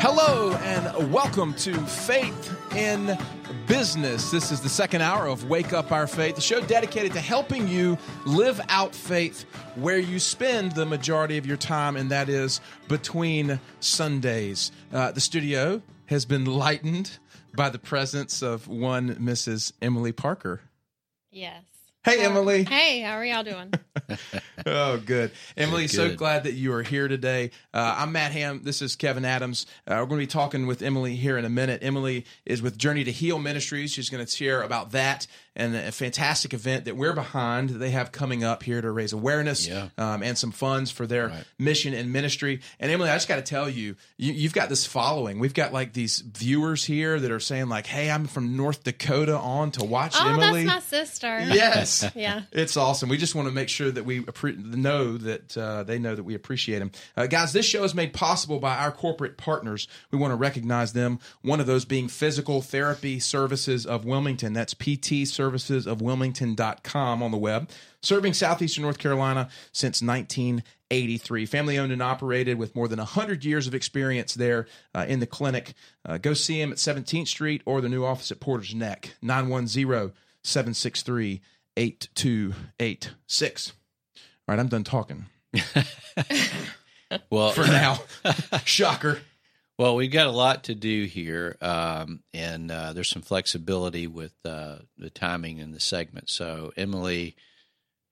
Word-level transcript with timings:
Hello 0.00 0.52
and 0.62 1.12
welcome 1.12 1.52
to 1.54 1.74
Faith 1.74 2.56
in 2.76 3.18
Business. 3.66 4.30
This 4.30 4.52
is 4.52 4.60
the 4.60 4.68
second 4.68 5.02
hour 5.02 5.26
of 5.26 5.48
Wake 5.48 5.72
Up 5.72 5.90
Our 5.90 6.06
Faith, 6.06 6.36
the 6.36 6.40
show 6.40 6.60
dedicated 6.60 7.12
to 7.14 7.20
helping 7.20 7.66
you 7.66 7.98
live 8.24 8.60
out 8.68 8.94
faith 8.94 9.44
where 9.74 9.98
you 9.98 10.20
spend 10.20 10.72
the 10.72 10.86
majority 10.86 11.36
of 11.36 11.46
your 11.46 11.56
time, 11.56 11.96
and 11.96 12.10
that 12.12 12.28
is 12.28 12.60
between 12.86 13.58
Sundays. 13.80 14.70
Uh, 14.92 15.10
the 15.10 15.20
studio 15.20 15.82
has 16.06 16.24
been 16.24 16.44
lightened 16.44 17.18
by 17.56 17.68
the 17.68 17.80
presence 17.80 18.40
of 18.40 18.68
one 18.68 19.16
Mrs. 19.16 19.72
Emily 19.82 20.12
Parker. 20.12 20.60
Yes. 21.32 21.64
Hey, 22.04 22.24
Emily. 22.24 22.64
Hey, 22.64 23.00
how 23.00 23.14
are 23.14 23.24
y'all 23.24 23.44
doing? 23.44 23.72
Oh, 24.66 24.98
good. 24.98 25.30
Emily, 25.56 25.84
Good, 25.84 25.90
so 25.92 26.14
glad 26.14 26.42
that 26.44 26.52
you 26.54 26.72
are 26.74 26.82
here 26.82 27.06
today. 27.08 27.52
Uh, 27.72 27.94
I'm 27.98 28.12
Matt 28.12 28.32
Ham. 28.32 28.60
This 28.64 28.82
is 28.82 28.96
Kevin 28.96 29.24
Adams. 29.24 29.66
Uh, 29.86 29.94
we're 30.00 30.06
going 30.06 30.20
to 30.20 30.24
be 30.24 30.26
talking 30.26 30.66
with 30.66 30.82
Emily 30.82 31.14
here 31.14 31.38
in 31.38 31.44
a 31.44 31.48
minute. 31.48 31.78
Emily 31.82 32.26
is 32.44 32.60
with 32.60 32.76
Journey 32.76 33.04
to 33.04 33.12
Heal 33.12 33.38
Ministries. 33.38 33.92
She's 33.92 34.10
going 34.10 34.24
to 34.24 34.30
share 34.30 34.62
about 34.62 34.90
that 34.90 35.26
and 35.56 35.74
a 35.74 35.90
fantastic 35.92 36.52
event 36.54 36.84
that 36.86 36.96
we're 36.96 37.12
behind 37.14 37.70
that 37.70 37.78
they 37.78 37.90
have 37.90 38.10
coming 38.12 38.44
up 38.44 38.62
here 38.62 38.80
to 38.80 38.90
raise 38.90 39.12
awareness 39.12 39.66
Yeah. 39.66 39.88
um, 39.96 40.22
and 40.22 40.36
some 40.36 40.50
funds 40.52 40.90
for 40.90 41.06
their 41.06 41.28
Right. 41.28 41.44
mission 41.58 41.94
and 41.94 42.12
ministry. 42.12 42.60
And 42.80 42.90
Emily, 42.90 43.10
I 43.10 43.14
just 43.14 43.28
got 43.28 43.36
to 43.36 43.42
tell 43.42 43.68
you, 43.70 43.96
you, 44.18 44.32
you've 44.32 44.52
got 44.54 44.68
this 44.68 44.84
following. 44.86 45.38
We've 45.38 45.54
got 45.54 45.72
like 45.72 45.92
these 45.94 46.18
viewers 46.18 46.84
here 46.84 47.18
that 47.18 47.30
are 47.30 47.40
saying 47.40 47.68
like, 47.68 47.86
"Hey, 47.86 48.10
I'm 48.10 48.26
from 48.26 48.56
North 48.56 48.84
Dakota 48.84 49.36
on 49.38 49.70
to 49.72 49.84
watch 49.84 50.14
oh, 50.18 50.28
Emily." 50.28 50.64
that's 50.64 50.74
my 50.90 50.96
sister. 50.98 51.40
Yes. 51.40 51.87
Yeah. 52.14 52.42
It's 52.52 52.76
awesome. 52.76 53.08
We 53.08 53.16
just 53.16 53.34
want 53.34 53.46
to 53.48 53.54
make 53.54 53.68
sure 53.68 53.90
that 53.90 54.04
we 54.04 54.24
know 54.56 55.16
that 55.18 55.56
uh, 55.56 55.84
they 55.84 55.98
know 55.98 56.14
that 56.16 56.24
we 56.24 56.34
appreciate 56.34 56.80
them. 56.80 56.90
Uh, 57.16 57.26
guys, 57.26 57.52
this 57.52 57.64
show 57.64 57.84
is 57.84 57.94
made 57.94 58.12
possible 58.12 58.58
by 58.58 58.76
our 58.76 58.90
corporate 58.90 59.36
partners. 59.36 59.86
We 60.10 60.18
want 60.18 60.32
to 60.32 60.36
recognize 60.36 60.94
them. 60.94 61.20
One 61.42 61.60
of 61.60 61.66
those 61.66 61.84
being 61.84 62.08
Physical 62.08 62.60
Therapy 62.60 63.20
Services 63.20 63.86
of 63.86 64.04
Wilmington. 64.04 64.52
That's 64.52 64.74
PT 64.74 65.28
Services 65.28 65.86
of 65.86 66.00
Wilmington.com 66.02 67.22
on 67.22 67.30
the 67.30 67.38
web. 67.38 67.70
Serving 68.00 68.32
Southeastern 68.32 68.82
North 68.82 68.98
Carolina 68.98 69.48
since 69.72 70.02
1983. 70.02 71.46
Family 71.46 71.78
owned 71.78 71.92
and 71.92 72.02
operated 72.02 72.58
with 72.58 72.74
more 72.76 72.88
than 72.88 72.98
100 72.98 73.44
years 73.44 73.66
of 73.66 73.74
experience 73.74 74.34
there 74.34 74.66
uh, 74.94 75.04
in 75.08 75.20
the 75.20 75.26
clinic. 75.26 75.74
Uh, 76.04 76.18
go 76.18 76.34
see 76.34 76.60
them 76.60 76.72
at 76.72 76.78
17th 76.78 77.28
Street 77.28 77.62
or 77.66 77.80
the 77.80 77.88
new 77.88 78.04
office 78.04 78.30
at 78.30 78.40
Porter's 78.40 78.74
Neck, 78.74 79.14
910 79.22 80.12
763 80.42 81.42
8286. 81.78 83.72
All 84.16 84.22
right, 84.54 84.58
I'm 84.58 84.68
done 84.68 84.84
talking 84.84 85.26
Well, 87.30 87.52
for 87.52 87.66
now. 87.66 88.00
Shocker. 88.64 89.20
well, 89.78 89.94
we've 89.96 90.12
got 90.12 90.26
a 90.26 90.32
lot 90.32 90.64
to 90.64 90.74
do 90.74 91.04
here, 91.04 91.56
um, 91.62 92.22
and 92.34 92.70
uh, 92.70 92.92
there's 92.92 93.08
some 93.08 93.22
flexibility 93.22 94.06
with 94.06 94.34
uh, 94.44 94.76
the 94.98 95.08
timing 95.08 95.60
and 95.60 95.72
the 95.72 95.80
segment. 95.80 96.28
So, 96.28 96.72
Emily, 96.76 97.34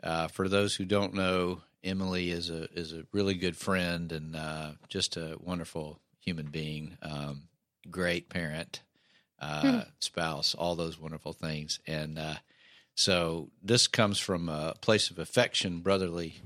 uh, 0.03 0.28
for 0.28 0.48
those 0.48 0.77
who 0.77 0.84
don't 0.87 1.12
know, 1.12 1.61
Emily 1.84 2.31
is 2.31 2.48
a 2.50 2.72
is 2.72 2.92
a 2.92 3.05
really 3.12 3.34
good 3.34 3.56
friend 3.56 4.12
and 4.12 4.34
uh, 4.34 4.70
just 4.89 5.17
a 5.17 5.37
wonderful 5.41 6.00
human 6.20 6.47
being, 6.47 6.97
um, 7.03 7.42
great 7.91 8.31
parent, 8.31 8.81
uh, 9.41 9.83
spouse, 9.98 10.55
all 10.55 10.75
those 10.75 10.98
wonderful 10.98 11.33
things, 11.34 11.81
and 11.87 12.19
uh, 12.19 12.37
so 12.97 13.51
this 13.63 13.87
comes 13.89 14.19
from 14.19 14.49
a 14.49 14.75
place 14.81 15.11
of 15.11 15.19
affection, 15.19 15.81
brotherly 15.81 16.37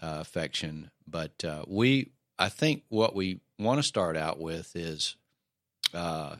uh, 0.00 0.18
affection. 0.20 0.90
But 1.06 1.42
uh, 1.42 1.64
we, 1.66 2.10
I 2.38 2.50
think, 2.50 2.82
what 2.90 3.14
we 3.14 3.40
want 3.58 3.78
to 3.78 3.82
start 3.82 4.14
out 4.14 4.38
with 4.38 4.76
is 4.76 5.16
uh, 5.94 6.36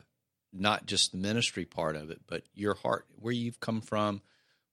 not 0.53 0.85
just 0.85 1.11
the 1.11 1.17
ministry 1.17 1.65
part 1.65 1.95
of 1.95 2.11
it, 2.11 2.21
but 2.27 2.43
your 2.53 2.75
heart, 2.75 3.07
where 3.15 3.33
you've 3.33 3.59
come 3.59 3.81
from, 3.81 4.21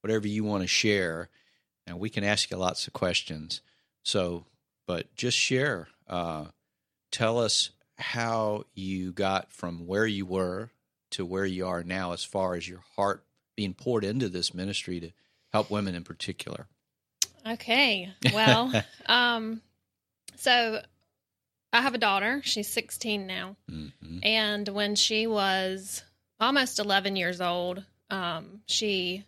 whatever 0.02 0.28
you 0.28 0.44
want 0.44 0.62
to 0.62 0.68
share, 0.68 1.30
and 1.86 1.98
we 1.98 2.10
can 2.10 2.22
ask 2.22 2.50
you 2.50 2.58
lots 2.58 2.86
of 2.86 2.92
questions. 2.92 3.62
So, 4.02 4.44
but 4.86 5.14
just 5.16 5.38
share. 5.38 5.88
Uh, 6.06 6.46
tell 7.10 7.38
us 7.38 7.70
how 7.98 8.64
you 8.74 9.12
got 9.12 9.52
from 9.52 9.86
where 9.86 10.06
you 10.06 10.26
were 10.26 10.70
to 11.12 11.24
where 11.24 11.46
you 11.46 11.66
are 11.66 11.82
now, 11.82 12.12
as 12.12 12.24
far 12.24 12.54
as 12.54 12.68
your 12.68 12.84
heart 12.94 13.25
being 13.56 13.74
poured 13.74 14.04
into 14.04 14.28
this 14.28 14.54
ministry 14.54 15.00
to 15.00 15.10
help 15.52 15.70
women 15.70 15.94
in 15.94 16.04
particular. 16.04 16.66
Okay. 17.46 18.10
Well, 18.32 18.72
um, 19.06 19.62
so 20.36 20.82
I 21.72 21.80
have 21.80 21.94
a 21.94 21.98
daughter. 21.98 22.40
She's 22.44 22.68
16 22.68 23.26
now. 23.26 23.56
hmm 23.68 24.18
And 24.22 24.68
when 24.68 24.94
she 24.94 25.26
was 25.26 26.02
almost 26.38 26.78
11 26.78 27.16
years 27.16 27.40
old, 27.40 27.84
um, 28.10 28.60
she 28.66 29.24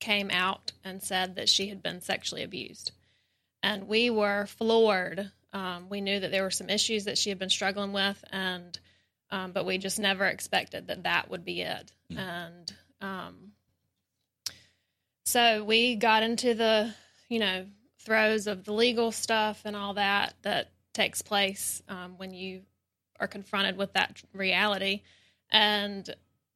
came 0.00 0.30
out 0.30 0.72
and 0.84 1.02
said 1.02 1.36
that 1.36 1.48
she 1.48 1.68
had 1.68 1.82
been 1.82 2.00
sexually 2.00 2.42
abused. 2.42 2.90
And 3.62 3.86
we 3.86 4.10
were 4.10 4.46
floored. 4.46 5.30
Um, 5.52 5.88
we 5.88 6.00
knew 6.00 6.18
that 6.18 6.30
there 6.30 6.42
were 6.42 6.50
some 6.50 6.68
issues 6.68 7.04
that 7.04 7.18
she 7.18 7.28
had 7.28 7.38
been 7.38 7.50
struggling 7.50 7.92
with, 7.92 8.22
and 8.32 8.76
um, 9.30 9.52
but 9.52 9.64
we 9.64 9.78
just 9.78 9.98
never 9.98 10.26
expected 10.26 10.88
that 10.88 11.04
that 11.04 11.30
would 11.30 11.44
be 11.44 11.62
it. 11.62 11.92
And 12.10 12.74
um, 13.02 13.52
so 15.24 15.64
we 15.64 15.96
got 15.96 16.22
into 16.22 16.54
the, 16.54 16.94
you 17.28 17.38
know, 17.38 17.66
throes 18.00 18.46
of 18.46 18.64
the 18.64 18.72
legal 18.72 19.12
stuff 19.12 19.62
and 19.64 19.76
all 19.76 19.94
that 19.94 20.34
that 20.42 20.70
takes 20.92 21.22
place 21.22 21.82
um, 21.88 22.14
when 22.16 22.32
you 22.32 22.62
are 23.20 23.28
confronted 23.28 23.76
with 23.76 23.92
that 23.92 24.20
reality. 24.32 25.02
And 25.50 26.08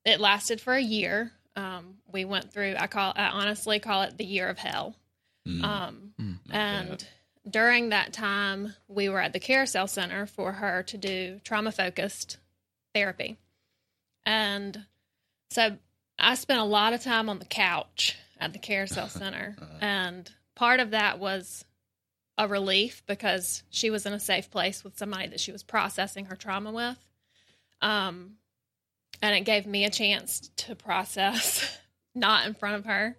it 0.04 0.20
lasted 0.20 0.60
for 0.60 0.74
a 0.74 0.80
year. 0.80 1.32
Um, 1.54 1.96
we 2.12 2.24
went 2.24 2.52
through. 2.52 2.74
I 2.78 2.86
call. 2.86 3.12
I 3.14 3.28
honestly 3.28 3.78
call 3.78 4.02
it 4.02 4.16
the 4.16 4.24
year 4.24 4.48
of 4.48 4.58
hell. 4.58 4.96
Mm. 5.46 5.62
Um, 5.62 6.06
Mm, 6.20 6.38
and 6.50 7.06
during 7.48 7.90
that 7.90 8.12
time, 8.12 8.74
we 8.88 9.08
were 9.08 9.20
at 9.20 9.32
the 9.32 9.40
Carousel 9.40 9.86
Center 9.86 10.26
for 10.26 10.52
her 10.52 10.82
to 10.84 10.98
do 10.98 11.40
trauma 11.44 11.72
focused 11.72 12.38
therapy. 12.94 13.36
And 14.24 14.86
so 15.50 15.76
I 16.18 16.34
spent 16.34 16.60
a 16.60 16.64
lot 16.64 16.92
of 16.92 17.02
time 17.02 17.28
on 17.28 17.38
the 17.38 17.44
couch 17.44 18.16
at 18.38 18.52
the 18.52 18.58
Carousel 18.58 19.08
Center. 19.08 19.56
and 19.80 20.30
part 20.54 20.80
of 20.80 20.90
that 20.92 21.18
was 21.18 21.64
a 22.38 22.48
relief 22.48 23.02
because 23.06 23.62
she 23.70 23.90
was 23.90 24.04
in 24.06 24.12
a 24.12 24.20
safe 24.20 24.50
place 24.50 24.84
with 24.84 24.98
somebody 24.98 25.28
that 25.28 25.40
she 25.40 25.52
was 25.52 25.62
processing 25.62 26.26
her 26.26 26.36
trauma 26.36 26.70
with. 26.70 26.98
Um, 27.80 28.32
and 29.22 29.34
it 29.34 29.42
gave 29.42 29.66
me 29.66 29.84
a 29.84 29.90
chance 29.90 30.50
to 30.56 30.74
process, 30.74 31.78
not 32.14 32.46
in 32.46 32.54
front 32.54 32.76
of 32.76 32.84
her. 32.84 33.16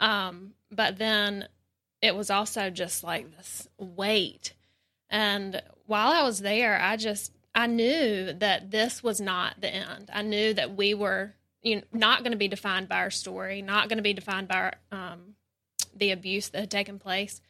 Um, 0.00 0.54
but 0.70 0.98
then 0.98 1.46
it 2.02 2.14
was 2.14 2.30
also 2.30 2.70
just 2.70 3.02
like 3.04 3.36
this 3.36 3.68
weight. 3.78 4.54
And 5.10 5.62
while 5.86 6.12
I 6.12 6.22
was 6.22 6.40
there, 6.40 6.80
I 6.80 6.96
just 6.96 7.32
I 7.54 7.66
knew 7.66 8.32
that 8.34 8.70
this 8.70 9.02
was 9.02 9.20
not 9.20 9.60
the 9.60 9.72
end. 9.72 10.10
I 10.12 10.22
knew 10.22 10.54
that 10.54 10.76
we 10.76 10.94
were 10.94 11.34
you 11.68 11.76
know, 11.76 11.82
not 11.92 12.20
going 12.20 12.32
to 12.32 12.38
be 12.38 12.48
defined 12.48 12.88
by 12.88 12.96
our 12.98 13.10
story, 13.10 13.62
not 13.62 13.88
going 13.88 13.98
to 13.98 14.02
be 14.02 14.14
defined 14.14 14.48
by 14.48 14.54
our, 14.54 14.74
um, 14.90 15.34
the 15.94 16.10
abuse 16.10 16.48
that 16.48 16.60
had 16.60 16.70
taken 16.70 16.98
place. 16.98 17.40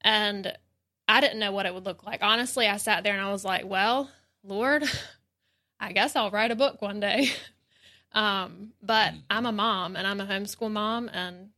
And 0.00 0.56
I 1.08 1.20
didn't 1.20 1.38
know 1.38 1.52
what 1.52 1.66
it 1.66 1.74
would 1.74 1.84
look 1.84 2.04
like. 2.04 2.20
Honestly, 2.22 2.66
I 2.66 2.76
sat 2.76 3.04
there 3.04 3.12
and 3.12 3.22
I 3.22 3.32
was 3.32 3.44
like, 3.44 3.64
well, 3.66 4.10
Lord, 4.42 4.84
I 5.80 5.92
guess 5.92 6.16
I'll 6.16 6.30
write 6.30 6.50
a 6.50 6.56
book 6.56 6.80
one 6.80 7.00
day. 7.00 7.30
um, 8.12 8.72
but 8.82 9.12
I'm 9.28 9.46
a 9.46 9.52
mom 9.52 9.96
and 9.96 10.06
I'm 10.06 10.20
a 10.20 10.26
homeschool 10.26 10.70
mom 10.70 11.08
and 11.12 11.50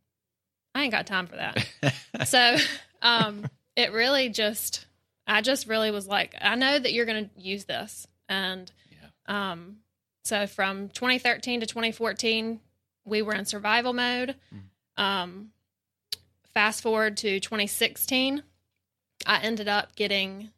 I 0.75 0.83
ain't 0.83 0.93
got 0.93 1.07
time 1.07 1.27
for 1.27 1.37
that. 1.37 2.27
so 2.27 2.57
um, 3.03 3.47
it 3.77 3.93
really 3.93 4.29
just, 4.29 4.87
I 5.27 5.41
just 5.41 5.67
really 5.67 5.91
was 5.91 6.07
like, 6.07 6.35
I 6.41 6.55
know 6.55 6.79
that 6.79 6.93
you're 6.93 7.07
going 7.07 7.29
to 7.29 7.41
use 7.41 7.65
this. 7.65 8.07
And 8.29 8.71
um, 9.27 9.77
so 10.29 10.47
from 10.47 10.89
2013 10.91 11.61
to 11.61 11.67
2014, 11.67 12.61
we 13.05 13.23
were 13.23 13.33
in 13.35 13.45
survival 13.47 13.93
mode. 13.95 14.37
Um, 14.97 15.51
fast 16.53 16.83
forward 16.83 17.17
to 17.19 17.41
2016, 17.41 18.43
I 19.27 19.41
ended 19.41 19.69
up 19.69 19.97
getting 19.97 20.51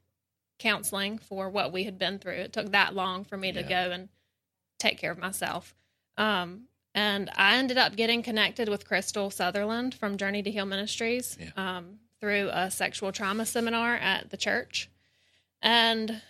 counseling 0.58 1.18
for 1.18 1.48
what 1.48 1.72
we 1.72 1.84
had 1.84 1.98
been 1.98 2.18
through. 2.18 2.32
It 2.34 2.52
took 2.52 2.72
that 2.72 2.94
long 2.94 3.24
for 3.24 3.36
me 3.36 3.52
to 3.52 3.60
Yeah. 3.60 3.68
go 3.86 3.90
and 3.92 4.08
take 4.78 4.98
care 4.98 5.10
of 5.12 5.18
myself. 5.18 5.74
Um, 6.18 6.68
and 6.94 7.30
I 7.36 7.56
ended 7.56 7.78
up 7.78 7.96
getting 7.96 8.22
connected 8.22 8.68
with 8.68 8.84
Crystal 8.86 9.30
Sutherland 9.30 9.94
from 9.94 10.16
Journey 10.16 10.42
to 10.42 10.50
Heal 10.50 10.66
Ministries 10.66 11.38
Yeah. 11.40 11.50
um, 11.56 12.00
through 12.20 12.50
a 12.52 12.70
sexual 12.70 13.12
trauma 13.12 13.46
seminar 13.46 13.94
at 13.94 14.30
the 14.30 14.36
church. 14.36 14.88
And 15.62 16.20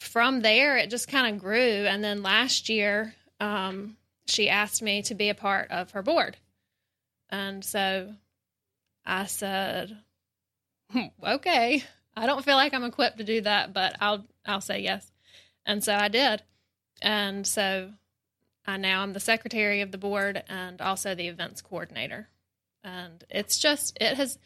from 0.00 0.40
there, 0.40 0.76
it 0.78 0.90
just 0.90 1.08
kind 1.08 1.32
of 1.32 1.40
grew. 1.40 1.60
And 1.86 2.02
then 2.02 2.22
last 2.22 2.68
year, 2.68 3.14
um, 3.38 3.96
she 4.26 4.48
asked 4.48 4.82
me 4.82 5.02
to 5.02 5.14
be 5.14 5.28
a 5.28 5.34
part 5.34 5.70
of 5.70 5.92
her 5.92 6.02
board. 6.02 6.36
And 7.28 7.64
so 7.64 8.14
I 9.04 9.26
said, 9.26 9.96
"Hmm, 10.90 11.06
okay, 11.22 11.84
I 12.16 12.26
don't 12.26 12.44
feel 12.44 12.56
like 12.56 12.74
I'm 12.74 12.84
equipped 12.84 13.18
to 13.18 13.24
do 13.24 13.42
that, 13.42 13.72
but 13.72 13.96
I'll, 14.00 14.26
I'll 14.46 14.60
say 14.60 14.80
yes. 14.80 15.10
And 15.64 15.84
so 15.84 15.94
I 15.94 16.08
did. 16.08 16.42
And 17.02 17.46
so 17.46 17.92
I 18.66 18.76
now 18.78 19.02
I'm 19.02 19.12
the 19.12 19.20
secretary 19.20 19.82
of 19.82 19.92
the 19.92 19.98
board 19.98 20.42
and 20.48 20.80
also 20.80 21.14
the 21.14 21.28
events 21.28 21.62
coordinator. 21.62 22.28
And 22.82 23.22
it's 23.30 23.58
just, 23.58 23.96
it 24.00 24.16
has, 24.16 24.38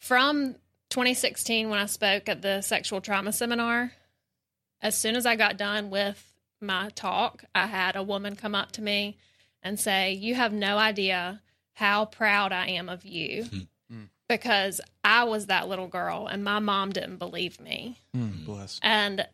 from 0.00 0.56
2016 0.90 1.68
when 1.68 1.78
I 1.78 1.86
spoke 1.86 2.28
at 2.28 2.42
the 2.42 2.62
sexual 2.62 3.00
trauma 3.00 3.32
seminar, 3.32 3.92
as 4.82 4.96
soon 4.98 5.16
as 5.16 5.24
I 5.24 5.36
got 5.36 5.56
done 5.56 5.90
with 5.90 6.22
my 6.60 6.90
talk, 6.90 7.44
I 7.54 7.66
had 7.66 7.96
a 7.96 8.02
woman 8.02 8.36
come 8.36 8.54
up 8.54 8.72
to 8.72 8.82
me 8.82 9.16
and 9.62 9.78
say, 9.78 10.12
You 10.12 10.34
have 10.34 10.52
no 10.52 10.76
idea 10.76 11.40
how 11.74 12.04
proud 12.04 12.52
I 12.52 12.68
am 12.68 12.88
of 12.88 13.04
you 13.04 13.44
hmm. 13.44 13.58
Hmm. 13.90 14.04
because 14.28 14.80
I 15.02 15.24
was 15.24 15.46
that 15.46 15.68
little 15.68 15.86
girl 15.88 16.26
and 16.26 16.44
my 16.44 16.58
mom 16.58 16.90
didn't 16.90 17.16
believe 17.16 17.60
me. 17.60 17.98
Mm, 18.14 18.44
bless. 18.44 18.78
And 18.82 19.26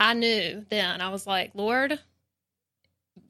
I 0.00 0.14
knew 0.14 0.64
then, 0.68 1.00
I 1.00 1.10
was 1.10 1.26
like, 1.26 1.52
Lord, 1.54 1.92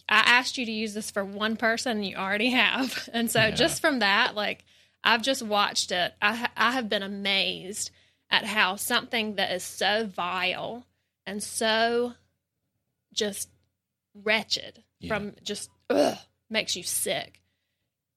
I 0.09 0.19
asked 0.21 0.57
you 0.57 0.65
to 0.65 0.73
use 0.73 0.95
this 0.95 1.11
for 1.11 1.25
one 1.25 1.57
person, 1.57 1.99
and 1.99 2.07
you 2.07 2.17
already 2.17 2.51
have. 2.51 3.09
And 3.13 3.31
so, 3.31 3.41
Yeah. 3.41 3.51
just 3.51 3.81
from 3.81 3.99
that, 3.99 4.35
like, 4.35 4.65
I've 5.05 5.23
just 5.23 5.43
watched 5.43 5.93
it. 5.93 6.15
I, 6.23 6.49
I 6.57 6.73
have 6.73 6.89
been 6.89 7.03
amazed 7.03 7.91
at 8.31 8.45
how 8.45 8.77
something 8.77 9.35
that 9.35 9.53
is 9.53 9.63
so 9.65 10.07
vile 10.07 10.87
and 11.27 11.43
so 11.43 12.15
just 13.13 13.49
wretched 14.15 14.83
Yeah. 15.01 15.09
from 15.09 15.35
just 15.43 15.71
ugh, 15.91 16.19
makes 16.51 16.77
you 16.77 16.83
sick 16.83 17.41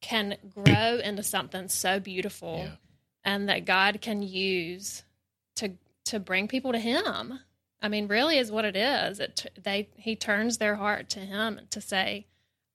can 0.01 0.37
grow 0.53 0.99
into 1.03 1.23
something 1.23 1.67
so 1.69 1.99
beautiful 1.99 2.59
Yeah. 2.59 2.75
and 3.23 3.49
that 3.49 3.65
God 3.65 4.01
can 4.01 4.21
use 4.21 5.03
to 5.55 5.73
to 6.05 6.19
bring 6.19 6.47
people 6.47 6.71
to 6.73 6.79
him. 6.79 7.39
I 7.81 7.87
mean, 7.89 8.07
really 8.07 8.37
is 8.37 8.51
what 8.51 8.65
it 8.65 8.75
is. 8.75 9.19
It 9.19 9.35
t- 9.37 9.49
they 9.61 9.89
he 9.95 10.15
turns 10.15 10.57
their 10.57 10.75
heart 10.75 11.09
to 11.11 11.19
him 11.19 11.61
to 11.71 11.81
say, 11.81 12.27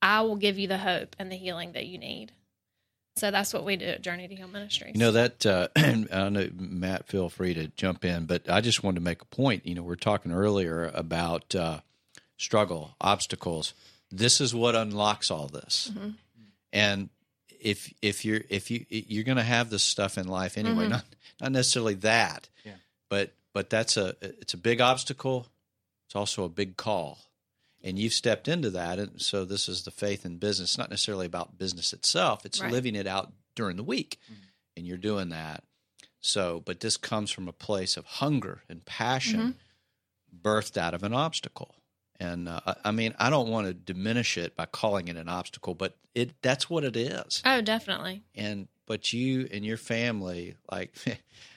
"I 0.02 0.22
will 0.22 0.36
give 0.36 0.58
you 0.58 0.66
the 0.68 0.78
hope 0.78 1.14
and 1.18 1.30
the 1.30 1.36
healing 1.36 1.72
that 1.72 1.86
you 1.86 1.98
need." 1.98 2.32
So 3.20 3.30
that's 3.30 3.52
what 3.52 3.66
we 3.66 3.76
do 3.76 3.84
at 3.84 4.00
Journey 4.00 4.26
to 4.28 4.34
Heal 4.34 4.48
Ministries. 4.48 4.92
You 4.94 4.98
know 5.00 5.12
that 5.12 5.44
uh, 5.44 5.68
I 5.76 6.28
know 6.30 6.48
Matt. 6.56 7.06
Feel 7.06 7.28
free 7.28 7.52
to 7.52 7.68
jump 7.68 8.02
in, 8.04 8.24
but 8.24 8.48
I 8.48 8.62
just 8.62 8.82
wanted 8.82 8.94
to 8.96 9.00
make 9.02 9.20
a 9.20 9.26
point. 9.26 9.66
You 9.66 9.74
know, 9.74 9.82
we 9.82 9.92
are 9.92 9.96
talking 9.96 10.32
earlier 10.32 10.90
about 10.94 11.54
uh, 11.54 11.80
struggle, 12.38 12.96
obstacles. 12.98 13.74
This 14.10 14.40
is 14.40 14.54
what 14.54 14.74
unlocks 14.74 15.30
all 15.30 15.48
this. 15.48 15.92
Mhm. 15.94 16.14
And 16.72 17.10
if 17.60 17.92
if 18.00 18.24
you're 18.24 18.40
if 18.48 18.70
you 18.70 18.86
you're 18.88 19.24
going 19.24 19.36
to 19.36 19.42
have 19.42 19.68
this 19.68 19.82
stuff 19.82 20.16
in 20.16 20.26
life 20.26 20.56
anyway, 20.56 20.86
Mhm. 20.86 20.90
not 20.90 21.04
not 21.42 21.52
necessarily 21.52 21.94
that, 21.96 22.48
Yeah. 22.64 22.72
but 23.10 23.34
but 23.52 23.68
that's 23.68 23.98
a 23.98 24.16
it's 24.22 24.54
a 24.54 24.58
big 24.58 24.80
obstacle. 24.80 25.46
It's 26.06 26.16
also 26.16 26.44
a 26.44 26.48
big 26.48 26.78
call. 26.78 27.18
And 27.82 27.98
you've 27.98 28.12
stepped 28.12 28.46
into 28.46 28.68
that, 28.70 28.98
and 28.98 29.20
so 29.22 29.44
this 29.46 29.68
is 29.68 29.84
the 29.84 29.90
faith 29.90 30.26
in 30.26 30.36
business. 30.36 30.70
It's 30.72 30.78
not 30.78 30.90
necessarily 30.90 31.26
about 31.26 31.56
business 31.58 31.92
itself; 31.94 32.44
it's 32.44 32.60
Right. 32.60 32.70
living 32.70 32.94
it 32.94 33.06
out 33.06 33.32
during 33.54 33.76
the 33.76 33.82
week 33.84 34.18
and 34.76 34.86
you're 34.86 34.96
doing 34.98 35.30
that. 35.30 35.64
So, 36.20 36.60
but 36.64 36.80
this 36.80 36.96
comes 36.96 37.30
from 37.30 37.48
a 37.48 37.52
place 37.52 37.96
of 37.96 38.04
hunger 38.04 38.62
and 38.68 38.84
passion 38.84 39.56
birthed 40.42 40.76
out 40.76 40.94
of 40.94 41.02
an 41.02 41.12
obstacle. 41.14 41.74
And 42.18 42.48
uh, 42.48 42.60
I- 42.66 42.76
I 42.86 42.90
mean, 42.90 43.14
I 43.18 43.30
don't 43.30 43.48
want 43.48 43.66
to 43.66 43.72
diminish 43.74 44.36
it 44.36 44.54
by 44.54 44.66
calling 44.66 45.08
it 45.08 45.16
an 45.16 45.28
obstacle, 45.28 45.74
but 45.74 45.96
it 46.14 46.40
that's 46.42 46.68
what 46.68 46.84
it 46.84 46.96
is. 46.96 47.40
oh, 47.44 47.60
definitely. 47.62 48.22
And 48.34 48.68
but 48.86 49.12
you 49.12 49.48
and 49.52 49.64
your 49.64 49.76
family, 49.78 50.56
like, 50.70 50.94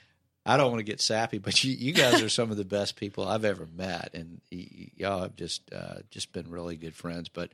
I 0.46 0.56
don't 0.56 0.70
want 0.70 0.80
to 0.80 0.84
get 0.84 1.00
sappy, 1.00 1.38
but 1.38 1.64
you, 1.64 1.72
you 1.72 1.92
guys 1.92 2.22
are 2.22 2.28
some 2.28 2.50
of 2.50 2.56
the 2.56 2.64
best 2.64 2.96
people 2.96 3.26
I've 3.26 3.44
ever 3.46 3.66
met, 3.74 4.10
and 4.14 4.40
y- 4.52 4.68
y- 4.78 4.90
y'all 4.96 5.22
have 5.22 5.36
just 5.36 5.72
uh, 5.72 6.00
just 6.10 6.32
been 6.32 6.50
really 6.50 6.76
good 6.76 6.94
friends. 6.94 7.28
But 7.30 7.50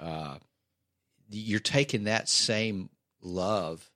uh, 0.00 0.36
you're 1.30 1.60
taking 1.60 2.04
that 2.04 2.28
same 2.28 2.88
love 3.20 3.90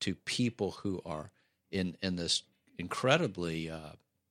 to 0.00 0.14
people 0.14 0.72
who 0.82 1.00
are 1.04 1.30
in 1.70 1.96
in 2.02 2.16
this 2.16 2.42
incredibly 2.78 3.70
uh, 3.70 3.78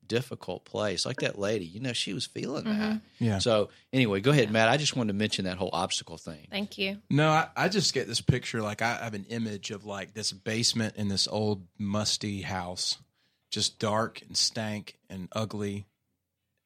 difficult 0.08 0.64
place, 0.66 1.06
like 1.06 1.18
that 1.22 1.38
lady. 1.38 1.66
You 1.66 1.80
know, 1.82 1.94
she 1.94 2.14
was 2.14 2.26
feeling 2.26 2.64
that. 2.66 3.02
Yeah. 3.20 3.40
So 3.40 3.70
anyway, 3.92 4.22
go 4.22 4.32
ahead, 4.32 4.52
Matt. 4.52 4.70
I 4.70 4.78
just 4.78 4.96
wanted 4.96 5.14
to 5.14 5.18
mention 5.18 5.46
that 5.46 5.58
whole 5.58 5.72
obstacle 5.74 6.18
thing. 6.18 6.48
Thank 6.52 6.78
you. 6.78 7.00
No, 7.10 7.30
I, 7.30 7.48
I 7.58 7.70
just 7.70 7.94
get 7.94 8.08
this 8.08 8.22
picture. 8.22 8.62
Like 8.62 8.82
I 8.82 8.94
have 9.04 9.14
an 9.16 9.26
image 9.30 9.72
of 9.72 9.84
like 9.86 10.14
this 10.14 10.32
basement 10.32 10.96
in 10.96 11.08
this 11.10 11.28
old 11.28 11.66
musty 11.80 12.42
house, 12.44 12.98
just 13.56 13.80
dark 13.80 14.22
and 14.28 14.36
stank 14.36 14.98
and 15.10 15.30
ugly, 15.32 15.86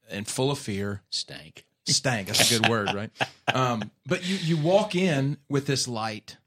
and 0.09 0.27
full 0.27 0.49
of 0.49 0.57
fear. 0.57 1.03
Stank. 1.11 1.67
Stank. 1.85 2.27
That's 2.27 2.51
a 2.51 2.59
good 2.59 2.67
word, 2.67 2.93
right? 2.95 3.11
Um, 3.53 3.91
but 4.07 4.27
you 4.27 4.35
you 4.37 4.57
walk 4.57 4.95
in 4.95 5.37
with 5.47 5.67
this 5.67 5.87
light. 5.87 6.37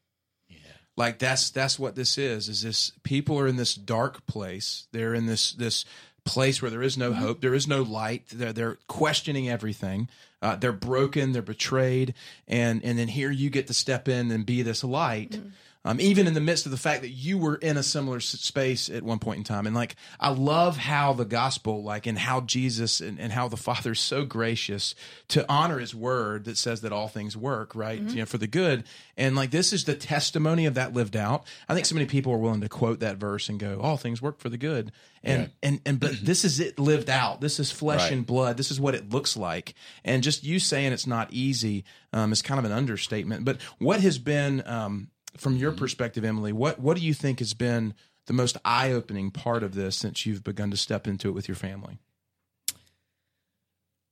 Yeah. 0.48 0.58
Like 0.96 1.20
that's 1.20 1.50
that's 1.50 1.78
what 1.78 1.94
this 1.94 2.18
is. 2.18 2.48
Is 2.48 2.62
this 2.62 2.90
people 3.04 3.38
are 3.38 3.46
in 3.46 3.54
this 3.54 3.76
dark 3.76 4.26
place. 4.26 4.88
They're 4.90 5.14
in 5.14 5.26
this 5.26 5.52
this 5.52 5.84
place 6.24 6.60
where 6.60 6.72
there 6.72 6.82
is 6.82 6.98
no 6.98 7.12
hope. 7.12 7.40
There 7.40 7.54
is 7.54 7.68
no 7.68 7.82
light. 7.82 8.24
They're 8.32 8.52
they're 8.52 8.78
questioning 8.88 9.48
everything. 9.48 10.08
Uh, 10.40 10.56
they're 10.56 10.72
broken. 10.72 11.30
They're 11.30 11.42
betrayed. 11.42 12.14
And 12.48 12.84
and 12.84 12.98
then 12.98 13.06
here 13.06 13.30
you 13.30 13.48
get 13.48 13.68
to 13.68 13.74
step 13.74 14.08
in 14.08 14.32
and 14.32 14.44
be 14.44 14.62
this 14.62 14.82
light. 14.82 15.40
Um, 15.84 16.00
even 16.00 16.29
in 16.29 16.34
the 16.34 16.40
midst 16.40 16.64
of 16.64 16.70
the 16.70 16.79
fact 16.79 17.02
that 17.02 17.08
you 17.11 17.37
were 17.38 17.56
in 17.56 17.76
a 17.76 17.82
similar 17.82 18.20
space 18.20 18.88
at 18.88 19.02
one 19.02 19.19
point 19.19 19.38
in 19.38 19.44
time, 19.44 19.67
and 19.67 19.75
like 19.75 19.96
I 20.20 20.31
love 20.31 20.76
how 20.76 21.12
the 21.12 21.25
gospel, 21.25 21.82
like, 21.82 22.06
and 22.06 22.17
how 22.17 22.40
Jesus 22.43 23.00
and, 23.00 23.19
and 23.19 23.32
how 23.32 23.49
the 23.49 23.56
Father 23.56 23.90
is 23.90 23.99
so 23.99 24.25
gracious 24.25 24.94
to 25.29 25.44
honor 25.50 25.81
His 25.81 25.93
word 25.93 26.44
that 26.44 26.56
says 26.56 26.82
that 26.82 26.93
all 26.93 27.08
things 27.08 27.37
work, 27.37 27.75
right, 27.75 28.00
you 28.00 28.14
know, 28.17 28.26
for 28.26 28.38
the 28.38 28.46
good, 28.46 28.84
and 29.17 29.34
like 29.34 29.50
this 29.50 29.73
is 29.73 29.82
the 29.84 29.96
testimony 29.96 30.67
of 30.67 30.75
that 30.75 30.94
lived 30.94 31.17
out. 31.17 31.44
I 31.69 31.75
think 31.75 31.87
so 31.87 31.96
many 31.96 32.06
people 32.06 32.32
are 32.32 32.38
willing 32.38 32.61
to 32.61 32.69
quote 32.69 33.00
that 33.00 33.17
verse 33.17 33.49
and 33.49 33.58
go, 33.58 33.81
"All 33.82 33.96
things 33.96 34.23
work 34.23 34.38
for 34.38 34.49
the 34.50 34.58
good," 34.58 34.93
and 35.25 35.50
and 35.64 35.81
and 35.84 35.99
but 35.99 36.12
this 36.23 36.44
is 36.44 36.61
it 36.61 36.79
lived 36.79 37.11
out. 37.11 37.40
This 37.40 37.58
is 37.58 37.73
flesh 37.73 38.02
Right. 38.02 38.12
and 38.12 38.25
blood. 38.25 38.56
This 38.56 38.70
is 38.70 38.81
what 38.81 38.94
it 38.94 39.11
looks 39.11 39.37
like, 39.37 39.75
and 40.05 40.23
just 40.23 40.44
you 40.44 40.61
saying 40.61 40.93
it's 40.93 41.08
not 41.08 41.32
easy 41.32 41.84
um, 42.12 42.31
is 42.31 42.40
kind 42.40 42.61
of 42.61 42.64
an 42.64 42.73
understatement. 42.73 43.44
But 43.44 43.61
what 43.79 44.00
has 44.00 44.19
been 44.19 44.62
um, 44.64 45.08
from 45.37 45.56
your 45.56 45.70
mm-hmm. 45.70 45.79
perspective, 45.79 46.25
Emily, 46.25 46.52
what 46.52 46.79
what 46.79 46.96
do 46.96 47.02
you 47.02 47.14
think 47.14 47.38
has 47.38 47.55
been 47.55 47.94
the 48.26 48.32
most 48.32 48.56
eye 48.64 48.93
opening 48.93 49.31
part 49.31 49.62
of 49.62 49.75
this 49.75 49.96
since 49.96 50.26
you've 50.26 50.44
begun 50.44 50.70
to 50.70 50.76
step 50.76 51.06
into 51.06 51.29
it 51.29 51.32
with 51.32 51.49
your 51.49 51.55
family? 51.55 51.99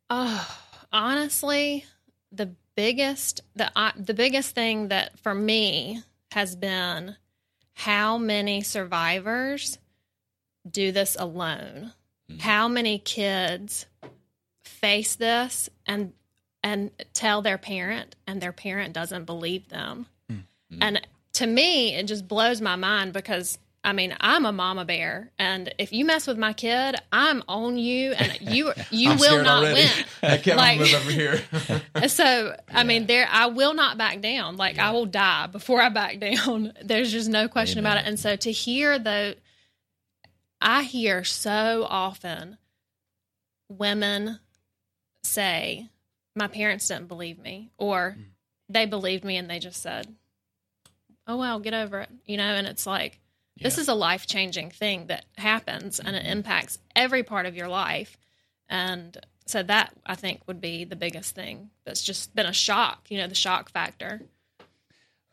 Oh, 0.09 0.59
honestly, 0.93 1.85
the 2.33 2.51
biggest 2.75 3.43
the 3.55 3.71
uh, 3.77 3.93
the 3.97 4.15
biggest 4.15 4.55
thing 4.55 4.89
that 4.89 5.19
for 5.21 5.35
me 5.35 6.03
has 6.33 6.57
been 6.57 7.17
how 7.75 8.19
many 8.19 8.63
survivors 8.63 9.79
do 10.69 10.93
this 10.93 11.17
alone. 11.19 11.93
Mm-hmm. 12.31 12.41
How 12.41 12.69
many 12.69 12.99
kids 12.99 13.87
face 14.65 15.17
this 15.17 15.69
and 15.87 16.13
and 16.63 16.91
tell 17.15 17.43
their 17.43 17.59
parent 17.59 18.17
and 18.27 18.41
their 18.41 18.53
parent 18.53 18.93
doesn't 18.93 19.25
believe 19.25 19.69
them. 19.69 20.07
Mm-hmm. 20.73 20.83
And 20.83 21.09
to 21.35 21.47
me, 21.47 21.95
it 21.95 22.05
just 22.05 22.27
blows 22.27 22.61
my 22.61 22.77
mind 22.77 23.13
because 23.13 23.59
I 23.83 23.95
mean, 23.95 24.15
I'm 24.21 24.45
a 24.45 24.53
mama 24.53 24.85
bear, 24.85 25.31
and 25.39 25.73
if 25.79 25.91
you 25.91 26.05
mess 26.05 26.27
with 26.27 26.37
my 26.37 26.53
kid, 26.53 26.97
I'm 27.13 27.43
on 27.49 27.79
you, 27.79 28.13
and 28.13 28.39
you 28.55 28.73
you 28.91 29.17
will 29.17 29.43
not 29.43 29.63
already. 29.65 29.81
win. 29.81 30.05
I 30.23 30.37
can't 30.37 30.59
Like- 30.59 30.79
move 30.81 30.95
over 30.95 31.11
here. 31.11 31.43
So 32.09 32.57
I 32.73 32.85
mean, 32.85 33.07
there 33.07 33.27
I 33.31 33.47
will 33.47 33.75
not 33.75 33.97
back 33.99 34.21
down. 34.21 34.57
Like 34.57 34.79
I 34.79 34.91
will 34.91 35.07
die 35.07 35.47
before 35.47 35.81
I 35.81 35.89
back 35.89 36.19
down. 36.19 36.73
There's 36.83 37.13
just 37.13 37.29
no 37.29 37.49
question 37.49 37.79
about 37.79 37.99
it. 37.99 38.05
And 38.07 38.19
so 38.19 38.37
to 38.37 38.53
hear 38.53 38.99
the, 38.99 39.37
I 40.61 40.83
hear 40.83 41.25
so 41.25 41.87
often 41.89 42.59
women 43.69 44.41
say, 45.25 45.89
"My 46.35 46.49
parents 46.49 46.89
didn't 46.89 47.09
believe 47.09 47.39
me," 47.39 47.71
or 47.79 48.17
mm. 48.19 48.25
they 48.69 48.87
believed 48.87 49.25
me 49.25 49.37
and 49.37 49.49
they 49.49 49.59
just 49.59 49.83
said, 49.83 50.15
"Oh 51.31 51.37
well, 51.37 51.61
get 51.61 51.75
over 51.75 52.01
it," 52.01 52.11
you 52.27 52.37
know. 52.37 52.55
And 52.55 52.67
it's 52.67 52.87
like 52.87 53.21
this 53.61 53.79
is 53.79 53.89
a 53.89 53.95
life 53.95 54.27
changing 54.27 54.71
thing 54.71 55.07
that 55.07 55.25
happens 55.37 56.01
and 56.01 56.17
it 56.17 56.25
impacts 56.27 56.79
every 56.97 57.23
part 57.23 57.47
of 57.47 57.55
your 57.55 57.69
life. 57.69 58.17
And 58.69 59.17
so 59.47 59.63
that 59.65 59.93
I 60.07 60.15
think 60.15 60.41
would 60.47 60.61
be 60.61 60.85
the 60.85 60.97
biggest 60.97 61.35
thing 61.35 61.71
that's 61.85 62.03
just 62.03 62.35
been 62.35 62.47
a 62.47 62.53
shock, 62.53 63.11
you 63.11 63.19
know, 63.19 63.27
the 63.27 63.35
shock 63.35 63.71
factor. 63.71 64.23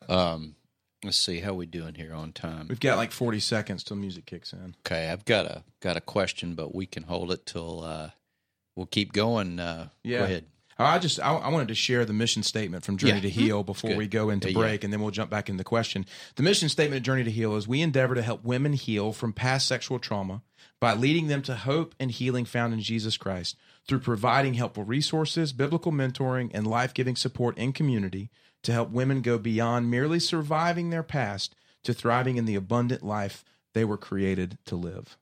Um, 0.09 0.55
let's 1.03 1.17
see 1.17 1.39
how 1.39 1.53
we 1.53 1.65
doing 1.65 1.95
here 1.95 2.13
on 2.13 2.33
time. 2.33 2.67
We've 2.67 2.79
got 2.79 2.97
like 2.97 3.11
40 3.11 3.39
seconds 3.39 3.83
till 3.83 3.97
music 3.97 4.25
kicks 4.25 4.53
in. 4.53 4.75
Okay, 4.85 5.09
I've 5.09 5.25
got 5.25 5.45
a 5.45 5.63
got 5.81 5.97
a 5.97 6.01
question, 6.01 6.55
but 6.55 6.73
we 6.73 6.85
can 6.85 7.03
hold 7.03 7.31
it 7.31 7.45
till 7.45 7.83
uh, 7.83 8.09
we'll 8.75 8.87
keep 8.87 9.13
going. 9.13 9.59
Uh, 9.59 9.89
Yeah. 10.03 10.19
Go 10.19 10.23
ahead. 10.25 10.45
I 10.79 10.99
just 10.99 11.19
I, 11.19 11.33
I 11.33 11.49
wanted 11.49 11.69
to 11.69 11.75
share 11.75 12.05
the 12.05 12.13
mission 12.13 12.43
statement 12.43 12.85
from 12.85 12.97
Journey 12.97 13.15
Yeah. 13.15 13.21
to 13.21 13.29
mm-hmm. 13.29 13.39
Heal 13.39 13.63
before 13.63 13.91
Good. 13.91 13.97
we 13.97 14.07
go 14.07 14.29
into 14.29 14.51
Yeah, 14.51 14.57
yeah. 14.57 14.63
break, 14.63 14.83
and 14.83 14.93
then 14.93 15.01
we'll 15.01 15.11
jump 15.11 15.31
back 15.31 15.49
into 15.49 15.57
the 15.57 15.63
question. 15.63 16.05
The 16.35 16.43
mission 16.43 16.69
statement 16.69 16.97
of 16.97 17.03
Journey 17.03 17.23
to 17.23 17.31
Heal 17.31 17.55
is: 17.55 17.67
we 17.67 17.81
endeavor 17.81 18.15
to 18.15 18.21
help 18.21 18.43
women 18.43 18.73
heal 18.73 19.11
from 19.11 19.33
past 19.33 19.67
sexual 19.67 19.99
trauma 19.99 20.43
by 20.79 20.93
leading 20.93 21.27
them 21.27 21.41
to 21.43 21.55
hope 21.55 21.95
and 21.99 22.11
healing 22.11 22.45
found 22.45 22.73
in 22.73 22.81
Jesus 22.81 23.17
Christ 23.17 23.55
through 23.87 23.99
providing 23.99 24.53
helpful 24.55 24.83
resources, 24.83 25.53
biblical 25.53 25.91
mentoring, 25.91 26.51
and 26.53 26.67
life 26.67 26.93
giving 26.93 27.15
support 27.15 27.57
in 27.57 27.73
community 27.73 28.29
to 28.63 28.71
help 28.71 28.91
women 28.91 29.21
go 29.21 29.37
beyond 29.37 29.89
merely 29.89 30.19
surviving 30.19 30.89
their 30.89 31.03
past 31.03 31.55
to 31.83 31.93
thriving 31.93 32.37
in 32.37 32.45
the 32.45 32.55
abundant 32.55 33.01
life 33.01 33.43
they 33.73 33.85
were 33.85 33.97
created 33.97 34.57
to 34.65 34.75
live. 34.75 35.17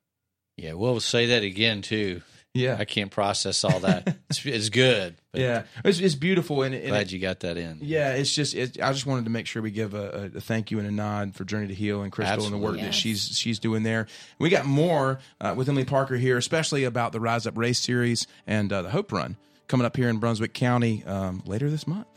Yeah, 0.57 0.74
we'll 0.74 1.00
say 1.00 1.25
that 1.27 1.43
again 1.43 1.81
too. 1.81 2.21
Yeah. 2.55 2.77
I 2.79 2.85
can't 2.85 3.12
process 3.12 3.63
all 3.63 3.79
that. 3.81 4.15
it's, 4.29 4.45
it's 4.45 4.69
good. 4.69 5.15
but 5.33 5.41
Yeah, 5.41 5.63
it's, 5.83 6.00
it's 6.00 6.15
beautiful, 6.15 6.63
and, 6.63 6.74
and 6.74 6.88
glad 6.88 7.01
it- 7.07 7.12
you 7.12 7.19
got 7.19 7.41
that 7.41 7.57
in. 7.57 7.79
yeah, 7.81 8.13
it's 8.13 8.33
just 8.33 8.55
it, 8.55 8.81
I 8.81 8.93
just 8.93 9.05
wanted 9.05 9.25
to 9.25 9.29
make 9.31 9.45
sure 9.45 9.62
we 9.62 9.71
give 9.71 9.93
a, 9.93 10.31
a, 10.33 10.38
a 10.38 10.41
thank 10.41 10.71
you 10.71 10.79
and 10.79 10.88
a 10.88 10.91
nod 10.91 11.35
for 11.35 11.43
Journey 11.43 11.67
to 11.67 11.74
Heal 11.74 12.01
and 12.01 12.12
Crystal 12.12 12.45
and 12.45 12.53
the 12.53 12.57
work 12.57 12.75
Absolutely. 12.79 12.88
that 12.88 12.93
she's 12.93 13.38
she's 13.38 13.59
doing 13.59 13.83
there. 13.83 14.07
We 14.39 14.50
got 14.50 14.65
more 14.65 15.19
uh, 15.41 15.53
with 15.55 15.67
Emily 15.67 15.83
Parker 15.85 16.15
here, 16.15 16.38
especially 16.38 16.85
about 16.85 17.12
the 17.12 17.19
Rise 17.19 17.45
Up 17.45 17.57
Race 17.57 17.79
Series 17.79 18.25
and 18.47 18.71
uh, 18.71 18.81
the 18.83 18.89
Hope 18.89 19.12
Run 19.12 19.35
coming 19.67 19.85
up 19.85 19.97
here 19.97 20.07
in 20.09 20.17
Brunswick 20.17 20.53
County 20.53 21.03
um, 21.05 21.43
later 21.45 21.69
this 21.69 21.85
month. 21.85 22.07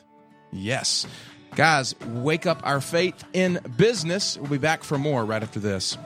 Yes, 0.52 1.06
guys, 1.56 1.94
wake 2.06 2.46
up 2.46 2.60
our 2.64 2.80
faith 2.80 3.24
in 3.32 3.58
business. 3.76 4.38
We'll 4.38 4.50
be 4.50 4.58
back 4.58 4.84
for 4.84 4.98
more 4.98 5.24
right 5.24 5.42
after 5.42 5.58
this. 5.60 5.98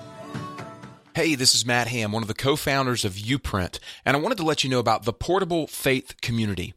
Hey, 1.15 1.35
this 1.35 1.55
is 1.55 1.67
Matt 1.67 1.89
Ham, 1.89 2.11
one 2.11 2.23
of 2.23 2.29
the 2.29 2.33
co 2.33 2.57
founders 2.57 3.05
of 3.05 3.19
Uprint, 3.19 3.79
and 4.03 4.17
I 4.17 4.21
wanted 4.21 4.39
to 4.39 4.45
let 4.45 4.65
you 4.65 4.71
know 4.71 4.79
about 4.79 5.05
the 5.05 5.13
Portable 5.13 5.67
Faith 5.67 6.15
Community. 6.23 6.73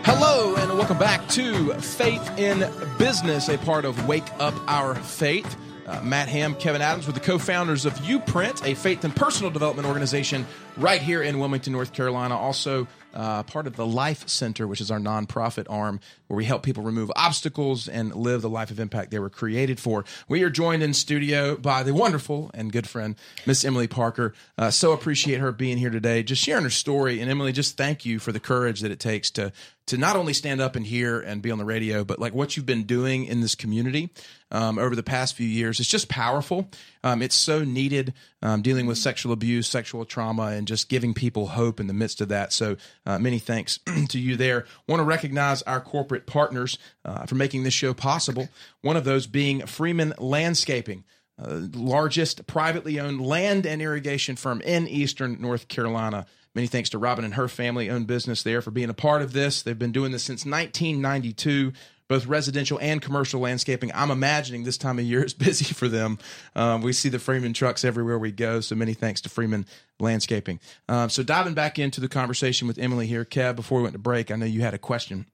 Hello, 0.03 0.55
and 0.57 0.79
welcome 0.79 0.99
back 0.99 1.27
to 1.29 1.75
Faith 1.75 2.39
in 2.39 2.69
Business, 2.99 3.49
a 3.49 3.57
part 3.59 3.85
of 3.85 4.07
Wake 4.07 4.29
Up 4.39 4.55
Our 4.67 4.95
Faith. 4.95 5.57
Uh, 5.91 6.01
Matt 6.03 6.29
Ham, 6.29 6.55
Kevin 6.55 6.83
Adams, 6.83 7.07
with 7.07 7.17
the 7.17 7.21
co 7.21 7.37
founders 7.37 7.85
of 7.85 7.95
Uprint, 7.95 8.65
a 8.65 8.77
faith 8.77 9.03
and 9.03 9.15
personal 9.15 9.51
development 9.51 9.89
organization 9.89 10.47
right 10.77 11.03
here 11.03 11.21
in 11.21 11.41
Wilmington, 11.41 11.73
North 11.73 11.93
Carolina. 11.93 12.39
Also, 12.39 12.87
uh, 13.13 13.43
part 13.43 13.67
of 13.67 13.75
the 13.75 13.85
Life 13.85 14.29
Center, 14.29 14.69
which 14.69 14.81
is 14.81 14.93
our 14.93 15.01
nonprofit 15.01 15.67
arm, 15.69 15.99
where 16.29 16.37
we 16.37 16.45
help 16.45 16.63
people 16.63 16.85
remove 16.85 17.11
obstacles 17.17 17.89
and 17.89 18.15
live 18.15 18.41
the 18.41 18.49
life 18.49 18.71
of 18.71 18.79
impact 18.79 19.11
they 19.11 19.19
were 19.19 19.29
created 19.29 19.81
for. 19.81 20.05
We 20.29 20.45
are 20.45 20.51
joined 20.51 20.85
in 20.85 20.95
studio 20.95 21.57
by 21.57 21.83
the 21.83 21.93
wonderful 21.93 22.53
and 22.55 22.71
good 22.71 22.89
friend, 22.89 23.17
Miss 23.45 23.65
Emily 23.65 23.89
Parker. 23.89 24.33
Uh, 24.57 24.71
so 24.71 24.93
appreciate 24.93 25.41
her 25.41 25.51
being 25.51 25.77
here 25.77 25.91
today, 25.91 26.23
just 26.23 26.41
sharing 26.41 26.63
her 26.63 26.71
story. 26.71 27.21
And 27.21 27.29
Emily, 27.29 27.51
just 27.51 27.77
thank 27.77 28.07
you 28.07 28.21
for 28.21 28.31
the 28.31 28.39
courage 28.39 28.81
that 28.83 28.93
it 28.93 29.01
takes 29.01 29.29
to 29.33 29.53
to 29.91 29.99
not 29.99 30.15
only 30.15 30.33
stand 30.33 30.61
up 30.61 30.77
and 30.77 30.87
hear 30.87 31.19
and 31.19 31.43
be 31.43 31.51
on 31.51 31.59
the 31.59 31.65
radio, 31.65 32.05
but 32.05 32.21
like 32.21 32.33
what 32.33 32.57
you've 32.57 32.65
been 32.65 32.85
doing 32.85 33.25
in 33.25 33.41
this 33.41 33.57
community 33.57 34.09
um, 34.53 34.79
over 34.79 34.95
the 34.95 35.03
past 35.03 35.35
few 35.35 35.49
years. 35.49 35.81
It's 35.81 35.89
just 35.89 36.09
powerful. 36.09 36.71
Um, 37.03 37.23
it's 37.23 37.35
so 37.35 37.65
needed 37.65 38.15
um, 38.41 38.63
dealing 38.63 38.87
with 38.87 38.99
sexual 38.99 39.33
abuse, 39.33 39.67
sexual 39.67 40.05
trauma, 40.05 40.53
and 40.53 40.69
just 40.69 40.89
giving 40.89 41.13
people 41.13 41.49
hope 41.49 41.81
in 41.81 41.89
the 41.89 41.93
midst 41.93 42.21
of 42.21 42.29
that. 42.29 42.53
So 42.53 42.77
uh, 43.05 43.19
many 43.19 43.41
thanks 43.41 43.81
to 44.11 44.21
you 44.21 44.37
there. 44.37 44.65
Want 44.87 45.01
to 45.01 45.05
recognize 45.05 45.63
our 45.63 45.81
corporate 45.81 46.25
partners 46.25 46.79
uh, 47.05 47.27
for 47.27 47.35
making 47.35 47.65
this 47.65 47.75
show 47.75 47.93
possible. 47.93 48.49
One 48.83 48.97
of 48.97 49.03
those 49.03 49.27
being 49.27 49.67
Freeman 49.67 50.15
Landscaping. 50.19 51.05
Uh, 51.37 51.63
largest 51.73 52.47
privately 52.47 53.01
owned 53.01 53.19
land 53.19 53.65
and 53.65 53.81
irrigation 53.81 54.37
firm 54.37 54.61
in 54.61 54.87
eastern 54.87 55.41
North 55.41 55.69
Carolina. 55.69 56.27
Many 56.55 56.67
thanks 56.67 56.91
to 56.91 56.99
Robin 56.99 57.25
and 57.25 57.35
her 57.35 57.49
family 57.49 57.89
owned 57.89 58.07
business 58.07 58.43
there 58.43 58.61
for 58.61 58.71
being 58.71 58.91
a 58.91 58.95
part 58.95 59.23
of 59.23 59.33
this. 59.33 59.63
They've 59.63 59.79
been 59.79 59.93
doing 59.93 60.11
this 60.11 60.25
since 60.25 60.45
1992, 60.45 61.73
both 62.09 62.27
residential 62.27 62.79
and 62.81 63.01
commercial 63.01 63.41
landscaping. 63.41 63.93
I'm 63.95 64.11
imagining 64.11 64.65
this 64.65 64.77
time 64.77 64.99
of 64.99 65.05
year 65.05 65.23
is 65.23 65.33
busy 65.49 65.67
for 65.67 65.87
them. 65.87 66.19
Um, 66.57 66.83
we 66.83 66.93
see 66.93 67.09
the 67.09 67.21
Freeman 67.21 67.53
trucks 67.53 67.85
everywhere 67.85 68.19
we 68.19 68.33
go, 68.33 68.61
so 68.61 68.75
many 68.75 68.95
thanks 68.95 69.21
to 69.23 69.29
Freeman 69.29 69.65
Landscaping. 70.01 70.59
Um, 70.89 71.09
so 71.09 71.23
diving 71.23 71.55
back 71.55 71.79
into 71.79 72.01
the 72.01 72.09
conversation 72.09 72.67
with 72.67 72.79
Emily 72.79 73.07
here, 73.07 73.25
Kev, 73.25 73.55
before 73.55 73.79
we 73.79 73.83
went 73.83 73.95
to 73.95 74.01
break, 74.01 74.33
I 74.33 74.37
know 74.37 74.47
you 74.47 74.63
had 74.63 74.75
a 74.75 74.79
question. 74.79 75.27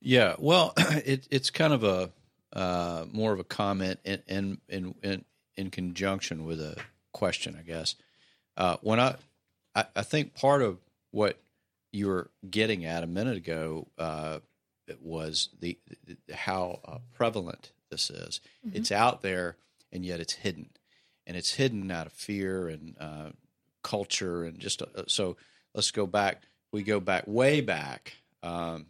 Yeah, 0.00 0.36
well, 0.38 0.74
it, 0.78 1.26
it's 1.30 1.50
kind 1.50 1.72
of 1.72 1.82
a 1.82 2.10
uh, 2.52 3.04
more 3.12 3.32
of 3.32 3.38
a 3.38 3.44
comment 3.44 4.00
in 4.04 4.60
in, 4.68 4.94
in 5.02 5.24
in 5.56 5.70
conjunction 5.70 6.44
with 6.44 6.60
a 6.60 6.76
question, 7.12 7.56
I 7.58 7.62
guess. 7.62 7.96
Uh, 8.56 8.76
when 8.82 8.98
I, 8.98 9.16
I 9.74 9.84
I 9.96 10.02
think 10.02 10.34
part 10.34 10.62
of 10.62 10.78
what 11.10 11.40
you 11.92 12.06
were 12.08 12.30
getting 12.48 12.84
at 12.84 13.02
a 13.02 13.06
minute 13.06 13.36
ago 13.36 13.88
uh, 13.98 14.38
was 15.02 15.48
the, 15.60 15.78
the 16.06 16.34
how 16.34 16.80
uh, 16.84 16.98
prevalent 17.14 17.72
this 17.90 18.10
is. 18.10 18.40
It's 18.72 18.92
out 18.92 19.22
there, 19.22 19.56
and 19.92 20.04
yet 20.04 20.20
it's 20.20 20.34
hidden, 20.34 20.70
and 21.26 21.36
it's 21.36 21.54
hidden 21.54 21.90
out 21.90 22.06
of 22.06 22.12
fear 22.12 22.68
and 22.68 22.96
uh, 23.00 23.30
culture, 23.82 24.44
and 24.44 24.58
just 24.58 24.82
uh, 24.82 24.86
so. 25.06 25.36
Let's 25.72 25.92
go 25.92 26.04
back. 26.04 26.42
We 26.72 26.82
go 26.82 26.98
back 26.98 27.28
way 27.28 27.60
back. 27.60 28.14
Um, 28.42 28.86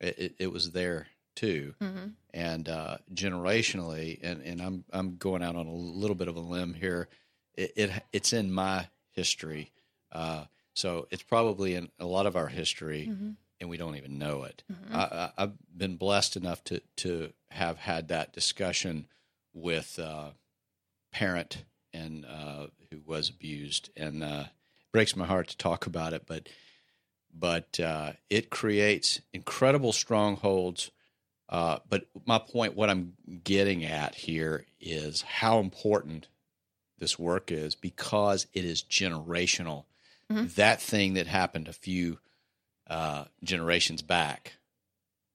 it, 0.00 0.18
it, 0.18 0.34
it 0.40 0.52
was 0.52 0.72
there 0.72 1.06
too, 1.36 1.74
hmm 1.80 2.08
and 2.32 2.68
uh, 2.68 2.96
generationally, 3.14 4.18
and, 4.22 4.42
and 4.42 4.60
I'm 4.60 4.84
I'm 4.92 5.16
going 5.16 5.42
out 5.42 5.54
on 5.54 5.66
a 5.68 5.72
little 5.72 6.16
bit 6.16 6.26
of 6.26 6.36
a 6.36 6.40
limb 6.40 6.74
here. 6.74 7.08
It, 7.54 7.72
it 7.76 7.90
it's 8.12 8.32
in 8.32 8.50
my 8.50 8.88
history, 9.12 9.70
uh, 10.14 10.44
so 10.74 11.06
it's 11.10 11.22
probably 11.22 11.74
in 11.74 11.90
a 11.98 12.06
lot 12.06 12.26
of 12.26 12.36
our 12.36 12.48
history, 12.48 13.06
hmm 13.06 13.30
and 13.60 13.70
we 13.70 13.76
don't 13.76 13.96
even 13.96 14.18
know 14.18 14.42
it. 14.42 14.64
Mhm. 14.70 14.94
I, 14.94 15.30
I've 15.38 15.52
been 15.74 15.96
blessed 15.96 16.36
enough 16.36 16.62
to 16.64 16.80
to 16.96 17.32
have 17.50 17.78
had 17.78 18.08
that 18.08 18.32
discussion 18.32 19.06
with 19.52 19.98
uh, 19.98 20.30
parent 21.12 21.64
and 21.92 22.26
uh, 22.26 22.66
who 22.90 23.00
was 23.06 23.30
abused, 23.30 23.90
and 23.96 24.24
uh, 24.24 24.44
breaks 24.92 25.14
my 25.16 25.24
heart 25.24 25.48
to 25.48 25.56
talk 25.56 25.86
about 25.86 26.12
it, 26.12 26.26
but 26.26 26.48
but 27.32 27.78
uh, 27.80 28.12
it 28.28 28.50
creates 28.50 29.20
incredible 29.32 29.92
strongholds. 29.92 30.90
Uh, 31.48 31.78
but 31.88 32.06
my 32.26 32.38
point, 32.38 32.74
what 32.74 32.90
I'm 32.90 33.14
getting 33.44 33.84
at 33.84 34.14
here, 34.14 34.66
is 34.80 35.22
how 35.22 35.60
important 35.60 36.28
this 36.98 37.18
work 37.18 37.52
is 37.52 37.74
because 37.74 38.46
it 38.52 38.64
is 38.64 38.82
generational. 38.82 39.84
Mhm. 40.34 40.54
That 40.54 40.82
thing 40.82 41.14
that 41.14 41.26
happened 41.26 41.68
a 41.68 41.72
few 41.72 42.18
uh, 42.86 43.24
generations 43.42 44.02
back 44.02 44.54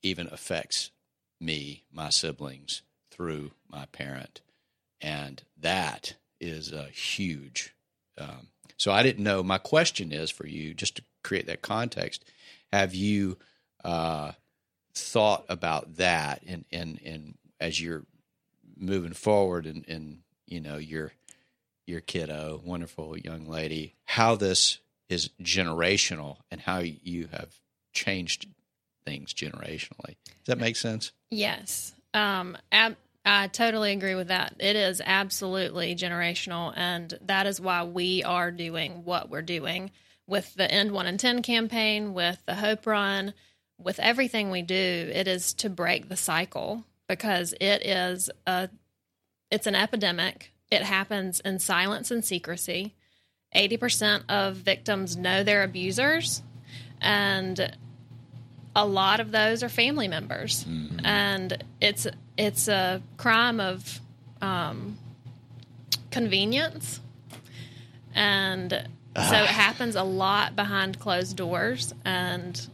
even 0.01 0.27
affects 0.27 0.91
me, 1.39 1.83
my 1.91 2.09
siblings, 2.09 2.81
through 3.11 3.51
my 3.67 3.85
parent, 3.87 4.41
and 5.01 5.41
that 5.57 6.15
is 6.39 6.71
a 6.71 6.85
huge. 6.85 7.73
Um, 8.17 8.49
so 8.77 8.91
I 8.91 9.03
didn't 9.03 9.23
know. 9.23 9.41
My 9.43 9.57
question 9.57 10.11
is 10.11 10.29
for 10.29 10.45
you, 10.47 10.73
just 10.73 10.95
to 10.97 11.03
create 11.23 11.47
that 11.47 11.61
context. 11.61 12.23
Have 12.71 12.93
you 12.93 13.37
uh, 13.83 14.33
thought 14.93 15.45
about 15.49 15.95
that, 15.95 16.43
and 16.45 16.65
and 16.71 16.99
and 17.03 17.37
as 17.59 17.81
you're 17.81 18.05
moving 18.77 19.13
forward, 19.13 19.65
and 19.65 19.87
and 19.87 20.19
you 20.45 20.59
know 20.59 20.77
your 20.77 21.13
your 21.85 22.01
kiddo, 22.01 22.61
wonderful 22.63 23.17
young 23.17 23.47
lady, 23.47 23.95
how 24.05 24.35
this 24.35 24.79
is 25.09 25.29
generational, 25.41 26.37
and 26.51 26.61
how 26.61 26.79
you 26.79 27.27
have 27.31 27.55
changed 27.93 28.47
things 29.03 29.33
generationally. 29.33 30.15
Does 30.25 30.45
that 30.47 30.59
make 30.59 30.75
sense? 30.75 31.11
Yes. 31.31 31.93
Um, 32.13 32.57
ab- 32.71 32.97
I 33.25 33.47
totally 33.47 33.91
agree 33.91 34.15
with 34.15 34.29
that. 34.29 34.55
It 34.59 34.75
is 34.75 35.01
absolutely 35.05 35.95
generational, 35.95 36.73
and 36.75 37.17
that 37.21 37.47
is 37.47 37.59
why 37.59 37.83
we 37.83 38.23
are 38.23 38.51
doing 38.51 39.03
what 39.03 39.29
we're 39.29 39.41
doing 39.41 39.91
with 40.27 40.53
the 40.55 40.69
End 40.71 40.91
One 40.91 41.07
in 41.07 41.17
Ten 41.17 41.41
campaign, 41.41 42.13
with 42.13 42.41
the 42.45 42.55
Hope 42.55 42.85
Run, 42.85 43.33
with 43.77 43.99
everything 43.99 44.51
we 44.51 44.61
do. 44.61 44.75
It 45.13 45.27
is 45.27 45.53
to 45.55 45.69
break 45.69 46.07
the 46.07 46.17
cycle 46.17 46.85
because 47.07 47.53
it 47.59 47.85
is 47.85 48.29
a 48.45 48.69
it's 49.51 49.67
an 49.67 49.75
epidemic. 49.75 50.53
It 50.71 50.83
happens 50.83 51.39
in 51.39 51.59
silence 51.59 52.11
and 52.11 52.23
secrecy. 52.23 52.95
Eighty 53.53 53.77
percent 53.77 54.23
of 54.29 54.57
victims 54.57 55.17
know 55.17 55.43
their 55.43 55.63
abusers, 55.63 56.43
and 57.01 57.75
a 58.75 58.85
lot 58.85 59.19
of 59.19 59.31
those 59.31 59.63
are 59.63 59.69
family 59.69 60.07
members, 60.07 60.65
and 61.03 61.63
it's 61.81 62.05
it's 62.37 62.67
a 62.67 63.01
crime 63.17 63.59
of 63.59 63.99
um, 64.41 64.97
convenience, 66.11 66.99
and 68.13 68.71
so 68.71 69.35
it 69.35 69.47
happens 69.49 69.95
a 69.95 70.03
lot 70.03 70.55
behind 70.55 70.99
closed 70.99 71.35
doors, 71.35 71.91
and 72.05 72.67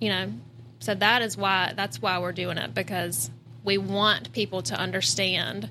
you 0.00 0.08
know, 0.08 0.32
so 0.80 0.92
that 0.96 1.22
is 1.22 1.36
why 1.36 1.72
that's 1.76 2.02
why 2.02 2.18
we're 2.18 2.32
doing 2.32 2.58
it 2.58 2.74
because 2.74 3.30
we 3.62 3.78
want 3.78 4.32
people 4.32 4.62
to 4.62 4.74
understand 4.74 5.70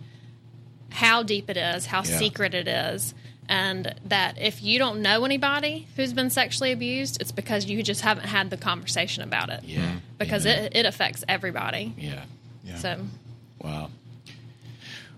how 0.91 1.23
deep 1.23 1.49
it 1.49 1.57
is, 1.57 1.85
how 1.87 1.97
Yeah. 2.03 2.17
secret 2.17 2.53
it 2.53 2.69
is, 2.69 3.13
and 3.51 3.93
that 4.05 4.37
if 4.39 4.63
you 4.63 4.79
don't 4.79 5.01
know 5.01 5.25
anybody 5.25 5.85
who's 5.97 6.13
been 6.13 6.29
sexually 6.29 6.71
abused, 6.71 7.21
it's 7.21 7.33
because 7.33 7.65
you 7.65 7.83
just 7.83 7.99
haven't 7.99 8.25
had 8.25 8.49
the 8.49 8.55
conversation 8.55 9.23
about 9.23 9.49
it. 9.49 9.65
Yeah. 9.65 9.97
Because 10.17 10.45
Amen. 10.45 10.65
it, 10.65 10.77
it 10.77 10.85
affects 10.85 11.25
everybody. 11.27 11.93
Yeah. 11.97 12.23
So 12.77 13.01
Wow. 13.59 13.89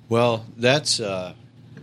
Well, 0.10 0.46
that's 0.58 1.00
uh 1.00 1.34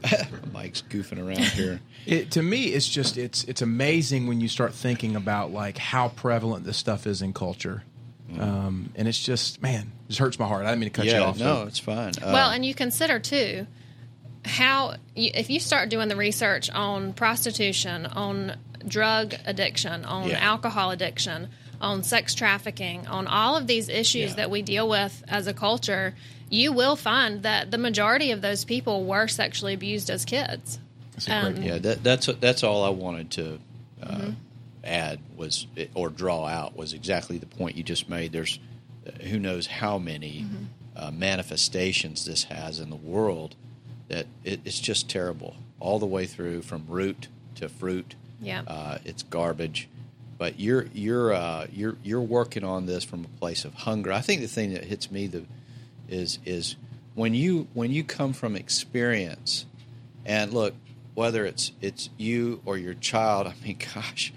Mike's 0.52 0.82
goofing 0.82 1.24
around 1.24 1.38
here. 1.38 1.80
It, 2.06 2.30
to 2.30 2.42
me, 2.42 2.68
it's 2.68 2.88
just 2.88 3.18
it's 3.18 3.44
it's 3.44 3.60
amazing 3.60 4.26
when 4.26 4.40
you 4.40 4.48
start 4.48 4.72
thinking 4.72 5.16
about 5.16 5.52
like 5.52 5.76
how 5.76 6.08
prevalent 6.08 6.64
this 6.64 6.78
stuff 6.78 7.06
is 7.06 7.20
in 7.20 7.34
culture, 7.34 7.84
um, 8.38 8.90
and 8.96 9.06
it's 9.06 9.22
just 9.22 9.60
man, 9.60 9.92
it 10.06 10.08
just 10.08 10.18
hurts 10.18 10.38
my 10.38 10.48
heart. 10.48 10.64
I 10.64 10.70
didn't 10.70 10.80
mean 10.80 10.90
to 10.90 10.96
cut 10.96 11.04
you 11.04 11.12
off. 11.16 11.36
yeah, 11.36 11.50
off. 11.50 11.58
no, 11.58 11.66
it's 11.66 11.78
fine. 11.78 12.12
Uh, 12.20 12.32
well, 12.32 12.50
and 12.50 12.64
you 12.64 12.74
consider 12.74 13.18
too 13.18 13.66
how 14.44 14.94
if 15.14 15.50
you 15.50 15.60
start 15.60 15.88
doing 15.90 16.08
the 16.08 16.16
research 16.16 16.70
on 16.70 17.12
prostitution, 17.12 18.06
on 18.06 18.56
drug 18.86 19.34
addiction, 19.44 20.04
on 20.04 20.28
Yeah. 20.28 20.38
alcohol 20.40 20.90
addiction, 20.90 21.48
on 21.80 22.02
sex 22.02 22.34
trafficking, 22.34 23.06
on 23.06 23.26
all 23.26 23.56
of 23.56 23.66
these 23.66 23.88
issues 23.88 24.30
Yeah. 24.30 24.36
that 24.36 24.50
we 24.50 24.62
deal 24.62 24.88
with 24.88 25.22
as 25.28 25.46
a 25.46 25.52
culture, 25.54 26.14
you 26.48 26.72
will 26.72 26.96
find 26.96 27.42
that 27.42 27.70
the 27.70 27.78
majority 27.78 28.30
of 28.32 28.40
those 28.42 28.64
people 28.64 29.04
were 29.04 29.28
sexually 29.28 29.74
abused 29.74 30.10
as 30.10 30.24
kids. 30.24 30.78
That's 31.12 31.26
a 31.26 31.30
great 31.30 31.56
Um, 31.58 31.62
yeah, 31.62 31.78
that, 31.78 32.02
that's 32.02 32.26
that's 32.40 32.62
all 32.64 32.82
I 32.84 32.88
wanted 32.90 33.30
to 33.32 33.58
uh, 34.02 34.06
Mm-hmm. 34.06 34.30
add 34.84 35.20
was 35.36 35.66
or 35.94 36.08
draw 36.08 36.46
out 36.46 36.74
was 36.76 36.94
exactly 36.94 37.36
the 37.38 37.46
point 37.46 37.76
you 37.76 37.82
just 37.82 38.08
made. 38.08 38.32
There's 38.32 38.58
uh, 39.06 39.10
who 39.24 39.38
knows 39.38 39.66
how 39.66 39.98
many 39.98 40.46
Mm-hmm. 40.46 40.64
uh, 40.96 41.10
manifestations 41.10 42.24
this 42.24 42.44
has 42.44 42.80
in 42.80 42.88
the 42.90 42.96
world 42.96 43.54
that 44.10 44.26
it, 44.44 44.60
it's 44.64 44.78
just 44.78 45.08
terrible 45.08 45.56
all 45.78 45.98
the 45.98 46.06
way 46.06 46.26
through 46.26 46.60
from 46.60 46.84
root 46.86 47.28
to 47.54 47.68
fruit. 47.68 48.14
Yeah. 48.42 48.62
uh, 48.66 48.98
it's 49.04 49.22
garbage. 49.22 49.88
But 50.38 50.58
you're 50.58 50.86
you're 50.94 51.32
uh, 51.32 51.66
you're 51.70 51.96
you're 52.02 52.20
working 52.20 52.64
on 52.64 52.86
this 52.86 53.04
from 53.04 53.24
a 53.24 53.38
place 53.38 53.64
of 53.64 53.74
hunger. 53.74 54.12
I 54.12 54.20
think 54.20 54.40
the 54.40 54.48
thing 54.48 54.72
that 54.72 54.84
hits 54.84 55.10
me 55.10 55.26
the 55.26 55.44
is 56.08 56.38
is 56.46 56.76
when 57.14 57.34
you 57.34 57.68
when 57.74 57.90
you 57.90 58.02
come 58.02 58.32
from 58.32 58.56
experience, 58.56 59.66
and 60.24 60.54
look 60.54 60.74
whether 61.14 61.44
it's 61.44 61.72
it's 61.82 62.08
you 62.16 62.62
or 62.64 62.78
your 62.78 62.94
child. 62.94 63.46
I 63.48 63.54
mean, 63.62 63.76
gosh, 63.94 64.32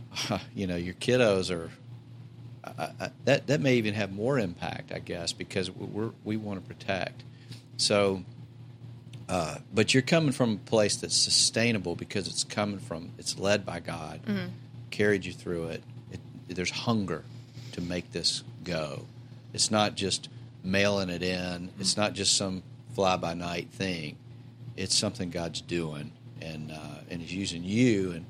you 0.54 0.66
know 0.66 0.76
your 0.76 0.94
kiddos 0.94 1.54
are. 1.54 1.70
I, 2.64 2.88
I, 2.98 3.10
that 3.26 3.46
that 3.48 3.60
may 3.60 3.74
even 3.74 3.92
have 3.92 4.12
more 4.12 4.38
impact, 4.38 4.92
I 4.92 4.98
guess, 4.98 5.34
because 5.34 5.70
we're 5.70 6.12
we 6.24 6.38
want 6.38 6.62
to 6.62 6.66
protect. 6.66 7.22
So, 7.76 8.22
uh, 9.28 9.56
but 9.72 9.94
you're 9.94 10.02
coming 10.02 10.32
from 10.32 10.52
a 10.52 10.56
place 10.56 10.96
that's 10.96 11.16
sustainable 11.16 11.96
because 11.96 12.28
it's 12.28 12.44
coming 12.44 12.78
from 12.78 13.10
it's 13.18 13.38
led 13.38 13.64
by 13.64 13.80
God, 13.80 14.20
carried 14.90 15.24
you 15.24 15.32
through 15.32 15.68
it. 15.68 15.82
it. 16.12 16.20
There's 16.48 16.70
hunger 16.70 17.24
to 17.72 17.80
make 17.80 18.12
this 18.12 18.42
go. 18.62 19.06
It's 19.52 19.70
not 19.70 19.94
just 19.94 20.28
mailing 20.62 21.10
it 21.10 21.22
in. 21.22 21.70
It's 21.78 21.96
not 21.96 22.12
just 22.12 22.36
some 22.36 22.62
fly 22.94 23.16
by 23.16 23.34
night 23.34 23.70
thing. 23.70 24.16
It's 24.76 24.94
something 24.94 25.30
God's 25.30 25.60
doing, 25.60 26.10
and 26.42 26.70
uh, 26.72 27.00
and 27.10 27.20
He's 27.20 27.32
using 27.32 27.64
you 27.64 28.12
and 28.12 28.26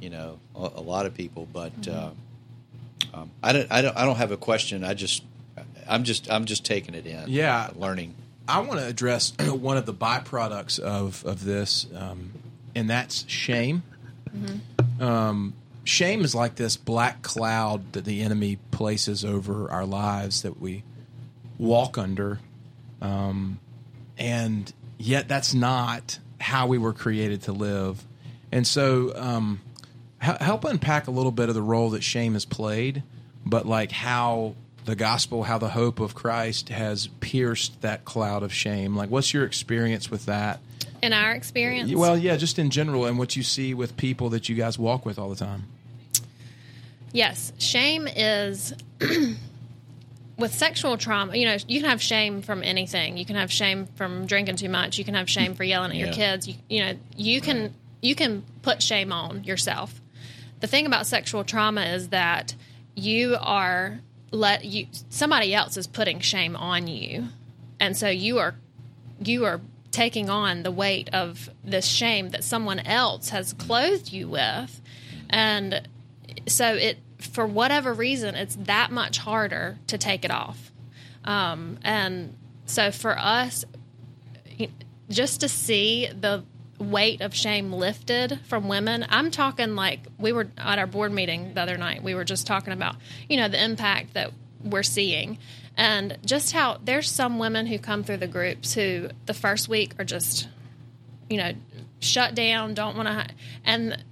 you 0.00 0.10
know 0.10 0.38
a, 0.54 0.70
a 0.76 0.82
lot 0.82 1.06
of 1.06 1.14
people. 1.14 1.48
But 1.52 1.88
uh, 1.88 2.10
um, 3.14 3.30
I 3.42 3.52
don't 3.52 3.70
I 3.70 3.82
don't 3.82 3.96
I 3.96 4.04
don't 4.04 4.16
have 4.16 4.32
a 4.32 4.36
question. 4.36 4.84
I 4.84 4.94
just 4.94 5.22
I'm 5.88 6.04
just 6.04 6.30
I'm 6.30 6.44
just 6.44 6.64
taking 6.64 6.94
it 6.94 7.06
in. 7.06 7.24
Yeah. 7.28 7.70
learning. 7.76 8.14
I 8.48 8.60
want 8.60 8.80
to 8.80 8.86
address 8.86 9.32
one 9.40 9.76
of 9.76 9.86
the 9.86 9.94
byproducts 9.94 10.78
of 10.78 11.24
of 11.24 11.44
this, 11.44 11.86
um, 11.94 12.32
and 12.74 12.88
that's 12.90 13.28
shame. 13.28 13.82
Um, 15.00 15.54
shame 15.84 16.22
is 16.22 16.34
like 16.34 16.56
this 16.56 16.76
black 16.76 17.22
cloud 17.22 17.92
that 17.94 18.04
the 18.04 18.22
enemy 18.22 18.58
places 18.70 19.24
over 19.24 19.70
our 19.70 19.86
lives 19.86 20.42
that 20.42 20.60
we 20.60 20.82
walk 21.58 21.96
under, 21.98 22.38
um, 23.00 23.58
and 24.18 24.72
yet 24.98 25.28
that's 25.28 25.54
not 25.54 26.18
how 26.40 26.66
we 26.66 26.76
were 26.78 26.92
created 26.92 27.42
to 27.42 27.52
live. 27.52 28.04
And 28.52 28.66
so, 28.66 29.12
um, 29.16 29.60
h- 30.22 30.36
help 30.40 30.64
unpack 30.64 31.06
a 31.08 31.10
little 31.10 31.32
bit 31.32 31.48
of 31.48 31.54
the 31.54 31.62
role 31.62 31.90
that 31.90 32.02
shame 32.02 32.34
has 32.34 32.44
played, 32.44 33.02
but 33.44 33.66
like 33.66 33.90
how 33.90 34.54
the 34.86 34.96
gospel, 34.96 35.42
how 35.42 35.58
the 35.58 35.68
hope 35.70 36.00
of 36.00 36.14
Christ 36.14 36.70
has 36.70 37.08
pierced 37.20 37.82
that 37.82 38.04
cloud 38.04 38.42
of 38.42 38.52
shame. 38.52 38.96
Like, 38.96 39.10
what's 39.10 39.34
your 39.34 39.44
experience 39.44 40.10
with 40.10 40.26
that? 40.26 40.60
In 41.02 41.12
our 41.12 41.32
experience, 41.32 41.92
Well, 41.92 42.16
yeah, 42.16 42.36
just 42.36 42.58
in 42.58 42.70
general, 42.70 43.04
and 43.04 43.18
what 43.18 43.36
you 43.36 43.42
see 43.42 43.74
with 43.74 43.96
people 43.96 44.30
that 44.30 44.48
you 44.48 44.56
guys 44.56 44.78
walk 44.78 45.04
with 45.04 45.18
all 45.18 45.28
the 45.28 45.36
time. 45.36 45.64
Yes, 47.12 47.52
shame 47.58 48.08
is 48.08 48.72
with 50.38 50.52
sexual 50.54 50.96
trauma. 50.96 51.36
You 51.36 51.46
know, 51.46 51.56
you 51.66 51.80
can 51.80 51.90
have 51.90 52.02
shame 52.02 52.42
from 52.42 52.62
anything. 52.62 53.16
You 53.16 53.24
can 53.24 53.36
have 53.36 53.50
shame 53.50 53.86
from 53.96 54.26
drinking 54.26 54.56
too 54.56 54.68
much. 54.68 54.98
You 54.98 55.04
can 55.04 55.14
have 55.14 55.28
shame 55.28 55.54
for 55.54 55.64
yelling 55.64 55.90
at 55.92 55.96
your 55.96 56.08
Yeah. 56.08 56.14
kids. 56.14 56.48
You, 56.48 56.54
you 56.68 56.84
know, 56.84 56.96
you 57.16 57.40
can 57.40 57.74
you 58.02 58.14
can 58.14 58.44
put 58.62 58.82
shame 58.82 59.12
on 59.12 59.44
yourself. 59.44 60.00
The 60.60 60.66
thing 60.66 60.86
about 60.86 61.06
sexual 61.06 61.44
trauma 61.44 61.82
is 61.82 62.08
that 62.08 62.54
you 62.94 63.36
are 63.40 64.00
let 64.36 64.64
you 64.64 64.86
somebody 65.08 65.54
else 65.54 65.76
is 65.76 65.86
putting 65.86 66.20
shame 66.20 66.56
on 66.56 66.86
you, 66.86 67.28
and 67.80 67.96
so 67.96 68.08
you 68.08 68.38
are 68.38 68.54
you 69.20 69.44
are 69.44 69.60
taking 69.90 70.28
on 70.28 70.62
the 70.62 70.70
weight 70.70 71.08
of 71.12 71.48
this 71.64 71.86
shame 71.86 72.30
that 72.30 72.44
someone 72.44 72.80
else 72.80 73.30
has 73.30 73.52
clothed 73.54 74.12
you 74.12 74.28
with, 74.28 74.80
and 75.30 75.88
so 76.46 76.74
it 76.74 76.98
for 77.18 77.46
whatever 77.46 77.94
reason 77.94 78.34
it's 78.34 78.56
that 78.56 78.90
much 78.90 79.18
harder 79.18 79.78
to 79.86 79.98
take 79.98 80.24
it 80.24 80.30
off. 80.30 80.70
Um, 81.24 81.78
and 81.82 82.36
so 82.66 82.90
for 82.90 83.18
us 83.18 83.64
just 85.08 85.40
to 85.40 85.48
see 85.48 86.08
the 86.08 86.44
weight 86.78 87.20
of 87.20 87.34
shame 87.34 87.72
lifted 87.72 88.40
from 88.44 88.68
women. 88.68 89.06
I'm 89.08 89.30
talking 89.30 89.74
like 89.74 90.00
we 90.18 90.32
were 90.32 90.48
at 90.58 90.78
our 90.78 90.86
board 90.86 91.12
meeting 91.12 91.54
the 91.54 91.62
other 91.62 91.76
night. 91.76 92.02
We 92.02 92.14
were 92.14 92.24
just 92.24 92.46
talking 92.46 92.72
about 92.72 92.96
you 93.28 93.36
know 93.36 93.48
the 93.48 93.62
impact 93.62 94.14
that 94.14 94.32
we're 94.62 94.82
seeing 94.82 95.38
and 95.76 96.16
just 96.24 96.52
how 96.52 96.78
there's 96.82 97.10
some 97.10 97.38
women 97.38 97.66
who 97.66 97.78
come 97.78 98.02
through 98.02 98.16
the 98.16 98.26
groups 98.26 98.74
who 98.74 99.08
the 99.26 99.34
first 99.34 99.68
week 99.68 99.94
are 99.98 100.04
just 100.04 100.48
you 101.28 101.36
know 101.36 101.52
shut 102.00 102.34
down 102.34 102.74
don't 102.74 102.96
want 102.96 103.08
to 103.08 103.34
and 103.64 104.02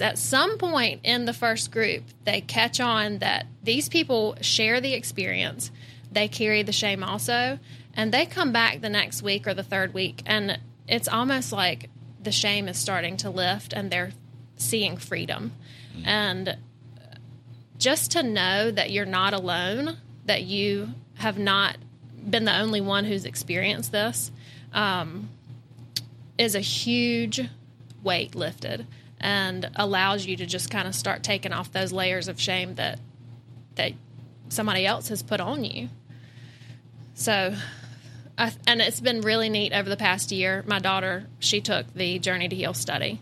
at 0.00 0.18
some 0.18 0.58
point 0.58 1.00
in 1.04 1.24
the 1.24 1.32
first 1.32 1.70
group, 1.70 2.04
they 2.24 2.40
catch 2.40 2.80
on 2.80 3.18
that 3.18 3.46
these 3.62 3.88
people 3.88 4.36
share 4.40 4.80
the 4.80 4.94
experience, 4.94 5.70
they 6.10 6.28
carry 6.28 6.62
the 6.62 6.72
shame 6.72 7.04
also, 7.04 7.58
and 7.94 8.12
they 8.12 8.26
come 8.26 8.52
back 8.52 8.80
the 8.80 8.88
next 8.88 9.22
week 9.22 9.46
or 9.46 9.54
the 9.54 9.62
third 9.62 9.92
week, 9.92 10.22
and 10.26 10.58
it's 10.88 11.08
almost 11.08 11.52
like 11.52 11.90
the 12.22 12.32
shame 12.32 12.68
is 12.68 12.78
starting 12.78 13.16
to 13.18 13.30
lift 13.30 13.72
and 13.72 13.90
they're 13.90 14.12
seeing 14.56 14.96
freedom. 14.96 15.52
And 16.04 16.56
just 17.78 18.12
to 18.12 18.22
know 18.22 18.70
that 18.70 18.90
you're 18.90 19.06
not 19.06 19.32
alone, 19.32 19.96
that 20.24 20.42
you 20.42 20.90
have 21.14 21.38
not 21.38 21.76
been 22.28 22.44
the 22.44 22.56
only 22.56 22.80
one 22.80 23.04
who's 23.04 23.24
experienced 23.24 23.92
this, 23.92 24.30
um, 24.72 25.28
is 26.38 26.54
a 26.54 26.60
huge 26.60 27.40
weight 28.02 28.34
lifted 28.34 28.86
and 29.20 29.70
allows 29.76 30.26
you 30.26 30.36
to 30.36 30.46
just 30.46 30.70
kind 30.70 30.86
of 30.86 30.94
start 30.94 31.22
taking 31.22 31.52
off 31.52 31.72
those 31.72 31.92
layers 31.92 32.28
of 32.28 32.40
shame 32.40 32.74
that 32.74 32.98
that 33.76 33.92
somebody 34.48 34.86
else 34.86 35.08
has 35.08 35.22
put 35.22 35.40
on 35.40 35.64
you. 35.64 35.88
So, 37.14 37.54
I, 38.38 38.52
and 38.66 38.80
it's 38.80 39.00
been 39.00 39.22
really 39.22 39.48
neat 39.48 39.72
over 39.72 39.88
the 39.88 39.96
past 39.96 40.30
year. 40.32 40.62
My 40.66 40.78
daughter, 40.78 41.26
she 41.38 41.60
took 41.60 41.92
the 41.94 42.18
Journey 42.18 42.48
to 42.48 42.56
Heal 42.56 42.74
study, 42.74 43.20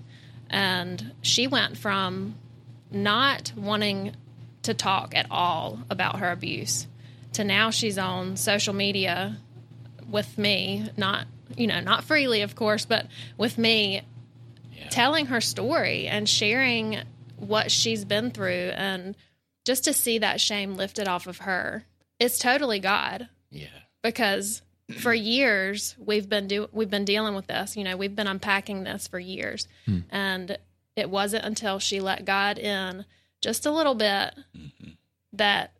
and 0.51 1.13
she 1.23 1.47
went 1.47 1.77
from 1.77 2.35
not 2.91 3.53
wanting 3.57 4.15
to 4.63 4.75
talk 4.75 5.15
at 5.15 5.27
all 5.31 5.81
about 5.91 6.19
her 6.21 6.31
abuse 6.31 6.87
to 7.35 7.45
now 7.45 7.71
she's 7.71 7.99
on 7.99 8.37
social 8.37 8.73
media 8.75 9.37
with 10.09 10.39
me, 10.39 10.89
not 10.97 11.27
you 11.57 11.67
know, 11.67 11.81
not 11.81 12.05
freely, 12.05 12.41
of 12.41 12.55
course, 12.57 12.87
but 12.87 13.07
with 13.37 13.59
me 13.59 14.03
telling 14.91 15.27
her 15.27 15.41
story 15.41 16.07
and 16.07 16.29
sharing 16.29 16.99
what 17.37 17.71
she's 17.71 18.05
been 18.05 18.31
through 18.31 18.71
and 18.75 19.15
just 19.65 19.85
to 19.85 19.93
see 19.93 20.19
that 20.19 20.41
shame 20.41 20.77
lifted 20.77 21.07
off 21.09 21.27
of 21.27 21.39
her, 21.39 21.85
it's 22.19 22.39
totally 22.39 22.79
God 22.81 23.29
Yeah. 23.51 23.67
because 24.03 24.63
for 24.99 25.15
years 25.15 25.97
we've 25.99 26.29
been 26.29 26.47
do 26.47 26.69
we've 26.73 26.91
been 26.91 27.05
dealing 27.05 27.35
with 27.35 27.47
this. 27.47 27.77
You 27.77 27.85
know, 27.85 27.97
we've 27.97 28.15
been 28.15 28.27
unpacking 28.27 28.85
this 28.85 29.09
for 29.09 29.19
years, 29.19 29.67
and 30.11 30.59
it 30.97 31.11
wasn't 31.11 31.45
until 31.45 31.79
she 31.79 32.01
let 32.01 32.25
God 32.25 32.59
in 32.59 33.05
just 33.41 33.67
a 33.67 33.71
little 33.71 33.95
bit 33.95 34.35
that 35.33 35.73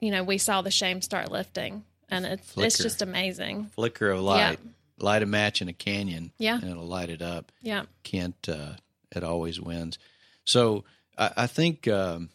you 0.00 0.10
know 0.10 0.22
we 0.22 0.38
saw 0.38 0.62
the 0.62 0.70
shame 0.70 1.02
start 1.02 1.30
lifting, 1.30 1.84
and 2.08 2.24
it's 2.24 2.54
it's 2.56 2.78
just 2.78 3.02
amazing. 3.02 3.66
Flicker 3.74 4.10
of 4.10 4.20
light. 4.20 4.58
Light 5.00 5.22
a 5.22 5.26
match 5.26 5.62
in 5.62 5.68
a 5.68 5.72
canyon. 5.72 6.32
Yeah. 6.38 6.58
And 6.60 6.68
it'll 6.68 6.84
light 6.84 7.08
it 7.08 7.22
up. 7.22 7.52
Yeah, 7.62 7.84
Kent, 8.02 8.48
uh, 8.48 8.72
it 9.14 9.22
always 9.22 9.60
wins. 9.60 9.96
So 10.44 10.82
I, 11.16 11.30
I 11.36 11.46
think 11.46 11.86
um, 11.86 12.30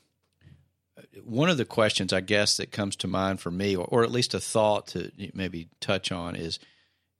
one 1.23 1.49
of 1.49 1.57
the 1.57 1.65
questions 1.65 2.11
I 2.11 2.21
guess 2.21 2.57
that 2.57 2.71
comes 2.71 2.95
to 2.97 3.07
mind 3.07 3.39
for 3.39 3.51
me, 3.51 3.75
or, 3.75 3.85
or 3.85 4.03
at 4.03 4.11
least 4.11 4.33
a 4.33 4.39
thought 4.39 4.87
to 4.87 5.11
maybe 5.33 5.69
touch 5.79 6.11
on, 6.11 6.35
is 6.35 6.59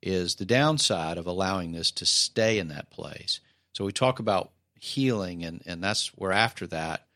is 0.02 0.34
the 0.34 0.44
downside 0.44 1.16
of 1.16 1.26
allowing 1.26 1.72
this 1.72 1.90
to 1.90 2.04
stay 2.04 2.58
in 2.58 2.68
that 2.68 2.90
place. 2.90 3.40
So 3.72 3.84
we 3.84 3.92
talk 3.92 4.18
about 4.18 4.50
healing, 4.78 5.44
and 5.44 5.62
and 5.66 5.82
that's 5.82 6.16
we're 6.16 6.32
after 6.32 6.66
that. 6.68 7.06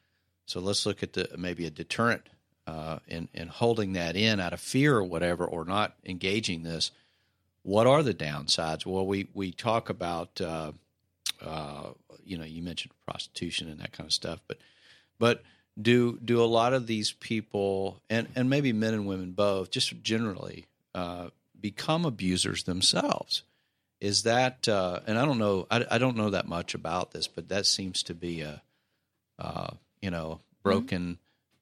So 0.46 0.60
let's 0.60 0.86
look 0.86 1.02
at 1.02 1.12
the 1.12 1.28
maybe 1.36 1.66
a 1.66 1.70
deterrent 1.70 2.22
uh, 2.66 2.98
in 3.06 3.28
in 3.34 3.48
holding 3.48 3.92
that 3.94 4.16
in 4.16 4.40
out 4.40 4.52
of 4.52 4.60
fear 4.60 4.96
or 4.96 5.04
whatever, 5.04 5.44
or 5.44 5.64
not 5.64 5.94
engaging 6.04 6.62
this. 6.62 6.90
What 7.62 7.86
are 7.86 8.02
the 8.02 8.14
downsides? 8.14 8.86
Well, 8.86 9.06
we 9.06 9.28
we 9.34 9.52
talk 9.52 9.90
about. 9.90 10.40
Uh, 10.40 10.72
uh, 11.40 11.90
you 12.24 12.36
know, 12.36 12.44
you 12.44 12.62
mentioned 12.62 12.92
prostitution 13.06 13.68
and 13.68 13.80
that 13.80 13.92
kind 13.92 14.06
of 14.06 14.12
stuff, 14.12 14.40
but 14.48 14.58
but 15.18 15.42
do 15.80 16.18
do 16.24 16.42
a 16.42 16.46
lot 16.46 16.72
of 16.72 16.86
these 16.86 17.12
people 17.12 18.00
and 18.10 18.28
and 18.34 18.50
maybe 18.50 18.72
men 18.72 18.94
and 18.94 19.06
women 19.06 19.32
both, 19.32 19.70
just 19.70 20.02
generally, 20.02 20.66
uh, 20.94 21.28
become 21.60 22.04
abusers 22.04 22.64
themselves? 22.64 23.42
Is 24.00 24.22
that 24.24 24.68
uh, 24.68 25.00
and 25.06 25.18
I 25.18 25.24
don't 25.24 25.38
know, 25.38 25.66
I, 25.70 25.84
I 25.90 25.98
don't 25.98 26.16
know 26.16 26.30
that 26.30 26.46
much 26.46 26.74
about 26.74 27.12
this, 27.12 27.26
but 27.26 27.48
that 27.48 27.66
seems 27.66 28.02
to 28.04 28.14
be 28.14 28.42
a 28.42 28.62
uh, 29.38 29.70
you 30.00 30.10
know 30.10 30.40
broken 30.62 31.18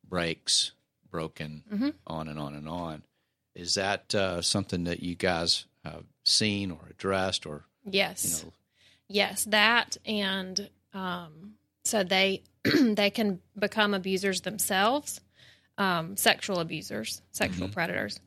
breaks, 0.08 0.72
broken 1.10 1.94
on 2.06 2.28
and 2.28 2.38
on 2.38 2.54
and 2.54 2.68
on. 2.68 3.02
Is 3.54 3.74
that 3.74 4.14
uh, 4.14 4.42
something 4.42 4.84
that 4.84 5.02
you 5.02 5.14
guys 5.14 5.64
have 5.82 6.04
seen 6.24 6.70
or 6.70 6.80
addressed 6.90 7.46
or 7.46 7.64
yes. 7.84 8.24
you 8.24 8.46
know? 8.46 8.52
Yes, 9.08 9.44
that 9.44 9.96
and 10.04 10.68
um, 10.92 11.54
so 11.84 12.02
they 12.02 12.42
they 12.94 13.10
can 13.10 13.40
become 13.58 13.94
abusers 13.94 14.40
themselves, 14.42 15.20
um, 15.78 16.16
sexual 16.16 16.60
abusers, 16.60 17.22
sexual 17.32 17.68
predators. 17.68 18.20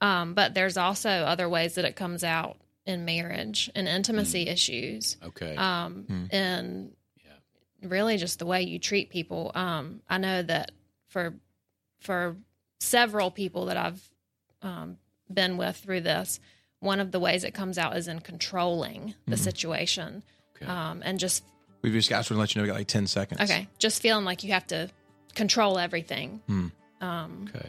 Um, 0.00 0.34
but 0.34 0.54
there's 0.54 0.76
also 0.76 1.08
other 1.10 1.48
ways 1.48 1.74
that 1.76 1.84
it 1.84 1.96
comes 1.96 2.24
out 2.24 2.56
in 2.86 3.04
marriage 3.04 3.70
and 3.74 3.88
intimacy 3.88 4.48
issues, 4.48 5.16
Okay. 5.24 5.56
um, 5.56 6.28
and 6.30 6.92
yeah. 7.24 7.88
really 7.88 8.16
just 8.18 8.38
the 8.38 8.46
way 8.46 8.62
you 8.62 8.78
treat 8.78 9.08
people. 9.10 9.50
Um, 9.54 10.02
I 10.08 10.18
know 10.18 10.42
that 10.42 10.72
for 11.08 11.34
for 12.00 12.36
several 12.80 13.30
people 13.30 13.66
that 13.66 13.78
I've 13.78 14.02
um, 14.60 14.98
been 15.32 15.56
with 15.56 15.76
through 15.76 16.02
this, 16.02 16.38
one 16.80 17.00
of 17.00 17.10
the 17.12 17.20
ways 17.20 17.44
it 17.44 17.54
comes 17.54 17.78
out 17.78 17.96
is 17.96 18.08
in 18.08 18.20
controlling 18.20 19.14
the 19.26 19.38
situation, 19.38 20.22
Okay. 20.56 20.66
um, 20.66 21.00
and 21.02 21.18
just 21.18 21.42
We've 21.84 21.92
just 21.92 22.08
got 22.08 22.24
to 22.24 22.34
let 22.34 22.54
you 22.54 22.60
know 22.60 22.64
we 22.64 22.68
got 22.68 22.78
like 22.78 22.86
10 22.86 23.06
seconds. 23.06 23.42
okay, 23.42 23.68
just 23.78 24.00
feeling 24.00 24.24
like 24.24 24.42
you 24.42 24.52
have 24.52 24.66
to 24.68 24.88
control 25.34 25.78
everything. 25.78 26.40
Um, 26.48 27.50
Okay. 27.54 27.68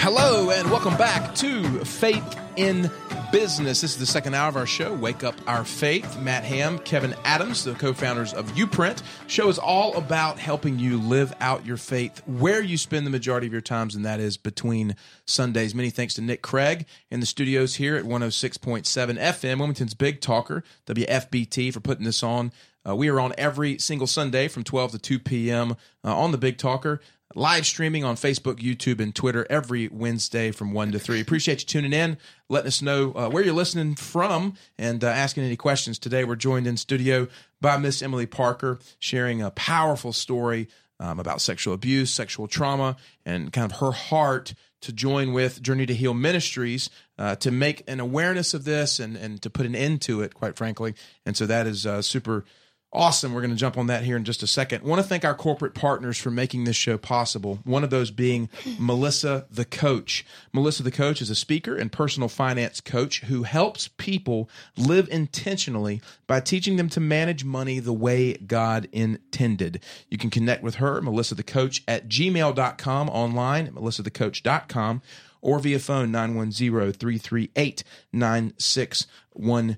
Hello, 0.00 0.50
and 0.50 0.70
welcome 0.70 0.96
back 0.96 1.34
to 1.34 1.84
Faith 1.84 2.40
in 2.56 2.90
Business. 3.30 3.82
This 3.82 3.92
is 3.92 3.98
the 3.98 4.06
second 4.06 4.32
hour 4.32 4.48
of 4.48 4.56
our 4.56 4.66
show, 4.66 4.94
Wake 4.94 5.22
Up 5.22 5.34
Our 5.46 5.62
Faith. 5.62 6.18
Matt 6.20 6.44
Ham, 6.44 6.78
Kevin 6.78 7.14
Adams, 7.24 7.62
the 7.62 7.74
co 7.74 7.92
founders 7.92 8.32
of 8.32 8.50
Uprint. 8.52 9.02
Show 9.26 9.50
is 9.50 9.58
all 9.58 9.94
about 9.96 10.38
helping 10.38 10.78
you 10.78 10.98
live 10.98 11.34
out 11.40 11.66
your 11.66 11.76
faith 11.76 12.22
where 12.26 12.62
you 12.62 12.78
spend 12.78 13.04
the 13.04 13.10
majority 13.10 13.46
of 13.46 13.52
your 13.52 13.60
times, 13.60 13.94
and 13.94 14.04
that 14.06 14.18
is 14.18 14.38
between 14.38 14.96
Sundays. 15.26 15.74
Many 15.74 15.90
thanks 15.90 16.14
to 16.14 16.22
Nick 16.22 16.40
Craig 16.40 16.86
in 17.10 17.20
the 17.20 17.26
studios 17.26 17.74
here 17.74 17.96
at 17.96 18.04
106.7 18.04 18.88
FM, 19.18 19.58
Wilmington's 19.58 19.94
Big 19.94 20.22
Talker, 20.22 20.64
WFBT, 20.86 21.70
for 21.72 21.80
putting 21.80 22.04
this 22.04 22.22
on. 22.22 22.50
Uh, 22.88 22.96
we 22.96 23.08
are 23.08 23.20
on 23.20 23.34
every 23.36 23.76
single 23.78 24.06
Sunday 24.06 24.48
from 24.48 24.64
12 24.64 24.92
to 24.92 24.98
2 24.98 25.18
p.m. 25.18 25.72
Uh, 26.02 26.16
on 26.16 26.32
the 26.32 26.38
Big 26.38 26.56
Talker 26.56 27.00
live 27.34 27.66
streaming 27.66 28.04
on 28.04 28.16
Facebook, 28.16 28.56
YouTube, 28.56 29.00
and 29.00 29.14
Twitter 29.14 29.46
every 29.50 29.88
Wednesday 29.88 30.50
from 30.50 30.72
1 30.72 30.92
to 30.92 30.98
3. 30.98 31.20
Appreciate 31.20 31.60
you 31.60 31.66
tuning 31.66 31.92
in, 31.92 32.16
letting 32.48 32.68
us 32.68 32.80
know 32.80 33.12
uh, 33.14 33.28
where 33.28 33.44
you're 33.44 33.54
listening 33.54 33.94
from, 33.94 34.54
and 34.78 35.04
uh, 35.04 35.08
asking 35.08 35.44
any 35.44 35.56
questions. 35.56 35.98
Today, 35.98 36.24
we're 36.24 36.36
joined 36.36 36.66
in 36.66 36.76
studio 36.76 37.28
by 37.60 37.76
Miss 37.76 38.02
Emily 38.02 38.26
Parker, 38.26 38.78
sharing 38.98 39.42
a 39.42 39.50
powerful 39.50 40.12
story 40.12 40.68
um, 41.00 41.20
about 41.20 41.40
sexual 41.40 41.74
abuse, 41.74 42.10
sexual 42.10 42.48
trauma, 42.48 42.96
and 43.24 43.52
kind 43.52 43.70
of 43.70 43.78
her 43.78 43.92
heart 43.92 44.54
to 44.80 44.92
join 44.92 45.32
with 45.32 45.60
Journey 45.60 45.86
to 45.86 45.94
Heal 45.94 46.14
Ministries 46.14 46.88
uh, 47.18 47.34
to 47.36 47.50
make 47.50 47.82
an 47.88 48.00
awareness 48.00 48.54
of 48.54 48.64
this 48.64 49.00
and, 49.00 49.16
and 49.16 49.42
to 49.42 49.50
put 49.50 49.66
an 49.66 49.74
end 49.74 50.00
to 50.02 50.22
it, 50.22 50.34
quite 50.34 50.56
frankly. 50.56 50.94
And 51.26 51.36
so 51.36 51.46
that 51.46 51.66
is 51.66 51.84
uh, 51.84 52.00
super 52.02 52.44
Awesome. 52.90 53.34
We're 53.34 53.42
going 53.42 53.50
to 53.50 53.56
jump 53.56 53.76
on 53.76 53.88
that 53.88 54.02
here 54.02 54.16
in 54.16 54.24
just 54.24 54.42
a 54.42 54.46
second. 54.46 54.82
I 54.82 54.86
want 54.86 55.02
to 55.02 55.06
thank 55.06 55.22
our 55.22 55.34
corporate 55.34 55.74
partners 55.74 56.16
for 56.16 56.30
making 56.30 56.64
this 56.64 56.76
show 56.76 56.96
possible. 56.96 57.58
One 57.64 57.84
of 57.84 57.90
those 57.90 58.10
being 58.10 58.48
Melissa 58.78 59.46
the 59.50 59.66
Coach. 59.66 60.24
Melissa 60.54 60.82
the 60.82 60.90
Coach 60.90 61.20
is 61.20 61.28
a 61.28 61.34
speaker 61.34 61.76
and 61.76 61.92
personal 61.92 62.30
finance 62.30 62.80
coach 62.80 63.20
who 63.22 63.42
helps 63.42 63.88
people 63.88 64.48
live 64.78 65.06
intentionally 65.10 66.00
by 66.26 66.40
teaching 66.40 66.76
them 66.76 66.88
to 66.88 66.98
manage 66.98 67.44
money 67.44 67.78
the 67.78 67.92
way 67.92 68.38
God 68.38 68.88
intended. 68.90 69.84
You 70.08 70.16
can 70.16 70.30
connect 70.30 70.62
with 70.62 70.76
her, 70.76 71.02
Melissa 71.02 71.34
the 71.34 71.42
Coach, 71.42 71.84
at 71.86 72.08
gmail.com 72.08 73.10
online 73.10 73.66
at 73.66 73.74
melissathecoach.com 73.74 75.02
or 75.42 75.58
via 75.58 75.78
phone 75.78 76.10
910 76.10 76.92
338 76.94 77.84
9612. 78.14 79.76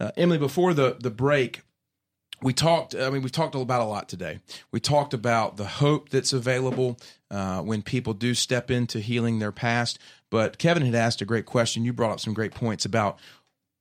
Uh, 0.00 0.10
Emily, 0.16 0.38
before 0.38 0.74
the, 0.74 0.96
the 0.98 1.10
break, 1.10 1.62
we 2.42 2.52
talked 2.52 2.94
i 2.94 3.10
mean 3.10 3.22
we've 3.22 3.32
talked 3.32 3.54
about 3.54 3.80
a 3.80 3.84
lot 3.84 4.08
today. 4.08 4.40
We 4.72 4.80
talked 4.80 5.14
about 5.14 5.56
the 5.56 5.66
hope 5.66 6.08
that's 6.10 6.32
available 6.32 6.98
uh, 7.30 7.60
when 7.62 7.82
people 7.82 8.14
do 8.14 8.34
step 8.34 8.70
into 8.70 9.00
healing 9.00 9.38
their 9.38 9.52
past. 9.52 9.98
But 10.30 10.58
kevin 10.58 10.84
had 10.84 10.94
asked 10.94 11.20
a 11.20 11.26
great 11.26 11.46
question. 11.46 11.84
You 11.84 11.92
brought 11.92 12.12
up 12.12 12.20
some 12.20 12.34
great 12.34 12.54
points 12.54 12.84
about 12.84 13.18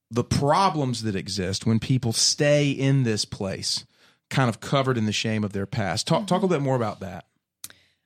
the 0.10 0.24
problems 0.24 1.04
that 1.04 1.16
exist 1.16 1.66
when 1.66 1.80
people 1.80 2.14
stay 2.14 2.70
in 2.72 3.04
this 3.04 3.26
place 3.26 3.86
kind 4.30 4.50
of 4.50 4.60
covered 4.60 4.98
in 4.98 5.06
the 5.06 5.12
shame 5.12 5.44
of 5.44 5.54
their 5.54 5.66
past. 5.66 6.08
Talk, 6.08 6.28
talk 6.28 6.42
a 6.42 6.46
little 6.46 6.50
bit 6.58 6.64
more 6.64 6.76
about 6.76 7.00
that. 7.02 7.26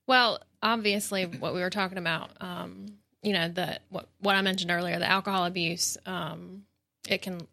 Well, 0.08 0.40
obviously, 0.62 1.26
what 1.26 1.54
we 1.54 1.62
were 1.62 1.70
talking 1.70 1.98
about, 1.98 2.32
um, 2.42 2.88
you 3.22 3.34
know, 3.34 3.48
the 3.50 3.80
what 3.90 4.08
what 4.20 4.36
I 4.36 4.42
mentioned 4.42 4.72
earlier, 4.72 4.98
the 5.00 5.10
alcohol 5.10 5.46
abuse, 5.46 5.98
um, 6.06 6.64
it 7.08 7.22
can 7.22 7.48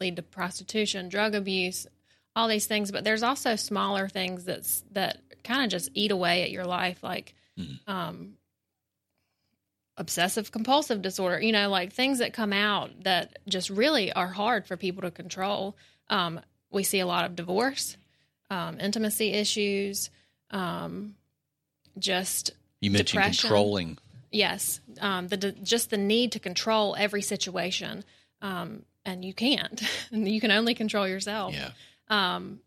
lead 0.00 0.16
to 0.16 0.22
prostitution, 0.22 1.08
drug 1.08 1.34
abuse, 1.34 1.86
all 2.36 2.48
these 2.48 2.66
things. 2.66 2.90
But 2.92 3.04
there's 3.04 3.22
also 3.22 3.56
smaller 3.56 4.08
things 4.08 4.44
that's 4.44 4.82
that 4.92 5.18
kind 5.44 5.64
of 5.64 5.70
just 5.70 5.90
eat 5.94 6.10
away 6.10 6.42
at 6.42 6.50
your 6.50 6.64
life, 6.64 7.02
like 7.02 7.34
um, 7.86 8.34
obsessive 9.96 10.50
compulsive 10.52 11.02
disorder. 11.02 11.40
You 11.40 11.52
know, 11.52 11.68
like 11.68 11.92
things 11.92 12.18
that 12.18 12.32
come 12.32 12.52
out 12.52 12.90
that 13.04 13.38
just 13.48 13.70
really 13.70 14.12
are 14.12 14.28
hard 14.28 14.66
for 14.66 14.76
people 14.76 15.02
to 15.02 15.10
control. 15.10 15.76
Um, 16.08 16.40
we 16.70 16.82
see 16.82 17.00
a 17.00 17.06
lot 17.06 17.24
of 17.24 17.36
divorce, 17.36 17.96
um, 18.50 18.78
intimacy 18.80 19.32
issues, 19.32 20.10
um, 20.50 21.14
just 21.98 22.52
You 22.80 22.90
mentioned 22.90 23.20
Depression. 23.22 23.48
controlling. 23.48 23.98
yes, 24.30 24.80
um, 25.00 25.28
the 25.28 25.36
de- 25.36 25.52
just 25.52 25.90
the 25.90 25.96
need 25.98 26.32
to 26.32 26.38
control 26.38 26.94
every 26.98 27.22
situation, 27.22 28.04
um, 28.42 28.82
and 29.04 29.24
you 29.24 29.34
can't. 29.34 29.82
you 30.12 30.40
can 30.40 30.50
only 30.50 30.74
control 30.74 31.06
yourself. 31.08 31.54
Yeah. 31.54 31.70
Um, 32.10 32.60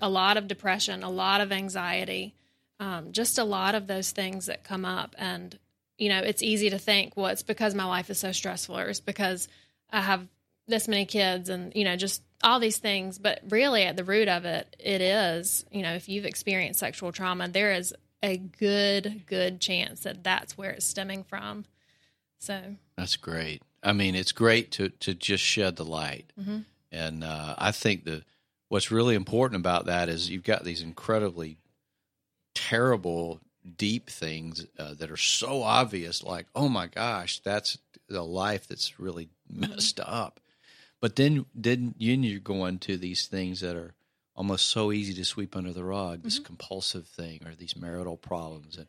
a 0.00 0.08
lot 0.08 0.36
of 0.36 0.48
depression, 0.48 1.02
a 1.02 1.10
lot 1.10 1.40
of 1.40 1.52
anxiety, 1.52 2.34
um, 2.80 3.12
just 3.12 3.38
a 3.38 3.44
lot 3.44 3.74
of 3.74 3.86
those 3.86 4.10
things 4.10 4.46
that 4.46 4.64
come 4.64 4.84
up. 4.84 5.14
And 5.18 5.58
you 5.98 6.08
know, 6.08 6.18
it's 6.18 6.42
easy 6.42 6.68
to 6.70 6.78
think, 6.78 7.12
well, 7.16 7.26
it's 7.26 7.42
because 7.44 7.74
my 7.74 7.84
life 7.84 8.10
is 8.10 8.18
so 8.18 8.32
stressful, 8.32 8.76
or 8.76 8.88
it's 8.88 8.98
because 9.00 9.46
I 9.90 10.00
have 10.00 10.26
this 10.66 10.88
many 10.88 11.06
kids, 11.06 11.48
and 11.48 11.72
you 11.76 11.84
know, 11.84 11.96
just 11.96 12.22
all 12.42 12.58
these 12.58 12.78
things. 12.78 13.18
But 13.18 13.40
really, 13.48 13.84
at 13.84 13.96
the 13.96 14.04
root 14.04 14.28
of 14.28 14.44
it, 14.44 14.74
it 14.80 15.00
is, 15.00 15.64
you 15.70 15.82
know, 15.82 15.94
if 15.94 16.08
you've 16.08 16.24
experienced 16.24 16.80
sexual 16.80 17.12
trauma, 17.12 17.46
there 17.48 17.72
is 17.72 17.94
a 18.22 18.36
good, 18.36 19.22
good 19.26 19.60
chance 19.60 20.00
that 20.00 20.24
that's 20.24 20.56
where 20.58 20.70
it's 20.70 20.86
stemming 20.86 21.24
from. 21.24 21.64
So, 22.38 22.76
That's 22.96 23.16
great. 23.16 23.62
I 23.82 23.92
mean, 23.92 24.14
it's 24.16 24.32
great 24.32 24.72
to 24.72 24.88
to 24.88 25.14
just 25.14 25.44
shed 25.44 25.76
the 25.76 25.84
light, 25.84 26.32
Mhm. 26.40 26.64
and 26.90 27.22
uh, 27.22 27.54
I 27.58 27.70
think 27.70 28.04
the 28.04 28.24
what's 28.72 28.90
really 28.90 29.14
important 29.14 29.60
about 29.60 29.84
that 29.84 30.08
is 30.08 30.30
you've 30.30 30.42
got 30.42 30.64
these 30.64 30.80
incredibly 30.80 31.58
terrible, 32.54 33.38
deep 33.76 34.08
things 34.08 34.64
uh, 34.78 34.94
that 34.94 35.10
are 35.10 35.16
so 35.18 35.62
obvious. 35.62 36.22
Like, 36.22 36.46
oh 36.54 36.70
my 36.70 36.86
gosh, 36.86 37.40
that's 37.40 37.76
the 38.08 38.22
life 38.22 38.66
that's 38.66 38.98
really 38.98 39.28
messed 39.46 40.00
up. 40.00 40.40
But 41.02 41.16
then, 41.16 41.44
then 41.54 41.94
you're 41.98 42.40
going 42.40 42.78
to 42.78 42.96
these 42.96 43.26
things 43.26 43.60
that 43.60 43.76
are 43.76 43.92
almost 44.34 44.68
so 44.68 44.90
easy 44.90 45.12
to 45.12 45.24
sweep 45.26 45.54
under 45.54 45.74
the 45.74 45.84
rug. 45.84 46.22
This 46.22 46.38
compulsive 46.38 47.06
thing 47.06 47.42
or 47.44 47.54
these 47.54 47.76
marital 47.76 48.16
problems 48.16 48.78
and 48.78 48.86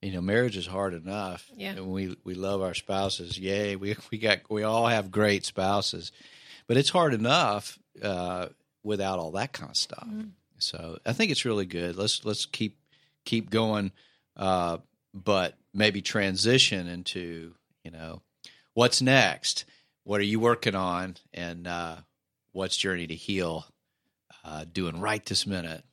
you 0.00 0.10
know, 0.10 0.20
marriage 0.20 0.56
is 0.56 0.66
hard 0.66 0.94
enough. 0.94 1.48
Yeah. 1.54 1.74
And 1.74 1.92
we 1.92 2.16
we 2.24 2.34
love 2.34 2.60
our 2.60 2.74
spouses. 2.74 3.38
Yay, 3.38 3.76
we 3.76 3.94
we 4.10 4.18
got 4.18 4.38
we 4.50 4.64
all 4.64 4.88
have 4.88 5.12
great 5.12 5.44
spouses, 5.44 6.10
but 6.66 6.76
it's 6.76 6.90
hard 6.90 7.14
enough 7.14 7.78
uh, 8.02 8.48
without 8.82 9.18
all 9.18 9.32
that 9.32 9.52
kind 9.52 9.70
of 9.70 9.76
stuff. 9.76 10.08
So 10.58 10.98
I 11.04 11.12
think 11.12 11.30
it's 11.30 11.44
really 11.44 11.66
good. 11.66 11.96
Let's 11.96 12.24
let's 12.24 12.46
keep 12.46 12.78
keep 13.24 13.50
going, 13.50 13.92
uh, 14.36 14.78
but 15.12 15.54
maybe 15.74 16.02
transition 16.02 16.86
into 16.86 17.54
you 17.84 17.90
know 17.90 18.22
what's 18.74 19.02
next. 19.02 19.64
What 20.04 20.20
are 20.20 20.24
you 20.24 20.40
working 20.40 20.74
on, 20.74 21.16
and 21.32 21.66
uh, 21.66 21.96
what's 22.52 22.76
Journey 22.76 23.06
to 23.06 23.14
Heal 23.14 23.66
uh, 24.44 24.64
doing 24.72 25.00
right 25.00 25.24
this 25.24 25.46
minute? 25.46 25.84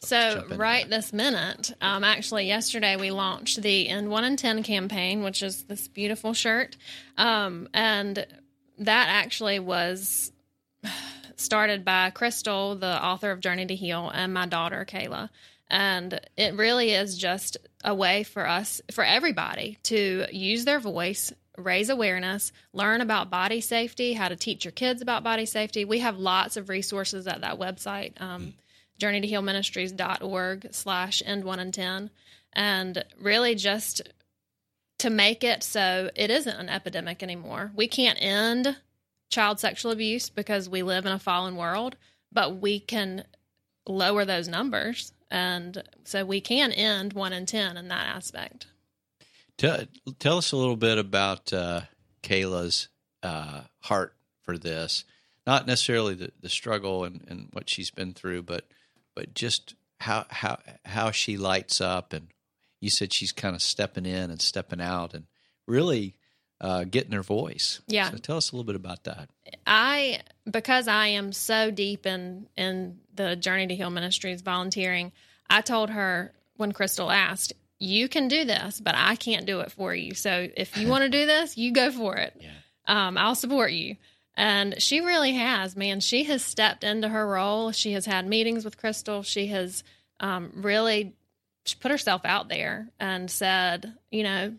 let's 0.00 0.08
So, 0.08 0.44
right 0.56 0.88
this 0.88 1.12
minute, 1.12 1.72
um, 1.80 2.04
actually, 2.04 2.46
yesterday 2.46 2.96
we 2.96 3.10
launched 3.10 3.62
the 3.62 3.88
End 3.88 4.10
One 4.10 4.24
in 4.24 4.36
Ten 4.36 4.62
campaign, 4.62 5.22
which 5.22 5.42
is 5.42 5.64
this 5.64 5.88
beautiful 5.88 6.34
shirt, 6.34 6.76
um, 7.16 7.68
and 7.74 8.26
that 8.78 9.08
actually 9.08 9.58
was 9.58 10.32
started 11.36 11.84
by 11.84 12.10
Crystal, 12.10 12.74
the 12.76 13.02
author 13.04 13.30
of 13.30 13.40
Journey 13.40 13.66
to 13.66 13.74
Heal, 13.74 14.10
and 14.12 14.34
my 14.34 14.46
daughter 14.46 14.84
Kayla. 14.88 15.30
And 15.68 16.20
it 16.36 16.54
really 16.54 16.92
is 16.92 17.18
just 17.18 17.56
a 17.84 17.94
way 17.94 18.22
for 18.22 18.46
us, 18.46 18.80
for 18.92 19.04
everybody, 19.04 19.78
to 19.84 20.26
use 20.30 20.64
their 20.64 20.80
voice, 20.80 21.32
raise 21.58 21.90
awareness, 21.90 22.52
learn 22.72 23.00
about 23.00 23.30
body 23.30 23.60
safety, 23.60 24.12
how 24.12 24.28
to 24.28 24.36
teach 24.36 24.64
your 24.64 24.72
kids 24.72 25.02
about 25.02 25.24
body 25.24 25.46
safety. 25.46 25.84
We 25.84 26.00
have 26.00 26.18
lots 26.18 26.56
of 26.56 26.68
resources 26.68 27.26
at 27.26 27.40
that 27.40 27.58
website. 27.58 28.20
Um, 28.20 28.54
journeytohealministries.org 29.00 30.68
slash 30.70 31.22
end 31.24 31.44
one 31.44 31.58
and 31.58 31.72
10 31.72 32.10
and 32.52 33.04
really 33.20 33.54
just 33.54 34.02
to 34.98 35.10
make 35.10 35.44
it 35.44 35.62
so 35.62 36.10
it 36.14 36.30
isn't 36.30 36.56
an 36.56 36.68
epidemic 36.68 37.22
anymore 37.22 37.70
we 37.76 37.86
can't 37.86 38.18
end 38.20 38.76
child 39.28 39.58
sexual 39.60 39.90
abuse 39.92 40.30
because 40.30 40.68
we 40.68 40.82
live 40.82 41.06
in 41.06 41.12
a 41.12 41.18
fallen 41.18 41.56
world 41.56 41.96
but 42.32 42.56
we 42.56 42.78
can 42.78 43.24
lower 43.88 44.24
those 44.24 44.48
numbers 44.48 45.12
and 45.30 45.82
so 46.04 46.24
we 46.24 46.40
can 46.40 46.72
end 46.72 47.12
one 47.12 47.32
in 47.32 47.46
10 47.46 47.76
in 47.76 47.88
that 47.88 48.06
aspect 48.06 48.66
Tell, 49.58 49.84
tell 50.18 50.38
us 50.38 50.52
a 50.52 50.56
little 50.56 50.76
bit 50.76 50.98
about 50.98 51.52
uh, 51.52 51.82
Kayla's 52.22 52.88
uh, 53.22 53.62
heart 53.80 54.14
for 54.42 54.58
this. 54.58 55.04
Not 55.46 55.66
necessarily 55.66 56.14
the, 56.14 56.32
the 56.40 56.48
struggle 56.48 57.04
and, 57.04 57.24
and 57.28 57.48
what 57.52 57.70
she's 57.70 57.90
been 57.90 58.12
through, 58.12 58.42
but 58.42 58.64
but 59.14 59.32
just 59.32 59.74
how 60.00 60.26
how 60.28 60.58
how 60.84 61.10
she 61.10 61.36
lights 61.38 61.80
up. 61.80 62.12
And 62.12 62.28
you 62.80 62.90
said 62.90 63.12
she's 63.12 63.32
kind 63.32 63.54
of 63.54 63.62
stepping 63.62 64.04
in 64.04 64.30
and 64.30 64.42
stepping 64.42 64.80
out 64.80 65.14
and 65.14 65.26
really 65.66 66.16
uh, 66.60 66.84
getting 66.84 67.12
her 67.12 67.22
voice. 67.22 67.80
Yeah. 67.86 68.10
So 68.10 68.16
tell 68.18 68.36
us 68.36 68.50
a 68.50 68.56
little 68.56 68.66
bit 68.66 68.76
about 68.76 69.04
that. 69.04 69.28
I 69.66 70.20
because 70.50 70.88
I 70.88 71.08
am 71.08 71.32
so 71.32 71.70
deep 71.70 72.06
in 72.06 72.48
in 72.56 72.98
the 73.14 73.36
Journey 73.36 73.66
to 73.66 73.74
Heal 73.74 73.90
Ministries 73.90 74.42
volunteering, 74.42 75.12
I 75.48 75.60
told 75.60 75.90
her 75.90 76.32
when 76.56 76.72
Crystal 76.72 77.10
asked, 77.10 77.52
"You 77.78 78.08
can 78.08 78.28
do 78.28 78.44
this, 78.44 78.80
but 78.80 78.94
I 78.96 79.16
can't 79.16 79.46
do 79.46 79.60
it 79.60 79.72
for 79.72 79.94
you. 79.94 80.14
So 80.14 80.48
if 80.56 80.76
you 80.76 80.88
want 80.88 81.02
to 81.02 81.10
do 81.10 81.26
this, 81.26 81.56
you 81.56 81.72
go 81.72 81.90
for 81.90 82.16
it. 82.16 82.34
Yeah. 82.40 82.52
Um, 83.08 83.18
I'll 83.18 83.34
support 83.34 83.72
you." 83.72 83.96
And 84.38 84.80
she 84.82 85.00
really 85.00 85.32
has, 85.32 85.74
man. 85.74 86.00
She 86.00 86.24
has 86.24 86.44
stepped 86.44 86.84
into 86.84 87.08
her 87.08 87.26
role. 87.26 87.72
She 87.72 87.92
has 87.92 88.04
had 88.04 88.26
meetings 88.26 88.64
with 88.66 88.76
Crystal. 88.76 89.22
She 89.22 89.46
has 89.46 89.82
um, 90.20 90.52
really 90.54 91.14
put 91.80 91.90
herself 91.90 92.20
out 92.24 92.48
there 92.48 92.88
and 93.00 93.30
said, 93.30 93.94
you 94.10 94.22
know, 94.22 94.54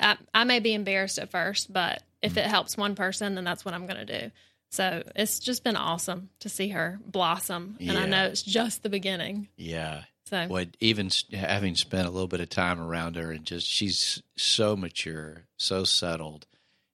I, 0.00 0.16
I 0.34 0.44
may 0.44 0.60
be 0.60 0.74
embarrassed 0.74 1.18
at 1.18 1.30
first, 1.30 1.72
but 1.72 2.02
if 2.22 2.36
it 2.36 2.46
helps 2.46 2.76
one 2.76 2.94
person, 2.94 3.34
then 3.34 3.44
that's 3.44 3.64
what 3.64 3.74
I'm 3.74 3.86
going 3.86 4.06
to 4.06 4.20
do. 4.20 4.30
So 4.70 5.02
it's 5.16 5.38
just 5.38 5.64
been 5.64 5.76
awesome 5.76 6.28
to 6.40 6.48
see 6.48 6.68
her 6.68 6.98
blossom. 7.06 7.76
And 7.80 7.96
I 7.96 8.06
know 8.06 8.26
it's 8.26 8.42
just 8.42 8.82
the 8.82 8.88
beginning. 8.90 9.48
Yeah. 9.56 10.02
So 10.26 10.46
What 10.46 10.76
even 10.80 11.10
having 11.32 11.74
spent 11.74 12.06
a 12.06 12.10
little 12.10 12.28
bit 12.28 12.40
of 12.40 12.50
time 12.50 12.78
around 12.80 13.16
her 13.16 13.30
and 13.32 13.46
just 13.46 13.66
she's 13.66 14.22
so 14.36 14.76
mature, 14.76 15.44
so 15.56 15.84
settled. 15.84 16.46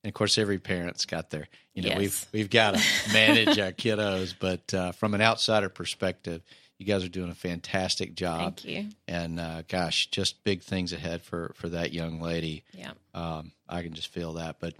And 0.04 0.10
of 0.10 0.14
course, 0.14 0.38
every 0.38 0.58
parent's 0.60 1.04
got 1.04 1.30
their, 1.30 1.48
you 1.74 1.82
know, 1.82 1.88
Yes. 1.88 1.98
we've 1.98 2.26
we've 2.32 2.50
got 2.50 2.76
to 2.76 2.82
manage 3.12 3.58
our 3.58 3.72
kiddos, 3.72 4.34
but 4.38 4.72
uh, 4.72 4.92
from 4.92 5.14
an 5.14 5.20
outsider 5.20 5.68
perspective, 5.68 6.42
you 6.78 6.86
guys 6.86 7.04
are 7.04 7.08
doing 7.08 7.30
a 7.30 7.34
fantastic 7.34 8.14
job. 8.14 8.58
thank 8.58 8.64
you. 8.64 8.88
And 9.06 9.38
uh, 9.38 9.62
gosh, 9.68 10.08
just 10.10 10.42
big 10.44 10.62
things 10.62 10.92
ahead 10.92 11.22
for 11.22 11.52
for 11.54 11.68
that 11.70 11.92
young 11.92 12.20
lady. 12.20 12.64
Yeah. 12.72 12.92
Um, 13.14 13.52
I 13.68 13.82
can 13.82 13.94
just 13.94 14.08
feel 14.08 14.34
that. 14.34 14.56
But 14.60 14.74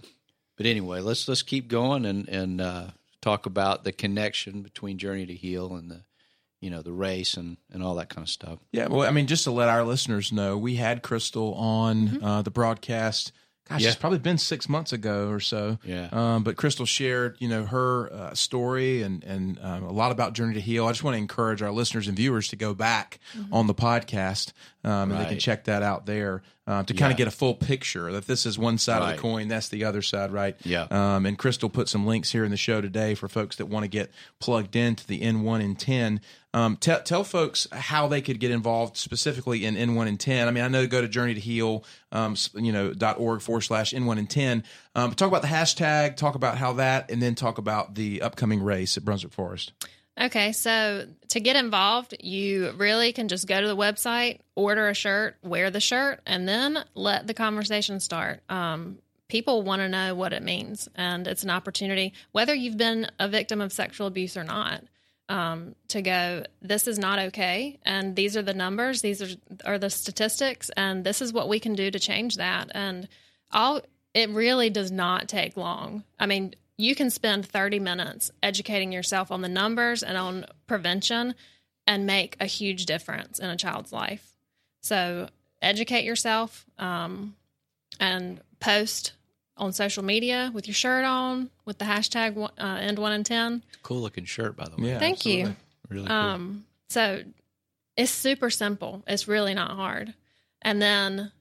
but 0.57 0.65
anyway, 0.65 1.01
let's 1.01 1.27
let's 1.27 1.41
keep 1.41 1.67
going 1.67 2.05
and 2.05 2.27
and 2.27 2.61
uh, 2.61 2.87
talk 3.21 3.45
about 3.45 3.83
the 3.83 3.91
connection 3.91 4.61
between 4.61 4.97
Journey 4.97 5.25
to 5.25 5.33
Heal 5.33 5.75
and 5.75 5.89
the 5.89 6.01
you 6.61 6.69
know 6.69 6.81
the 6.81 6.91
race 6.91 7.35
and 7.35 7.57
and 7.71 7.83
all 7.83 7.95
that 7.95 8.09
kind 8.09 8.25
of 8.25 8.29
stuff. 8.29 8.59
Yeah, 8.71 8.87
well, 8.87 9.07
I 9.07 9.11
mean, 9.11 9.27
just 9.27 9.43
to 9.45 9.51
let 9.51 9.69
our 9.69 9.83
listeners 9.83 10.31
know, 10.31 10.57
we 10.57 10.75
had 10.75 11.01
Crystal 11.01 11.53
on 11.53 12.23
uh, 12.23 12.41
the 12.41 12.51
broadcast. 12.51 13.31
Gosh, 13.67 13.81
Yeah. 13.81 13.87
it's 13.87 13.97
probably 13.97 14.19
been 14.19 14.37
six 14.37 14.69
months 14.69 14.93
ago 14.93 15.29
or 15.29 15.39
so. 15.39 15.79
Yeah. 15.83 16.09
Um, 16.11 16.43
but 16.43 16.55
Crystal 16.55 16.85
shared, 16.85 17.35
you 17.39 17.47
know, 17.47 17.65
her 17.65 18.13
uh, 18.13 18.33
story 18.35 19.01
and 19.01 19.23
and 19.23 19.57
um, 19.61 19.83
a 19.83 19.91
lot 19.91 20.11
about 20.11 20.33
Journey 20.33 20.53
to 20.53 20.61
Heal. 20.61 20.85
I 20.85 20.91
just 20.91 21.03
want 21.03 21.15
to 21.15 21.19
encourage 21.19 21.61
our 21.63 21.71
listeners 21.71 22.07
and 22.07 22.15
viewers 22.15 22.47
to 22.49 22.55
go 22.55 22.73
back 22.75 23.19
on 23.51 23.65
the 23.65 23.73
podcast, 23.73 24.53
um, 24.83 25.11
and 25.11 25.19
they 25.19 25.25
can 25.29 25.39
check 25.39 25.63
that 25.65 25.81
out 25.81 26.05
there 26.05 26.43
um, 26.67 26.85
to 26.85 26.93
kind 26.93 27.11
of 27.11 27.17
get 27.17 27.27
a 27.27 27.31
full 27.31 27.55
picture 27.55 28.11
that 28.11 28.27
this 28.27 28.45
is 28.45 28.57
one 28.59 28.77
side 28.77 29.01
of 29.01 29.15
the 29.15 29.21
coin, 29.21 29.47
that's 29.47 29.69
the 29.69 29.83
other 29.85 30.01
side, 30.03 30.31
right? 30.31 30.55
Yeah. 30.63 30.83
Um, 30.91 31.25
and 31.25 31.37
Crystal 31.37 31.69
put 31.69 31.89
some 31.89 32.05
links 32.05 32.31
here 32.31 32.43
in 32.45 32.51
the 32.51 32.57
show 32.57 32.81
today 32.81 33.15
for 33.15 33.27
folks 33.27 33.55
that 33.57 33.65
want 33.67 33.83
to 33.83 33.87
get 33.87 34.11
plugged 34.39 34.75
into 34.75 35.05
the 35.07 35.21
End 35.23 35.43
One 35.43 35.61
in 35.61 35.75
Ten. 35.75 36.21
Um, 36.55 36.77
tell 36.77 37.01
tell 37.01 37.25
folks 37.25 37.67
how 37.73 38.07
they 38.07 38.21
could 38.21 38.39
get 38.39 38.49
involved 38.49 38.95
specifically 38.95 39.65
in 39.65 39.75
End 39.75 39.97
One 39.97 40.07
in 40.07 40.17
Ten. 40.17 40.47
I 40.47 40.51
mean, 40.51 40.63
I 40.63 40.69
know 40.69 40.87
go 40.87 41.01
to 41.01 41.07
Journey 41.09 41.33
to 41.33 41.39
Heal, 41.41 41.83
um, 42.13 42.37
you 42.53 42.71
know, 42.71 42.93
dot 42.93 43.19
org 43.19 43.41
forward 43.41 43.61
slash 43.61 43.93
N1 43.93 44.17
and 44.17 44.29
10. 44.29 44.63
Um, 44.95 45.13
talk 45.15 45.27
about 45.27 45.41
the 45.41 45.49
hashtag, 45.49 46.15
talk 46.15 46.35
about 46.35 46.57
how 46.57 46.71
that, 46.73 47.11
and 47.11 47.21
then 47.21 47.35
talk 47.35 47.57
about 47.57 47.95
the 47.95 48.21
upcoming 48.21 48.63
race 48.63 48.95
at 48.95 49.03
Brunswick 49.03 49.33
Forest. 49.33 49.73
Okay, 50.19 50.53
so 50.53 51.05
to 51.27 51.39
get 51.41 51.57
involved, 51.57 52.15
you 52.21 52.71
really 52.77 53.11
can 53.11 53.27
just 53.27 53.47
go 53.47 53.59
to 53.59 53.67
the 53.67 53.75
website, 53.75 54.39
order 54.55 54.87
a 54.87 54.93
shirt, 54.93 55.35
wear 55.43 55.69
the 55.69 55.81
shirt, 55.81 56.21
and 56.25 56.47
then 56.47 56.81
let 56.93 57.27
the 57.27 57.33
conversation 57.33 57.99
start. 57.99 58.39
Um, 58.47 58.99
people 59.27 59.61
want 59.63 59.81
to 59.81 59.89
know 59.89 60.15
what 60.15 60.31
it 60.31 60.41
means, 60.41 60.87
and 60.95 61.27
it's 61.27 61.43
an 61.43 61.49
opportunity, 61.49 62.13
whether 62.31 62.55
you've 62.55 62.77
been 62.77 63.11
a 63.19 63.27
victim 63.27 63.59
of 63.59 63.73
sexual 63.73 64.07
abuse 64.07 64.37
or 64.37 64.45
not. 64.45 64.85
Um, 65.29 65.75
to 65.89 66.01
go, 66.01 66.43
this 66.61 66.87
is 66.87 66.99
not 66.99 67.19
okay. 67.19 67.79
And 67.83 68.15
these 68.15 68.37
are 68.37 68.41
the 68.41 68.53
numbers, 68.53 69.01
these 69.01 69.21
are, 69.21 69.35
are 69.65 69.77
the 69.79 69.89
statistics, 69.89 70.69
and 70.77 71.03
this 71.03 71.21
is 71.21 71.33
what 71.33 71.49
we 71.49 71.59
can 71.59 71.73
do 71.73 71.89
to 71.89 71.99
change 71.99 72.35
that. 72.37 72.69
And 72.73 73.07
all 73.51 73.81
it 74.13 74.29
really 74.29 74.69
does 74.69 74.91
not 74.91 75.27
take 75.27 75.57
long. 75.57 76.03
I 76.19 76.25
mean, 76.25 76.55
you 76.77 76.95
can 76.95 77.09
spend 77.09 77.45
30 77.45 77.79
minutes 77.79 78.31
educating 78.43 78.91
yourself 78.91 79.31
on 79.31 79.41
the 79.41 79.49
numbers 79.49 80.03
and 80.03 80.17
on 80.17 80.45
prevention 80.67 81.35
and 81.87 82.05
make 82.05 82.35
a 82.39 82.45
huge 82.45 82.85
difference 82.85 83.39
in 83.39 83.49
a 83.49 83.55
child's 83.55 83.93
life. 83.93 84.33
So, 84.81 85.29
educate 85.61 86.03
yourself 86.03 86.65
um, 86.77 87.35
and 87.99 88.41
post 88.59 89.13
on 89.57 89.71
social 89.73 90.03
media 90.03 90.51
with 90.53 90.67
your 90.67 90.73
shirt 90.73 91.05
on 91.05 91.49
with 91.65 91.77
the 91.77 91.85
hashtag 91.85 92.37
uh, 92.37 92.65
end 92.79 92.99
one 92.99 93.13
in 93.13 93.23
10. 93.23 93.63
Cool 93.83 94.01
looking 94.01 94.25
shirt, 94.25 94.55
by 94.55 94.67
the 94.67 94.81
way. 94.81 94.89
Yeah, 94.89 94.99
Thank 94.99 95.17
absolutely. 95.17 95.41
you. 95.43 95.55
Really 95.89 96.07
cool. 96.07 96.15
Um, 96.15 96.65
so 96.89 97.23
it's 97.95 98.11
super 98.11 98.49
simple. 98.49 99.03
It's 99.07 99.27
really 99.27 99.53
not 99.53 99.71
hard. 99.71 100.13
And 100.61 100.81
then, 100.81 101.31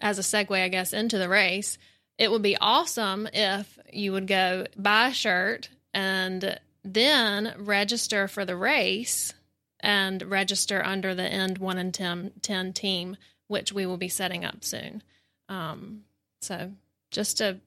as 0.00 0.18
a 0.18 0.22
segue, 0.22 0.62
I 0.62 0.68
guess, 0.68 0.92
into 0.92 1.18
the 1.18 1.28
race, 1.28 1.78
it 2.18 2.30
would 2.30 2.42
be 2.42 2.56
awesome 2.58 3.28
if 3.32 3.78
you 3.92 4.12
would 4.12 4.26
go 4.26 4.66
buy 4.76 5.08
a 5.08 5.12
shirt 5.12 5.68
and 5.92 6.58
then 6.84 7.54
register 7.58 8.28
for 8.28 8.44
the 8.44 8.56
race 8.56 9.34
and 9.80 10.22
register 10.22 10.84
under 10.84 11.14
the 11.14 11.24
End 11.24 11.58
1 11.58 11.78
and 11.78 11.92
10, 11.92 12.32
10 12.40 12.72
team, 12.72 13.16
which 13.48 13.72
we 13.72 13.84
will 13.84 13.96
be 13.96 14.08
setting 14.08 14.44
up 14.44 14.64
soon. 14.64 15.02
Um, 15.48 16.02
so 16.40 16.72
just 17.16 17.38
to 17.38 17.58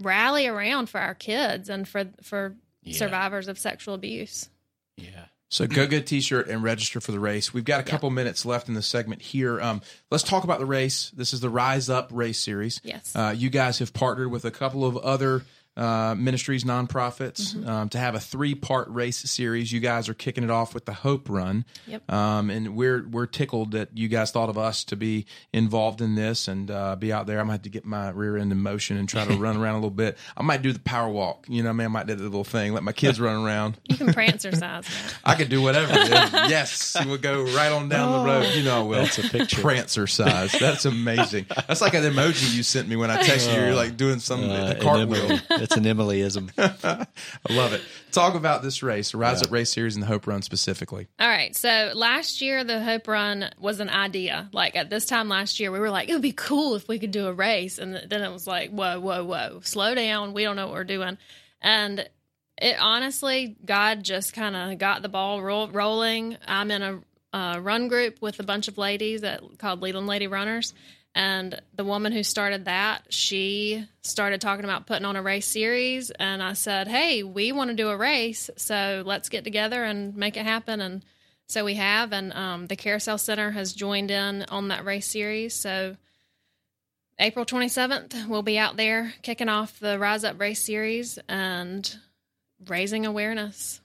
rally 0.00 0.46
around 0.48 0.88
for 0.88 0.98
our 0.98 1.14
kids 1.14 1.68
and 1.68 1.86
for, 1.86 2.06
for 2.22 2.56
Yeah. 2.82 2.96
survivors 2.96 3.46
of 3.46 3.58
sexual 3.58 3.94
abuse. 3.94 4.48
Yeah. 4.96 5.26
So 5.50 5.66
go 5.66 5.86
get 5.86 6.02
a 6.02 6.04
t-shirt 6.06 6.48
and 6.48 6.62
register 6.62 7.00
for 7.00 7.10
the 7.12 7.18
race. 7.20 7.52
We've 7.52 7.64
got 7.64 7.80
a 7.80 7.82
couple 7.82 8.08
minutes 8.10 8.46
left 8.46 8.68
in 8.68 8.74
the 8.74 8.82
segment 8.82 9.20
here. 9.20 9.60
Um, 9.60 9.82
let's 10.10 10.22
talk 10.22 10.44
about 10.44 10.60
the 10.60 10.66
race. 10.66 11.10
This 11.10 11.32
is 11.34 11.40
the 11.40 11.50
Rise 11.50 11.90
Up 11.90 12.08
Race 12.12 12.38
Series. 12.38 12.80
Yes. 12.84 13.14
Uh, 13.14 13.34
you 13.36 13.50
guys 13.50 13.80
have 13.80 13.92
partnered 13.92 14.30
with 14.30 14.44
a 14.44 14.50
couple 14.52 14.84
of 14.86 14.96
other 14.96 15.42
uh, 15.80 16.14
ministries, 16.16 16.62
nonprofits, 16.64 17.54
Mm-hmm. 17.54 17.68
um, 17.68 17.88
to 17.88 17.98
have 17.98 18.14
a 18.14 18.20
three-part 18.20 18.88
race 18.90 19.18
series. 19.18 19.72
You 19.72 19.80
guys 19.80 20.08
are 20.08 20.14
kicking 20.14 20.44
it 20.44 20.50
off 20.50 20.74
with 20.74 20.84
the 20.84 20.92
Hope 20.92 21.28
Run. 21.28 21.64
Yep. 21.86 22.12
Um, 22.12 22.50
and 22.50 22.76
we're 22.76 23.08
we're 23.08 23.26
tickled 23.26 23.72
that 23.72 23.88
you 23.96 24.06
guys 24.08 24.30
thought 24.30 24.48
of 24.50 24.58
us 24.58 24.84
to 24.84 24.96
be 24.96 25.26
involved 25.52 26.00
in 26.00 26.14
this 26.14 26.46
and 26.48 26.70
uh, 26.70 26.96
be 26.96 27.12
out 27.12 27.26
there. 27.26 27.38
I'm 27.40 27.44
gonna 27.46 27.54
have 27.54 27.62
to 27.62 27.70
get 27.70 27.84
my 27.84 28.10
rear 28.10 28.36
end 28.36 28.52
in 28.52 28.60
motion 28.62 28.96
and 28.98 29.08
try 29.08 29.24
to 29.24 29.34
run 29.36 29.56
around 29.56 29.74
a 29.74 29.78
little 29.78 29.90
bit. 29.90 30.18
I 30.36 30.42
might 30.42 30.62
do 30.62 30.72
the 30.72 30.78
power 30.80 31.08
walk. 31.08 31.46
You 31.48 31.62
know, 31.62 31.72
man, 31.72 31.86
I 31.86 31.88
might 31.88 32.06
do 32.06 32.14
the 32.14 32.24
little 32.24 32.44
thing, 32.44 32.74
let 32.74 32.82
my 32.82 32.92
kids 32.92 33.18
run 33.20 33.42
around. 33.44 33.78
You 33.88 33.96
can 33.96 34.08
prancercise. 34.08 34.60
man. 34.60 35.12
I 35.24 35.34
could 35.34 35.48
do 35.48 35.62
whatever. 35.62 35.92
yes, 35.94 36.96
we'll 37.06 37.16
go 37.18 37.42
right 37.54 37.72
on 37.72 37.88
down 37.88 38.12
the 38.24 38.30
road. 38.30 38.54
You 38.54 38.64
know, 38.64 38.80
I 38.80 38.82
will. 38.82 38.90
That's 39.02 39.18
a 39.18 39.22
picture. 39.22 39.62
Prancercise. 39.62 40.58
That's 40.58 40.84
amazing. 40.84 41.46
That's 41.66 41.80
like 41.80 41.94
an 41.94 42.02
emoji 42.02 42.54
you 42.54 42.62
sent 42.62 42.86
me 42.88 42.96
when 42.96 43.10
I 43.10 43.22
texted 43.22 43.54
you. 43.54 43.60
You're 43.62 43.74
like 43.74 43.96
doing 43.96 44.20
some 44.20 44.44
Uh, 44.50 44.72
a 44.72 44.74
cartwheel. 44.76 45.38
an 45.76 45.86
Emily. 45.86 46.22
That's 46.22 46.36
an 46.36 46.48
Emilyism. 46.48 47.06
I 47.48 47.52
love 47.52 47.72
it. 47.72 47.82
Talk 48.12 48.34
about 48.34 48.62
this 48.62 48.82
race, 48.82 49.12
the 49.12 49.18
Rise 49.18 49.42
Up 49.42 49.50
Race 49.50 49.72
Series 49.72 49.94
and 49.94 50.02
the 50.02 50.06
Hope 50.06 50.26
Run 50.26 50.42
specifically. 50.42 51.08
All 51.18 51.28
right. 51.28 51.56
So 51.56 51.92
last 51.94 52.40
year, 52.40 52.64
the 52.64 52.82
Hope 52.82 53.08
Run 53.08 53.50
was 53.58 53.80
an 53.80 53.88
idea. 53.88 54.48
Like 54.52 54.76
at 54.76 54.90
this 54.90 55.06
time 55.06 55.28
last 55.28 55.60
year, 55.60 55.70
we 55.70 55.78
were 55.78 55.90
like, 55.90 56.08
it 56.08 56.12
would 56.12 56.22
be 56.22 56.32
cool 56.32 56.74
if 56.74 56.88
we 56.88 56.98
could 56.98 57.10
do 57.12 57.26
a 57.26 57.32
race. 57.32 57.78
And 57.78 57.94
then 57.94 58.22
it 58.22 58.32
was 58.32 58.46
like, 58.46 58.70
whoa, 58.70 59.00
whoa, 59.00 59.24
whoa, 59.24 59.60
slow 59.62 59.94
down. 59.94 60.32
We 60.32 60.44
don't 60.44 60.56
know 60.56 60.66
what 60.66 60.74
we're 60.74 60.84
doing. 60.84 61.18
And 61.60 62.08
it 62.60 62.76
honestly, 62.78 63.56
God 63.64 64.02
just 64.02 64.32
kind 64.32 64.56
of 64.56 64.78
got 64.78 65.02
the 65.02 65.08
ball 65.08 65.42
ro- 65.42 65.70
rolling. 65.70 66.36
I'm 66.46 66.70
in 66.70 66.82
a 66.82 67.00
uh, 67.32 67.60
run 67.60 67.88
group 67.88 68.20
with 68.20 68.40
a 68.40 68.42
bunch 68.42 68.68
of 68.68 68.76
ladies 68.76 69.22
that 69.22 69.42
called 69.58 69.80
Leland 69.80 70.06
Lady 70.06 70.26
Runners. 70.26 70.74
And 71.14 71.60
the 71.74 71.84
woman 71.84 72.12
who 72.12 72.22
started 72.22 72.66
that, 72.66 73.12
she 73.12 73.84
started 74.02 74.40
talking 74.40 74.64
about 74.64 74.86
putting 74.86 75.04
on 75.04 75.16
a 75.16 75.22
race 75.22 75.46
series. 75.46 76.10
And 76.10 76.42
I 76.42 76.52
said, 76.52 76.86
Hey, 76.86 77.22
we 77.22 77.52
want 77.52 77.70
to 77.70 77.76
do 77.76 77.88
a 77.88 77.96
race. 77.96 78.48
So 78.56 79.02
let's 79.04 79.28
get 79.28 79.44
together 79.44 79.82
and 79.82 80.16
make 80.16 80.36
it 80.36 80.44
happen. 80.44 80.80
And 80.80 81.04
so 81.46 81.64
we 81.64 81.74
have. 81.74 82.12
And 82.12 82.32
um, 82.32 82.66
the 82.68 82.76
Carousel 82.76 83.18
Center 83.18 83.50
has 83.50 83.72
joined 83.72 84.10
in 84.10 84.44
on 84.44 84.68
that 84.68 84.84
race 84.84 85.08
series. 85.08 85.54
So 85.54 85.96
April 87.18 87.44
27th, 87.44 88.28
we'll 88.28 88.42
be 88.42 88.56
out 88.56 88.76
there 88.76 89.12
kicking 89.22 89.48
off 89.48 89.78
the 89.80 89.98
Rise 89.98 90.24
Up 90.24 90.40
Race 90.40 90.64
series 90.64 91.18
and 91.28 91.96
raising 92.66 93.04
awareness. 93.04 93.80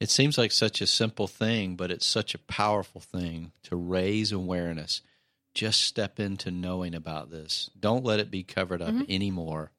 It 0.00 0.10
seems 0.10 0.36
like 0.36 0.50
such 0.50 0.80
a 0.80 0.86
simple 0.86 1.26
thing, 1.26 1.76
but 1.76 1.90
it's 1.90 2.06
such 2.06 2.34
a 2.34 2.38
powerful 2.38 3.00
thing 3.00 3.52
to 3.64 3.76
raise 3.76 4.32
awareness. 4.32 5.02
Just 5.54 5.82
step 5.82 6.20
into 6.20 6.50
knowing 6.50 6.94
about 6.94 7.30
this. 7.30 7.70
Don't 7.78 8.04
let 8.04 8.20
it 8.20 8.30
be 8.30 8.42
covered 8.44 8.82
up 8.82 8.94
anymore. 9.08 9.72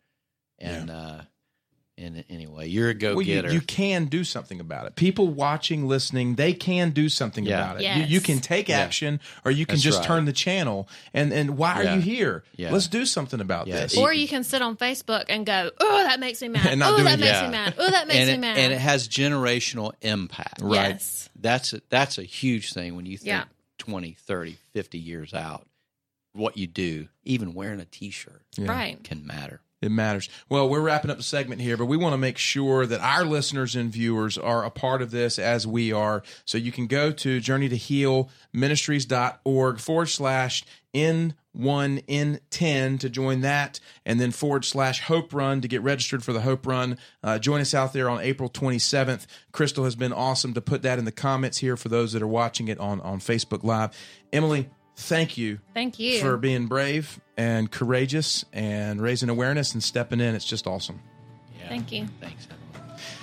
And 0.59 0.89
uh 0.91 1.21
and 1.97 2.23
anyway, 2.29 2.67
you're 2.67 2.89
a 2.89 2.93
go 2.95 3.13
Well, 3.15 3.21
you, 3.21 3.35
getter. 3.35 3.53
you 3.53 3.61
can 3.61 4.05
do 4.05 4.23
something 4.23 4.59
about 4.59 4.87
it. 4.87 4.95
People 4.95 5.27
watching, 5.27 5.87
listening, 5.87 6.33
they 6.35 6.53
can 6.53 6.91
do 6.91 7.09
something 7.09 7.45
Yeah. 7.45 7.59
about 7.63 7.75
it. 7.77 7.83
Yes. 7.83 7.97
You, 8.09 8.15
you 8.15 8.21
can 8.21 8.39
take 8.39 8.69
Yeah. 8.69 8.79
action, 8.79 9.19
or 9.45 9.51
you 9.51 9.65
can 9.67 9.75
That's 9.75 9.83
just 9.83 9.99
right. 9.99 10.07
turn 10.07 10.25
the 10.25 10.33
channel. 10.33 10.89
And 11.13 11.31
and 11.31 11.57
why 11.57 11.73
are 11.85 11.95
you 11.95 12.01
here? 12.01 12.43
Yeah. 12.55 12.71
Let's 12.71 12.87
do 12.87 13.05
something 13.05 13.39
about 13.39 13.67
Yeah. 13.67 13.81
this. 13.81 13.97
Or 13.97 14.11
you 14.13 14.27
can 14.27 14.43
sit 14.43 14.61
on 14.61 14.77
Facebook 14.77 15.25
and 15.29 15.45
go, 15.45 15.69
"Oh, 15.79 16.03
that 16.03 16.19
makes 16.19 16.41
me 16.41 16.47
mad. 16.47 16.65
Oh, 16.81 16.97
that 16.97 16.99
anything. 16.99 17.19
makes 17.19 17.31
Yeah. 17.33 17.45
me 17.45 17.51
mad. 17.51 17.75
Oh, 17.77 17.89
that 17.91 18.07
makes 18.07 18.17
and 18.19 18.27
me 18.29 18.33
it, 18.33 18.39
mad." 18.39 18.57
and 18.57 18.73
it 18.73 18.79
has 18.79 19.07
generational 19.07 19.93
impact. 20.01 20.61
Right. 20.61 20.89
Yes. 20.91 21.29
That's 21.39 21.73
a, 21.73 21.81
that's 21.89 22.17
a 22.17 22.23
huge 22.23 22.73
thing 22.73 22.95
when 22.95 23.05
you 23.05 23.17
think 23.17 23.27
Yeah. 23.27 23.43
20, 23.81 24.13
30, 24.13 24.57
50 24.73 24.99
years 24.99 25.33
out. 25.33 25.65
What 26.33 26.55
you 26.55 26.67
do, 26.67 27.07
even 27.23 27.55
wearing 27.55 27.79
a 27.79 27.85
t-shirt 27.85 28.43
Right. 28.59 29.03
can 29.03 29.25
matter. 29.25 29.61
It 29.81 29.91
matters. 29.91 30.29
Well, 30.47 30.69
we're 30.69 30.81
wrapping 30.81 31.09
up 31.09 31.17
the 31.17 31.23
segment 31.23 31.61
here, 31.61 31.75
but 31.75 31.87
we 31.87 31.97
want 31.97 32.13
to 32.13 32.17
make 32.17 32.37
sure 32.37 32.85
that 32.85 33.01
our 33.01 33.25
listeners 33.25 33.75
and 33.75 33.91
viewers 33.91 34.37
are 34.37 34.63
a 34.63 34.69
part 34.69 35.01
of 35.01 35.09
this 35.09 35.39
as 35.39 35.65
we 35.65 35.91
are. 35.91 36.21
So 36.45 36.59
you 36.59 36.71
can 36.71 36.85
go 36.85 37.11
to 37.11 37.41
journeytohealministries.org 37.41 39.79
forward 39.79 40.09
slash 40.09 40.63
N1N10 40.93 42.99
to 42.99 43.09
join 43.09 43.41
that, 43.41 43.79
and 44.05 44.19
then 44.19 44.29
forward 44.29 44.65
slash 44.65 45.01
Hope 45.01 45.33
Run 45.33 45.61
to 45.61 45.67
get 45.67 45.81
registered 45.81 46.23
for 46.23 46.33
the 46.33 46.41
Hope 46.41 46.67
Run. 46.67 46.99
Uh, 47.23 47.39
join 47.39 47.61
us 47.61 47.73
out 47.73 47.93
there 47.93 48.07
on 48.07 48.21
April 48.21 48.49
27th. 48.49 49.25
Crystal 49.51 49.85
has 49.85 49.95
been 49.95 50.13
awesome 50.13 50.53
to 50.53 50.61
put 50.61 50.83
that 50.83 50.99
in 50.99 51.05
the 51.05 51.11
comments 51.11 51.57
here 51.57 51.75
for 51.75 51.89
those 51.89 52.13
that 52.13 52.21
are 52.21 52.27
watching 52.27 52.67
it 52.67 52.79
on, 52.79 53.01
on 53.01 53.17
Facebook 53.19 53.63
Live. 53.63 53.97
Emily, 54.31 54.69
thank 55.01 55.37
you 55.37 55.59
Thank 55.73 55.99
you. 55.99 56.19
for 56.19 56.37
being 56.37 56.67
brave 56.67 57.19
and 57.37 57.71
courageous 57.71 58.45
and 58.53 59.01
raising 59.01 59.29
awareness 59.29 59.73
and 59.73 59.83
stepping 59.83 60.19
in. 60.19 60.35
It's 60.35 60.45
just 60.45 60.67
awesome. 60.67 61.01
Yeah. 61.59 61.69
Thank 61.69 61.91
you. 61.91 62.07
Thanks, 62.19 62.47
Emily. 62.49 62.57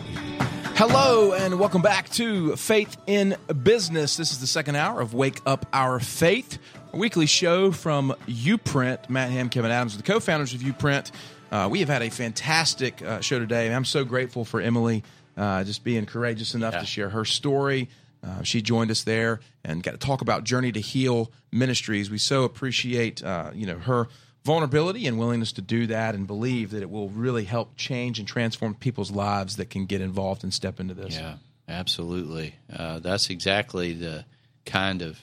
Hello, 0.75 1.33
and 1.33 1.59
welcome 1.59 1.81
back 1.81 2.09
to 2.09 2.55
Faith 2.55 2.95
in 3.07 3.35
Business. 3.63 4.17
This 4.17 4.31
is 4.31 4.39
the 4.39 4.47
second 4.47 4.75
hour 4.75 5.01
of 5.01 5.13
Wake 5.13 5.39
Up 5.45 5.65
Our 5.73 5.99
Faith, 5.99 6.57
a 6.93 6.97
weekly 6.97 7.25
show 7.25 7.71
from 7.71 8.13
Uprint. 8.27 9.09
Matt 9.09 9.29
Ham, 9.31 9.49
Kevin 9.49 9.71
Adams, 9.71 9.97
the 9.97 10.03
co 10.03 10.19
founders 10.19 10.53
of 10.53 10.61
Uprint. 10.61 11.11
Uh, 11.51 11.67
we 11.69 11.79
have 11.81 11.89
had 11.89 12.01
a 12.01 12.09
fantastic 12.09 13.01
uh, 13.01 13.19
show 13.19 13.37
today, 13.39 13.67
and 13.67 13.75
I'm 13.75 13.85
so 13.85 14.03
grateful 14.05 14.45
for 14.45 14.61
Emily. 14.61 15.03
uh, 15.37 15.63
just 15.63 15.83
being 15.85 16.05
courageous 16.05 16.55
enough 16.55 16.73
Yeah. 16.73 16.79
to 16.81 16.85
share 16.85 17.09
her 17.09 17.23
story. 17.25 17.89
Uh, 18.23 18.43
she 18.43 18.61
joined 18.61 18.91
us 18.91 19.03
there 19.03 19.39
and 19.63 19.81
got 19.81 19.91
to 19.91 19.97
talk 19.97 20.21
about 20.21 20.43
Journey 20.43 20.71
to 20.71 20.79
Heal 20.79 21.31
Ministries. 21.51 22.09
We 22.09 22.17
so 22.17 22.43
appreciate 22.43 23.23
uh, 23.23 23.51
you 23.53 23.65
know 23.65 23.79
her 23.79 24.07
vulnerability 24.43 25.07
and 25.07 25.17
willingness 25.17 25.51
to 25.53 25.61
do 25.61 25.87
that, 25.87 26.15
and 26.15 26.27
believe 26.27 26.71
that 26.71 26.81
it 26.81 26.89
will 26.89 27.09
really 27.09 27.45
help 27.45 27.75
change 27.75 28.19
and 28.19 28.27
transform 28.27 28.75
people's 28.75 29.11
lives 29.11 29.57
that 29.57 29.69
can 29.69 29.85
get 29.85 30.01
involved 30.01 30.43
and 30.43 30.53
step 30.53 30.79
into 30.79 30.93
this. 30.93 31.15
Yeah, 31.15 31.35
absolutely. 31.67 32.55
Uh, 32.71 32.99
that's 32.99 33.29
exactly 33.29 33.93
the 33.93 34.25
kind 34.65 35.01
of 35.01 35.19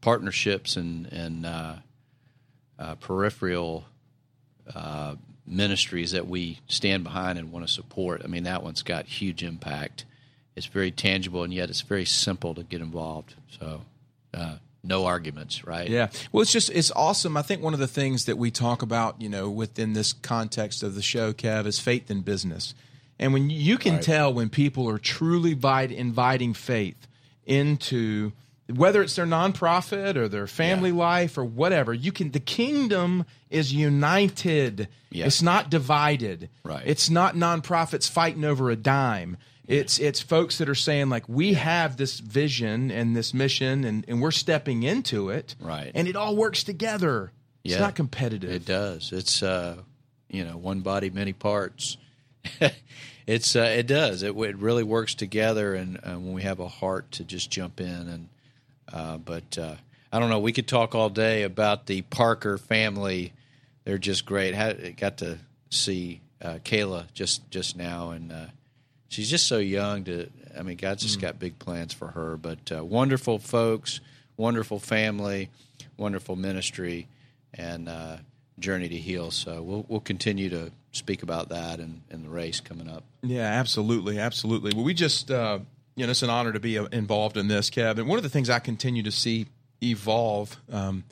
partnerships 0.00 0.76
and 0.76 1.06
and 1.12 1.44
uh, 1.44 1.74
uh, 2.78 2.94
peripheral 2.96 3.84
uh, 4.74 5.16
ministries 5.46 6.12
that 6.12 6.26
we 6.26 6.60
stand 6.68 7.04
behind 7.04 7.38
and 7.38 7.50
want 7.52 7.66
to 7.66 7.72
support. 7.72 8.22
I 8.24 8.26
mean, 8.26 8.44
that 8.44 8.62
one's 8.62 8.82
got 8.82 9.06
huge 9.06 9.42
impact. 9.42 10.04
It's 10.58 10.66
very 10.66 10.90
tangible, 10.90 11.42
and 11.42 11.54
yet 11.54 11.70
it's 11.70 11.80
very 11.80 12.04
simple 12.04 12.54
to 12.54 12.62
get 12.62 12.80
involved. 12.80 13.34
So, 13.58 13.82
uh, 14.34 14.56
no 14.84 15.06
arguments, 15.06 15.66
right? 15.66 15.88
Yeah. 15.88 16.08
Well, 16.32 16.42
it's 16.42 16.52
just 16.52 16.70
it's 16.70 16.90
awesome. 16.92 17.36
I 17.36 17.42
think 17.42 17.62
one 17.62 17.74
of 17.74 17.80
the 17.80 17.88
things 17.88 18.26
that 18.26 18.36
we 18.36 18.50
talk 18.50 18.82
about, 18.82 19.20
you 19.20 19.28
know, 19.28 19.48
within 19.48 19.92
this 19.92 20.12
context 20.12 20.82
of 20.82 20.94
the 20.94 21.02
show, 21.02 21.32
Kev, 21.32 21.66
is 21.66 21.78
faith 21.78 22.10
in 22.10 22.20
business. 22.20 22.74
And 23.18 23.32
when 23.32 23.50
you 23.50 23.78
can 23.78 24.00
tell 24.00 24.32
when 24.32 24.48
people 24.48 24.88
are 24.88 24.98
truly 24.98 25.52
inviting 25.52 26.54
faith 26.54 27.08
into 27.46 28.32
whether 28.72 29.02
it's 29.02 29.16
their 29.16 29.26
nonprofit 29.26 30.16
or 30.16 30.28
their 30.28 30.46
family 30.46 30.92
life 30.92 31.38
or 31.38 31.44
whatever, 31.44 31.92
you 31.92 32.12
can 32.12 32.30
the 32.30 32.40
kingdom 32.40 33.24
is 33.50 33.72
united. 33.72 34.88
Yeah. 35.10 35.26
It's 35.26 35.42
not 35.42 35.70
divided. 35.70 36.50
Right. 36.62 36.82
It's 36.84 37.08
not 37.10 37.34
nonprofits 37.34 38.08
fighting 38.08 38.44
over 38.44 38.70
a 38.70 38.76
dime. 38.76 39.38
It's 39.68 39.98
it's 39.98 40.20
folks 40.20 40.58
that 40.58 40.68
are 40.68 40.74
saying 40.74 41.10
like 41.10 41.28
we 41.28 41.52
have 41.52 41.98
this 41.98 42.20
vision 42.20 42.90
and 42.90 43.14
this 43.14 43.34
mission 43.34 43.84
and, 43.84 44.04
and 44.08 44.22
we're 44.22 44.30
stepping 44.30 44.82
into 44.82 45.28
it. 45.28 45.54
Right. 45.60 45.92
And 45.94 46.08
it 46.08 46.16
all 46.16 46.34
works 46.34 46.64
together. 46.64 47.32
It's 47.64 47.78
not 47.78 47.94
competitive. 47.94 48.50
It 48.50 48.64
does. 48.64 49.12
It's 49.12 49.42
uh, 49.42 49.76
you 50.28 50.44
know, 50.44 50.56
one 50.56 50.80
body, 50.80 51.10
many 51.10 51.34
parts. 51.34 51.98
it's 53.26 53.56
uh, 53.56 53.74
it 53.76 53.86
does. 53.86 54.22
It, 54.22 54.36
it 54.36 54.56
really 54.56 54.82
works 54.82 55.14
together, 55.14 55.74
and 55.74 55.98
uh, 55.98 56.14
when 56.14 56.32
we 56.32 56.42
have 56.42 56.60
a 56.60 56.68
heart 56.68 57.10
to 57.12 57.24
just 57.24 57.50
jump 57.50 57.80
in, 57.80 57.88
and 58.08 58.28
uh, 58.92 59.18
but 59.18 59.58
uh, 59.58 59.74
I 60.12 60.18
don't 60.18 60.30
know. 60.30 60.38
We 60.38 60.52
could 60.52 60.68
talk 60.68 60.94
all 60.94 61.10
day 61.10 61.42
about 61.42 61.86
the 61.86 62.02
Parker 62.02 62.58
family. 62.58 63.32
They're 63.84 63.98
just 63.98 64.24
great. 64.24 64.54
Had 64.54 64.96
got 64.96 65.18
to 65.18 65.38
see 65.70 66.20
uh, 66.40 66.58
Kayla 66.64 67.12
just 67.12 67.50
just 67.50 67.76
now, 67.76 68.10
and 68.10 68.32
uh, 68.32 68.46
she's 69.08 69.30
just 69.30 69.46
so 69.46 69.58
young. 69.58 70.04
To 70.04 70.28
I 70.58 70.62
mean, 70.62 70.76
God's 70.76 71.02
just 71.02 71.20
got 71.20 71.38
big 71.38 71.58
plans 71.58 71.92
for 71.92 72.08
her. 72.08 72.36
But 72.36 72.72
uh, 72.72 72.84
wonderful 72.84 73.38
folks, 73.38 74.00
wonderful 74.36 74.78
family, 74.78 75.50
wonderful 75.96 76.36
ministry, 76.36 77.08
and 77.54 77.88
uh, 77.88 78.16
journey 78.58 78.88
to 78.88 78.96
heal. 78.96 79.30
So 79.30 79.62
we'll 79.62 79.84
we'll 79.88 80.00
continue 80.00 80.50
to 80.50 80.70
speak 80.92 81.22
about 81.22 81.48
that 81.50 81.80
and, 81.80 82.02
and 82.10 82.24
the 82.24 82.28
race 82.28 82.60
coming 82.60 82.88
up. 82.88 83.04
Yeah, 83.22 83.42
absolutely, 83.42 84.18
absolutely. 84.18 84.72
Well, 84.74 84.84
we 84.84 84.94
just, 84.94 85.30
uh, 85.30 85.60
you 85.96 86.06
know, 86.06 86.10
it's 86.10 86.22
an 86.22 86.30
honor 86.30 86.52
to 86.52 86.60
be 86.60 86.78
uh, 86.78 86.86
involved 86.86 87.36
in 87.36 87.48
this, 87.48 87.70
Kev. 87.70 87.98
And 87.98 88.08
one 88.08 88.18
of 88.18 88.22
the 88.22 88.28
things 88.28 88.50
I 88.50 88.58
continue 88.58 89.02
to 89.02 89.10
see 89.12 89.46
evolve 89.82 90.56
um, 90.72 91.04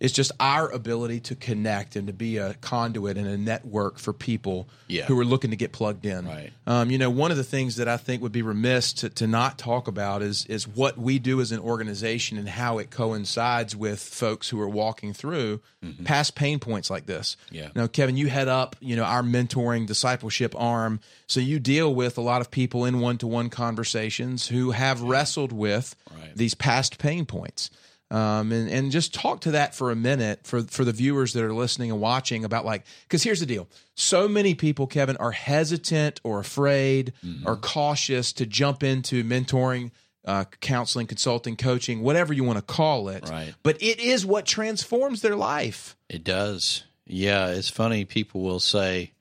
is 0.00 0.12
just 0.12 0.30
our 0.38 0.70
ability 0.70 1.18
to 1.18 1.34
connect 1.34 1.96
and 1.96 2.06
to 2.06 2.12
be 2.12 2.36
a 2.36 2.54
conduit 2.60 3.16
and 3.16 3.26
a 3.26 3.36
network 3.36 3.98
for 3.98 4.12
people 4.12 4.68
Yeah. 4.86 5.06
who 5.06 5.18
are 5.18 5.24
looking 5.24 5.50
to 5.50 5.56
get 5.56 5.72
plugged 5.72 6.06
in. 6.06 6.26
Right. 6.26 6.52
Um, 6.68 6.90
you 6.90 6.98
know, 6.98 7.10
one 7.10 7.30
of 7.32 7.36
the 7.36 7.42
things 7.44 7.76
that 7.76 7.88
I 7.88 7.96
think 7.96 8.22
would 8.22 8.30
be 8.30 8.42
remiss 8.42 8.92
to, 8.94 9.08
to 9.10 9.26
not 9.26 9.58
talk 9.58 9.88
about 9.88 10.22
is 10.22 10.46
is 10.46 10.68
what 10.68 10.96
we 10.98 11.18
do 11.18 11.40
as 11.40 11.50
an 11.50 11.58
organization 11.58 12.38
and 12.38 12.48
how 12.48 12.78
it 12.78 12.90
coincides 12.90 13.74
with 13.74 14.00
folks 14.00 14.48
who 14.48 14.60
are 14.60 14.68
walking 14.68 15.12
through 15.12 15.60
past 16.04 16.34
pain 16.34 16.58
points 16.58 16.90
like 16.90 17.06
this. 17.06 17.36
Mm-hmm. 17.46 17.54
Yeah. 17.54 17.68
Now, 17.74 17.86
Kevin, 17.88 18.16
you 18.16 18.28
head 18.28 18.48
up, 18.48 18.76
you 18.80 18.94
know, 18.96 19.04
our 19.04 19.22
mentoring 19.22 19.86
discipleship 19.86 20.54
arm. 20.56 21.00
So 21.26 21.40
you 21.40 21.58
deal 21.58 21.94
with 21.94 22.18
a 22.18 22.20
lot 22.20 22.40
of 22.40 22.50
people 22.50 22.84
in 22.84 23.00
one-to-one 23.00 23.50
conversations 23.50 24.48
who 24.48 24.70
have 24.72 25.00
wrestled 25.02 25.52
with 25.52 25.94
Right. 26.10 26.34
these 26.36 26.54
past 26.54 26.98
pain 26.98 27.26
points. 27.26 27.70
Um, 28.10 28.52
and, 28.52 28.70
and 28.70 28.90
just 28.90 29.12
talk 29.12 29.42
to 29.42 29.50
that 29.50 29.74
for 29.74 29.90
a 29.90 29.96
minute 29.96 30.46
for, 30.46 30.62
for 30.62 30.82
the 30.82 30.92
viewers 30.92 31.34
that 31.34 31.44
are 31.44 31.52
listening 31.52 31.90
and 31.90 32.00
watching 32.00 32.42
about 32.42 32.64
like, 32.64 32.84
because 33.02 33.22
here's 33.22 33.40
the 33.40 33.46
deal. 33.46 33.68
So 33.94 34.26
many 34.26 34.54
people, 34.54 34.86
Kevin, 34.86 35.18
are 35.18 35.32
hesitant 35.32 36.20
or 36.24 36.40
afraid 36.40 37.12
or 37.44 37.56
cautious 37.56 38.32
to 38.34 38.46
jump 38.46 38.82
into 38.82 39.24
mentoring, 39.24 39.90
uh, 40.24 40.44
counseling, 40.60 41.06
consulting, 41.06 41.56
coaching, 41.56 42.00
whatever 42.00 42.32
you 42.32 42.44
want 42.44 42.58
to 42.58 42.64
call 42.64 43.10
it. 43.10 43.28
Right. 43.28 43.54
But 43.62 43.82
it 43.82 44.00
is 44.00 44.24
what 44.24 44.46
transforms 44.46 45.20
their 45.20 45.36
life. 45.36 45.94
It 46.08 46.24
does. 46.24 46.84
Yeah, 47.06 47.48
it's 47.48 47.70
funny. 47.70 48.04
People 48.04 48.42
will 48.42 48.60
say, 48.60 49.12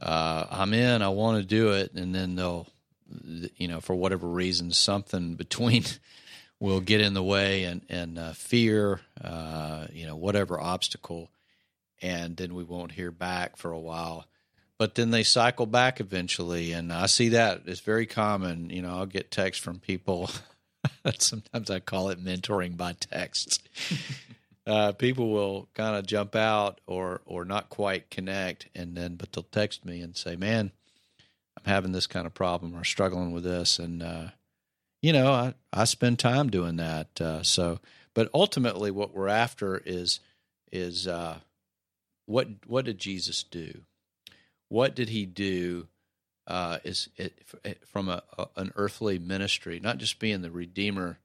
uh, 0.00 0.46
"I'm 0.50 0.74
in. 0.74 1.02
I 1.02 1.08
want 1.08 1.40
to 1.40 1.46
do 1.46 1.70
it," 1.72 1.92
and 1.94 2.12
then 2.12 2.34
they'll, 2.34 2.66
you 3.56 3.68
know, 3.68 3.80
for 3.80 3.94
whatever 3.94 4.26
reason, 4.26 4.72
something 4.72 5.36
between 5.36 5.84
will 6.60 6.80
get 6.80 7.00
in 7.00 7.14
the 7.14 7.22
way, 7.22 7.64
and 7.64 7.82
and 7.88 8.18
uh, 8.18 8.32
fear, 8.32 9.00
uh, 9.22 9.86
you 9.92 10.06
know, 10.06 10.16
whatever 10.16 10.60
obstacle, 10.60 11.30
and 12.00 12.36
then 12.36 12.54
we 12.54 12.62
won't 12.64 12.92
hear 12.92 13.10
back 13.10 13.56
for 13.56 13.72
a 13.72 13.78
while. 13.78 14.26
But 14.78 14.94
then 14.94 15.10
they 15.10 15.24
cycle 15.24 15.66
back 15.66 16.00
eventually, 16.00 16.72
and 16.72 16.92
I 16.92 17.06
see 17.06 17.30
that 17.30 17.62
it's 17.66 17.80
very 17.80 18.06
common. 18.06 18.70
You 18.70 18.82
know, 18.82 18.90
I'll 18.90 19.06
get 19.06 19.30
texts 19.30 19.62
from 19.62 19.80
people. 19.80 20.30
Sometimes 21.18 21.70
I 21.70 21.80
call 21.80 22.10
it 22.10 22.24
mentoring 22.24 22.76
by 22.76 22.92
text 22.92 23.68
uh, 24.66 24.92
people 24.92 25.30
will 25.30 25.68
kind 25.74 25.96
of 25.96 26.06
jump 26.06 26.36
out 26.36 26.80
or 26.86 27.22
or 27.24 27.44
not 27.44 27.68
quite 27.68 28.10
connect, 28.10 28.68
and 28.74 28.96
then 28.96 29.16
but 29.16 29.32
they'll 29.32 29.42
text 29.42 29.84
me 29.84 30.00
and 30.00 30.16
say, 30.16 30.36
"Man, 30.36 30.70
I'm 31.56 31.64
having 31.64 31.92
this 31.92 32.06
kind 32.06 32.26
of 32.26 32.34
problem 32.34 32.76
or 32.76 32.84
struggling 32.84 33.32
with 33.32 33.44
this," 33.44 33.78
and 33.78 34.02
uh, 34.02 34.28
you 35.02 35.12
know, 35.12 35.32
I 35.32 35.54
I 35.72 35.84
spend 35.84 36.18
time 36.18 36.50
doing 36.50 36.76
that. 36.76 37.20
Uh, 37.20 37.42
so, 37.42 37.80
but 38.14 38.28
ultimately, 38.34 38.90
what 38.90 39.14
we're 39.14 39.28
after 39.28 39.82
is 39.84 40.20
is 40.72 41.06
uh, 41.06 41.38
what 42.26 42.48
what 42.66 42.84
did 42.84 42.98
Jesus 42.98 43.42
do? 43.42 43.82
What 44.68 44.94
did 44.94 45.08
he 45.08 45.26
do? 45.26 45.88
Uh, 46.46 46.78
is 46.84 47.08
it, 47.16 47.42
from 47.86 48.08
a, 48.08 48.22
a 48.36 48.46
an 48.56 48.72
earthly 48.76 49.18
ministry, 49.18 49.78
not 49.80 49.98
just 49.98 50.18
being 50.18 50.42
the 50.42 50.50
redeemer, 50.50 51.18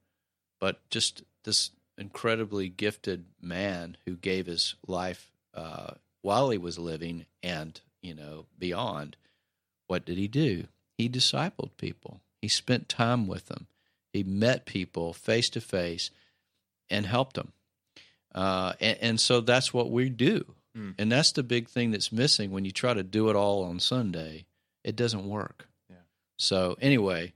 but 0.60 0.88
just 0.90 1.22
this 1.44 1.70
incredibly 1.98 2.68
gifted 2.68 3.24
man 3.40 3.96
who 4.04 4.14
gave 4.16 4.46
his 4.46 4.74
life 4.86 5.30
uh, 5.54 5.92
while 6.22 6.50
he 6.50 6.58
was 6.58 6.78
living 6.78 7.26
and 7.42 7.80
you 8.02 8.14
know 8.14 8.46
beyond. 8.58 9.16
What 9.86 10.04
did 10.04 10.18
he 10.18 10.28
do? 10.28 10.66
He 10.98 11.08
discipled 11.08 11.70
people. 11.76 12.20
He 12.40 12.48
spent 12.48 12.88
time 12.88 13.26
with 13.26 13.46
them. 13.46 13.66
He 14.12 14.22
met 14.22 14.66
people 14.66 15.12
face 15.12 15.50
to 15.50 15.60
face 15.60 16.10
and 16.88 17.06
helped 17.06 17.34
them. 17.34 17.52
Uh, 18.34 18.74
and, 18.80 18.98
and 19.00 19.20
so 19.20 19.40
that's 19.40 19.72
what 19.72 19.90
we 19.90 20.08
do. 20.08 20.44
Mm. 20.76 20.94
And 20.98 21.12
that's 21.12 21.32
the 21.32 21.42
big 21.42 21.68
thing 21.68 21.90
that's 21.90 22.12
missing 22.12 22.50
when 22.50 22.64
you 22.64 22.70
try 22.70 22.94
to 22.94 23.02
do 23.02 23.30
it 23.30 23.36
all 23.36 23.64
on 23.64 23.80
Sunday. 23.80 24.46
It 24.84 24.96
doesn't 24.96 25.26
work. 25.26 25.68
Yeah. 25.88 25.96
So 26.38 26.76
anyway, 26.80 27.32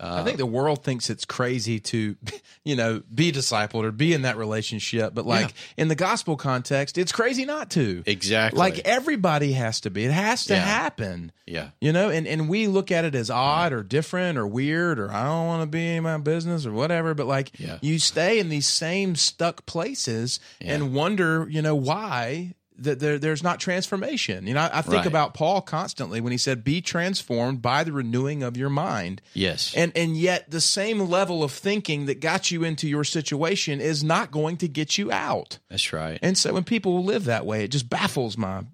uh, 0.00 0.20
I 0.20 0.24
think 0.24 0.38
the 0.38 0.46
world 0.46 0.82
thinks 0.82 1.10
it's 1.10 1.24
crazy 1.26 1.78
to, 1.80 2.16
you 2.64 2.74
know, 2.74 3.02
be 3.14 3.30
discipled 3.32 3.84
or 3.84 3.92
be 3.92 4.14
in 4.14 4.22
that 4.22 4.36
relationship. 4.38 5.14
But 5.14 5.26
like 5.26 5.52
in 5.76 5.88
the 5.88 5.94
gospel 5.94 6.36
context, 6.36 6.96
it's 6.96 7.12
crazy 7.12 7.44
not 7.44 7.70
to. 7.72 8.02
exactly 8.06 8.58
Like 8.58 8.78
everybody 8.80 9.52
has 9.52 9.80
to 9.82 9.90
be. 9.90 10.04
It 10.06 10.10
has 10.12 10.44
to 10.46 10.54
Yeah. 10.54 10.60
happen. 10.64 11.32
yeah. 11.46 11.70
You 11.80 11.92
know, 11.92 12.08
and, 12.10 12.26
and 12.26 12.48
we 12.48 12.66
look 12.66 12.90
at 12.90 13.04
it 13.04 13.14
as 13.14 13.28
odd 13.30 13.72
or 13.72 13.82
different 13.82 14.38
or 14.38 14.46
weird 14.46 14.98
or 14.98 15.12
I 15.12 15.24
don't 15.24 15.46
want 15.46 15.62
to 15.62 15.66
be 15.66 15.86
in 15.96 16.02
my 16.02 16.16
business 16.18 16.64
or 16.64 16.72
whatever. 16.72 17.12
But 17.14 17.26
like 17.26 17.52
Yeah. 17.58 17.78
you 17.82 17.98
stay 17.98 18.38
in 18.38 18.48
these 18.48 18.66
same 18.66 19.16
stuck 19.16 19.66
places 19.66 20.40
Yeah. 20.60 20.74
and 20.74 20.94
wonder, 20.94 21.46
you 21.50 21.60
know, 21.62 21.74
why 21.74 22.54
that 22.78 22.98
there, 23.00 23.18
there's 23.18 23.42
not 23.42 23.60
transformation. 23.60 24.46
You 24.46 24.54
know, 24.54 24.60
I, 24.60 24.78
I 24.78 24.82
think 24.82 24.94
Right. 24.98 25.06
about 25.06 25.34
Paul 25.34 25.60
constantly 25.60 26.20
when 26.20 26.32
he 26.32 26.38
said, 26.38 26.64
be 26.64 26.80
transformed 26.80 27.60
by 27.60 27.84
the 27.84 27.92
renewing 27.92 28.42
of 28.42 28.56
your 28.56 28.70
mind. 28.70 29.20
Yes. 29.34 29.74
And 29.76 29.92
and 29.94 30.16
yet 30.16 30.50
the 30.50 30.60
same 30.62 31.00
level 31.00 31.42
of 31.44 31.52
thinking 31.52 32.06
that 32.06 32.20
got 32.20 32.50
you 32.50 32.64
into 32.64 32.88
your 32.88 33.04
situation 33.04 33.80
is 33.80 34.02
not 34.02 34.30
going 34.30 34.56
to 34.58 34.68
get 34.68 34.96
you 34.96 35.12
out. 35.12 35.58
That's 35.68 35.92
right. 35.92 36.18
And 36.22 36.38
so 36.38 36.52
when 36.54 36.64
people 36.64 37.04
live 37.04 37.24
that 37.26 37.44
way, 37.44 37.64
it 37.64 37.68
just 37.68 37.90
baffles 37.90 38.38
my 38.38 38.64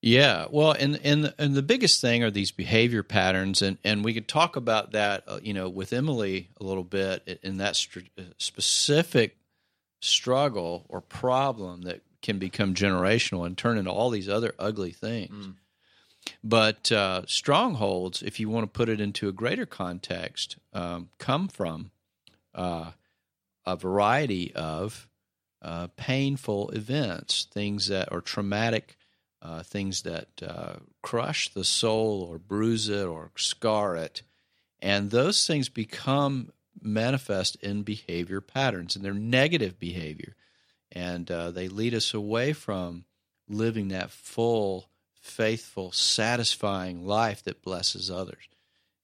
Yeah, 0.00 0.46
well, 0.50 0.72
and 0.72 0.98
and 1.04 1.34
and 1.38 1.54
the 1.54 1.62
biggest 1.62 2.00
thing 2.00 2.24
are 2.24 2.30
these 2.30 2.52
behavior 2.52 3.02
patterns, 3.02 3.60
and 3.60 3.76
and 3.84 4.02
we 4.02 4.14
could 4.14 4.26
talk 4.28 4.56
about 4.56 4.92
that, 4.92 5.24
uh, 5.28 5.40
you 5.42 5.52
know, 5.52 5.68
with 5.68 5.92
Emily 5.92 6.48
a 6.58 6.64
little 6.64 6.84
bit 6.84 7.40
in- 7.42 7.58
that 7.58 7.76
uh, 8.16 8.22
specific 8.38 9.36
struggle 10.00 10.86
or 10.88 11.02
problem 11.02 11.82
that 11.82 12.00
can 12.22 12.38
become 12.38 12.74
generational 12.74 13.46
and 13.46 13.56
turn 13.56 13.78
into 13.78 13.90
all 13.90 14.10
these 14.10 14.28
other 14.28 14.54
ugly 14.58 14.92
things. 14.92 15.46
But 16.44 16.92
uh, 16.92 17.22
strongholds, 17.26 18.22
if 18.22 18.38
you 18.38 18.48
want 18.48 18.64
to 18.64 18.78
put 18.78 18.88
it 18.88 19.00
into 19.00 19.28
a 19.28 19.32
greater 19.32 19.66
context, 19.66 20.56
um, 20.72 21.08
come 21.18 21.48
from 21.48 21.90
uh, 22.54 22.92
a 23.66 23.76
variety 23.76 24.52
of 24.54 25.08
uh, 25.62 25.88
painful 25.96 26.70
events, 26.70 27.46
things 27.50 27.88
that 27.88 28.12
are 28.12 28.20
traumatic, 28.20 28.96
uh, 29.42 29.62
things 29.62 30.02
that 30.02 30.28
uh, 30.46 30.74
crush 31.02 31.48
the 31.52 31.64
soul 31.64 32.26
or 32.30 32.38
bruise 32.38 32.88
it 32.88 33.06
or 33.06 33.30
scar 33.36 33.96
it. 33.96 34.22
And 34.80 35.10
those 35.10 35.46
things 35.46 35.68
become 35.68 36.52
manifest 36.82 37.56
in 37.56 37.82
behavior 37.82 38.40
patterns, 38.40 38.96
and 38.96 39.04
they're 39.04 39.12
negative 39.12 39.78
behavior. 39.78 40.34
And 40.92 41.30
uh, 41.30 41.50
they 41.50 41.68
lead 41.68 41.94
us 41.94 42.14
away 42.14 42.52
from 42.52 43.04
living 43.48 43.88
that 43.88 44.10
full, 44.10 44.88
faithful, 45.20 45.92
satisfying 45.92 47.06
life 47.06 47.42
that 47.44 47.62
blesses 47.62 48.10
others 48.10 48.48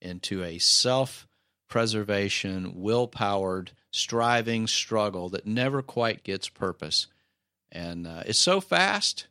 into 0.00 0.42
a 0.42 0.58
self 0.58 1.26
preservation, 1.68 2.80
will 2.80 3.06
powered, 3.06 3.72
striving 3.90 4.66
struggle 4.66 5.28
that 5.30 5.46
never 5.46 5.82
quite 5.82 6.22
gets 6.22 6.48
purpose. 6.48 7.06
And 7.72 8.06
uh, 8.06 8.22
it's 8.26 8.38
so 8.38 8.60
fast 8.60 9.26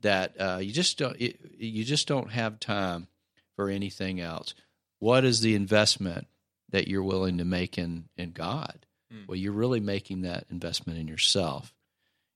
that 0.00 0.40
uh, 0.40 0.58
you 0.60 0.72
just 0.72 0.98
don't 0.98 1.16
it, 1.20 1.38
you 1.58 1.84
just 1.84 2.08
don't 2.08 2.30
have 2.30 2.60
time 2.60 3.08
for 3.56 3.68
anything 3.68 4.20
else. 4.20 4.54
What 4.98 5.24
is 5.24 5.40
the 5.40 5.54
investment 5.54 6.26
that 6.70 6.88
you're 6.88 7.02
willing 7.02 7.38
to 7.38 7.44
make 7.44 7.78
in 7.78 8.08
in 8.16 8.32
God? 8.32 8.86
Mm. 9.12 9.28
Well, 9.28 9.36
you're 9.36 9.52
really 9.52 9.80
making 9.80 10.22
that 10.22 10.46
investment 10.50 10.98
in 10.98 11.08
yourself. 11.08 11.74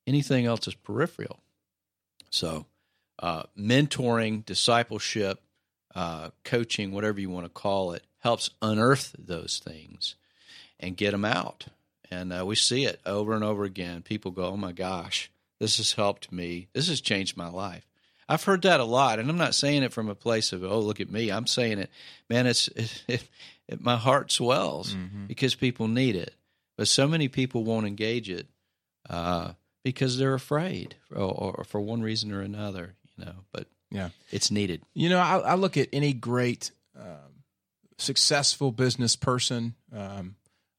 Anything 0.07 0.47
else 0.47 0.69
is 0.69 0.75
peripheral. 0.75 1.41
So, 2.31 2.67
uh, 3.19 3.45
mentoring, 3.59 4.45
discipleship, 4.45 5.41
uh, 5.95 6.31
coaching, 6.45 6.93
whatever 6.93 7.21
you 7.21 7.31
want 7.31 7.47
to 7.47 7.51
call 7.51 7.93
it, 7.93 8.05
helps 8.19 8.51
unearth 8.61 9.15
those 9.19 9.61
things 9.65 10.17
and 10.81 10.97
get 10.97 11.13
them 11.13 11.25
out. 11.25 11.67
And 12.11 12.33
uh, 12.33 12.45
we 12.45 12.57
see 12.57 12.85
it 12.85 13.01
over 13.07 13.35
and 13.35 13.45
over 13.45 13.65
again. 13.65 14.03
People 14.03 14.31
go, 14.31 14.47
"Oh 14.47 14.57
my 14.57 14.73
gosh, 14.73 15.31
this 15.59 15.79
has 15.79 15.93
helped 15.93 16.33
me. 16.33 16.69
This 16.73 16.89
has 16.89 17.01
changed 17.01 17.37
my 17.37 17.49
life." 17.49 17.87
I've 18.29 18.45
heard 18.45 18.63
that 18.63 18.81
a 18.81 18.85
lot, 18.85 19.19
and 19.19 19.29
I'm 19.29 19.37
not 19.37 19.55
saying 19.55 19.83
it 19.83 19.93
from 19.93 20.09
a 20.09 20.15
place 20.15 20.53
of 20.53 20.65
"Oh, 20.65 20.81
look 20.81 21.01
at 21.01 21.11
me." 21.11 21.31
I'm 21.31 21.47
saying 21.47 21.79
it, 21.79 21.91
man. 22.29 22.47
It's 22.47 22.69
it, 22.69 23.03
it, 23.09 23.29
it, 23.69 23.81
my 23.81 23.97
heart 23.97 24.31
swells 24.31 24.95
mm-hmm. 24.95 25.27
because 25.27 25.55
people 25.55 25.89
need 25.89 26.17
it, 26.17 26.35
but 26.77 26.89
so 26.89 27.09
many 27.09 27.29
people 27.29 27.65
won't 27.65 27.87
engage 27.87 28.31
it. 28.31 28.47
Uh, 29.09 29.53
because 29.85 30.19
they're 30.19 30.35
afraid 30.35 30.97
or, 31.15 31.55
or, 31.59 31.65
for 31.65 31.81
one 31.81 32.03
reason 32.03 32.33
or 32.33 32.41
another, 32.41 32.97
you 33.17 33.25
know, 33.25 33.35
but 33.53 33.69
yeah, 33.91 34.09
it's 34.33 34.51
needed. 34.51 34.83
You 34.95 35.11
know, 35.11 35.19
I, 35.19 35.39
I 35.39 35.55
look 35.55 35.77
at 35.77 35.89
any 35.93 36.13
great, 36.13 36.73
um, 36.99 37.45
successful 37.99 38.73
business 38.73 39.15
person, 39.15 39.75
um, 39.95 40.35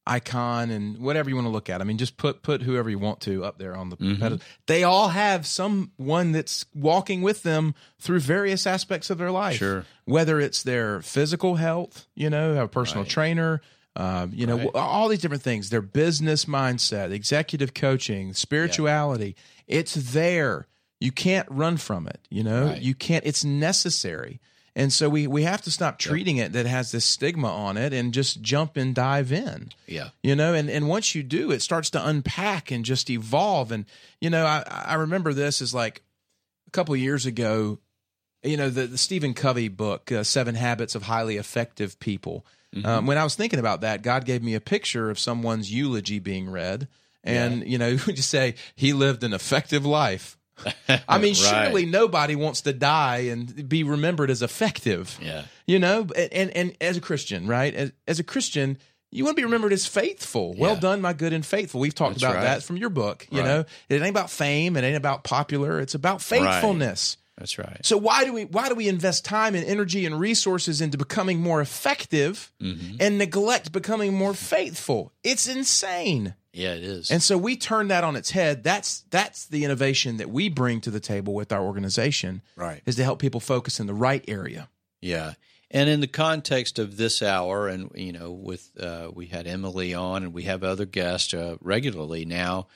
icon 0.07 0.69
and 0.69 0.99
whatever 0.99 1.29
you 1.29 1.35
want 1.35 1.45
to 1.45 1.51
look 1.51 1.69
at. 1.69 1.81
I 1.81 1.83
mean, 1.83 1.97
just 1.97 2.17
put, 2.17 2.43
put 2.43 2.61
whoever 2.61 2.89
you 2.89 2.99
want 2.99 3.21
to 3.21 3.43
up 3.43 3.57
there 3.57 3.75
on 3.75 3.89
the 3.89 3.97
mm-hmm. 3.97 4.21
pedestal. 4.21 4.47
They 4.67 4.83
all 4.83 5.09
have 5.09 5.47
someone 5.47 6.31
that's 6.31 6.65
walking 6.75 7.21
with 7.21 7.43
them 7.43 7.73
through 7.99 8.19
various 8.19 8.67
aspects 8.67 9.09
of 9.09 9.17
their 9.17 9.31
life. 9.31 9.57
Sure. 9.57 9.85
Whether 10.05 10.39
it's 10.39 10.61
their 10.61 11.01
physical 11.01 11.55
health, 11.55 12.07
you 12.15 12.29
know, 12.29 12.53
have 12.53 12.65
a 12.65 12.67
personal 12.67 13.03
right. 13.03 13.11
trainer, 13.11 13.61
um, 13.95 14.31
you 14.33 14.45
know, 14.45 14.57
right. 14.57 14.69
all 14.75 15.07
these 15.07 15.21
different 15.21 15.43
things. 15.43 15.69
Their 15.69 15.81
business 15.81 16.45
mindset, 16.45 17.11
executive 17.11 17.73
coaching, 17.73 18.33
spirituality. 18.33 19.35
Yeah. 19.67 19.79
It's 19.79 19.93
there. 19.93 20.67
You 20.99 21.11
can't 21.11 21.47
run 21.49 21.77
from 21.77 22.07
it. 22.07 22.19
You 22.29 22.43
know, 22.43 22.67
right. 22.67 22.81
you 22.81 22.93
can't. 22.93 23.25
It's 23.25 23.43
necessary. 23.43 24.39
And 24.77 24.91
so 24.91 25.07
we 25.07 25.25
we 25.25 25.43
have 25.43 25.61
to 25.61 25.71
stop 25.71 25.97
treating 25.97 26.37
yep. 26.37 26.47
it 26.47 26.53
that 26.53 26.65
has 26.65 26.91
this 26.91 27.05
stigma 27.05 27.47
on 27.47 27.77
it 27.77 27.93
and 27.93 28.13
just 28.13 28.41
jump 28.41 28.75
and 28.75 28.93
dive 28.93 29.31
in. 29.31 29.69
Yeah. 29.87 30.09
You 30.21 30.35
know, 30.35 30.53
and, 30.53 30.69
and 30.69 30.89
once 30.89 31.15
you 31.15 31.23
do, 31.23 31.51
it 31.51 31.61
starts 31.61 31.89
to 31.91 32.05
unpack 32.05 32.71
and 32.71 32.83
just 32.83 33.09
evolve. 33.09 33.71
And, 33.71 33.85
you 34.19 34.29
know, 34.29 34.45
I, 34.45 34.63
I 34.67 34.95
remember 34.95 35.33
this 35.33 35.61
is 35.61 35.73
like 35.73 36.01
a 36.67 36.71
couple 36.71 36.93
years 36.97 37.25
ago, 37.25 37.79
you 38.43 38.57
know, 38.57 38.69
the, 38.69 38.85
the 38.87 38.97
Stephen 38.97 39.33
Covey 39.33 39.69
book, 39.69 40.11
uh, 40.11 40.23
Seven 40.23 40.55
Habits 40.55 40.93
of 40.93 41.03
Highly 41.03 41.37
Effective 41.37 41.97
People. 41.99 42.45
Mm-hmm. 42.75 42.85
Um, 42.85 43.05
when 43.05 43.17
I 43.17 43.23
was 43.23 43.35
thinking 43.35 43.59
about 43.59 43.81
that, 43.81 44.01
God 44.01 44.25
gave 44.25 44.43
me 44.43 44.53
a 44.53 44.61
picture 44.61 45.09
of 45.09 45.17
someone's 45.17 45.71
eulogy 45.71 46.19
being 46.19 46.49
read, 46.49 46.87
and 47.23 47.59
yeah. 47.59 47.65
you 47.65 47.77
know, 47.77 47.97
we 48.07 48.13
just 48.13 48.29
say 48.29 48.55
he 48.75 48.93
lived 48.93 49.23
an 49.23 49.33
effective 49.33 49.85
life. 49.85 50.37
I 51.07 51.17
mean, 51.17 51.33
right. 51.33 51.35
surely 51.35 51.85
nobody 51.85 52.35
wants 52.35 52.61
to 52.61 52.73
die 52.73 53.27
and 53.29 53.67
be 53.67 53.83
remembered 53.83 54.29
as 54.29 54.41
effective. 54.41 55.17
Yeah, 55.21 55.43
you 55.65 55.79
know, 55.79 56.07
and 56.15 56.33
and, 56.33 56.49
and 56.51 56.77
as 56.81 56.97
a 56.97 57.01
Christian, 57.01 57.47
right? 57.47 57.73
As, 57.73 57.91
as, 58.07 58.19
a 58.19 58.23
Christian, 58.23 58.77
you 59.11 59.23
want 59.23 59.35
to 59.35 59.39
be 59.39 59.45
remembered 59.45 59.73
as 59.73 59.85
faithful. 59.85 60.53
Yeah. 60.55 60.61
Well 60.61 60.75
done, 60.77 61.01
my 61.01 61.13
good 61.13 61.33
and 61.33 61.45
faithful. 61.45 61.81
We've 61.81 61.95
talked 61.95 62.15
That's 62.15 62.23
about 62.23 62.35
right. 62.35 62.43
that 62.43 62.63
from 62.63 62.77
your 62.77 62.89
book. 62.89 63.27
You 63.31 63.39
right. 63.39 63.45
know, 63.45 63.65
it 63.89 64.01
ain't 64.01 64.09
about 64.09 64.29
fame. 64.29 64.77
It 64.77 64.83
ain't 64.83 64.97
about 64.97 65.23
popular. 65.23 65.79
It's 65.79 65.95
about 65.95 66.21
faithfulness. 66.21 67.17
That's 67.37 67.57
right. 67.57 67.85
So 67.85 67.97
why 67.97 68.23
do 68.23 68.33
we 68.33 68.45
why 68.45 68.69
do 68.69 68.75
we 68.75 68.87
invest 68.87 69.25
time 69.25 69.55
and 69.55 69.65
energy 69.65 70.05
and 70.05 70.17
resources 70.17 70.79
into 70.79 70.97
becoming 70.97 71.41
more 71.41 71.59
effective 71.59 72.51
mm-hmm. 72.61 72.95
and 72.99 73.17
neglect 73.17 73.73
becoming 73.73 74.13
more 74.13 74.33
faithful? 74.33 75.11
It's 75.23 75.47
insane. 75.47 76.35
Yeah, 76.53 76.73
it 76.75 76.83
is. 76.83 77.11
And 77.11 77.21
so 77.21 77.37
we 77.37 77.57
turn 77.57 77.89
that 77.89 78.05
on 78.05 78.15
its 78.15 78.31
head. 78.31 78.63
That's 78.63 79.01
that's 79.09 79.47
the 79.47 79.65
innovation 79.65 80.17
that 80.17 80.29
we 80.29 80.47
bring 80.47 80.79
to 80.81 80.91
the 80.91 81.01
table 81.01 81.33
with 81.33 81.51
our 81.51 81.61
organization. 81.61 82.41
Right. 82.55 82.81
Is 82.85 82.95
to 82.95 83.03
help 83.03 83.19
people 83.19 83.41
focus 83.41 83.81
in 83.81 83.87
the 83.87 83.93
right 83.93 84.23
area. 84.29 84.69
Yeah. 85.01 85.33
And 85.69 85.89
in 85.89 85.99
the 85.99 86.07
context 86.07 86.79
of 86.79 86.95
this 86.95 87.21
hour, 87.21 87.67
and 87.67 87.91
you 87.95 88.13
know, 88.13 88.31
with 88.31 88.71
uh, 88.79 89.11
we 89.13 89.25
had 89.25 89.45
Emily 89.45 89.93
on, 89.93 90.23
and 90.23 90.33
we 90.33 90.43
have 90.43 90.63
other 90.63 90.85
guests 90.85 91.33
uh, 91.33 91.57
regularly 91.59 92.23
now. 92.23 92.67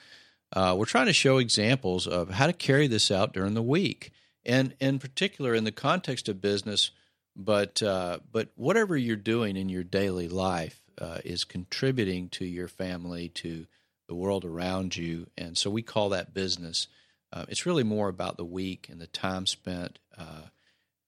Uh, 0.51 0.75
we're 0.77 0.85
trying 0.85 1.05
to 1.05 1.13
show 1.13 1.37
examples 1.37 2.07
of 2.07 2.31
how 2.31 2.47
to 2.47 2.53
carry 2.53 2.87
this 2.87 3.11
out 3.11 3.31
during 3.33 3.53
the 3.53 3.61
week 3.61 4.11
and 4.45 4.75
in 4.79 4.99
particular 4.99 5.53
in 5.53 5.63
the 5.63 5.71
context 5.71 6.29
of 6.29 6.41
business, 6.41 6.91
but 7.35 7.81
uh, 7.83 8.19
but 8.31 8.49
whatever 8.55 8.97
you're 8.97 9.15
doing 9.15 9.57
in 9.57 9.69
your 9.69 9.83
daily 9.83 10.27
life 10.27 10.81
uh, 10.99 11.19
is 11.23 11.43
contributing 11.43 12.29
to 12.29 12.45
your 12.45 12.67
family, 12.67 13.29
to 13.29 13.65
the 14.07 14.15
world 14.15 14.45
around 14.45 14.95
you, 14.97 15.27
and 15.37 15.57
so 15.57 15.69
we 15.69 15.81
call 15.81 16.09
that 16.09 16.33
business. 16.33 16.87
Uh, 17.31 17.45
it's 17.47 17.65
really 17.65 17.83
more 17.83 18.09
about 18.09 18.37
the 18.37 18.45
week 18.45 18.87
and 18.89 18.99
the 18.99 19.07
time 19.07 19.45
spent, 19.45 19.99
uh, 20.17 20.47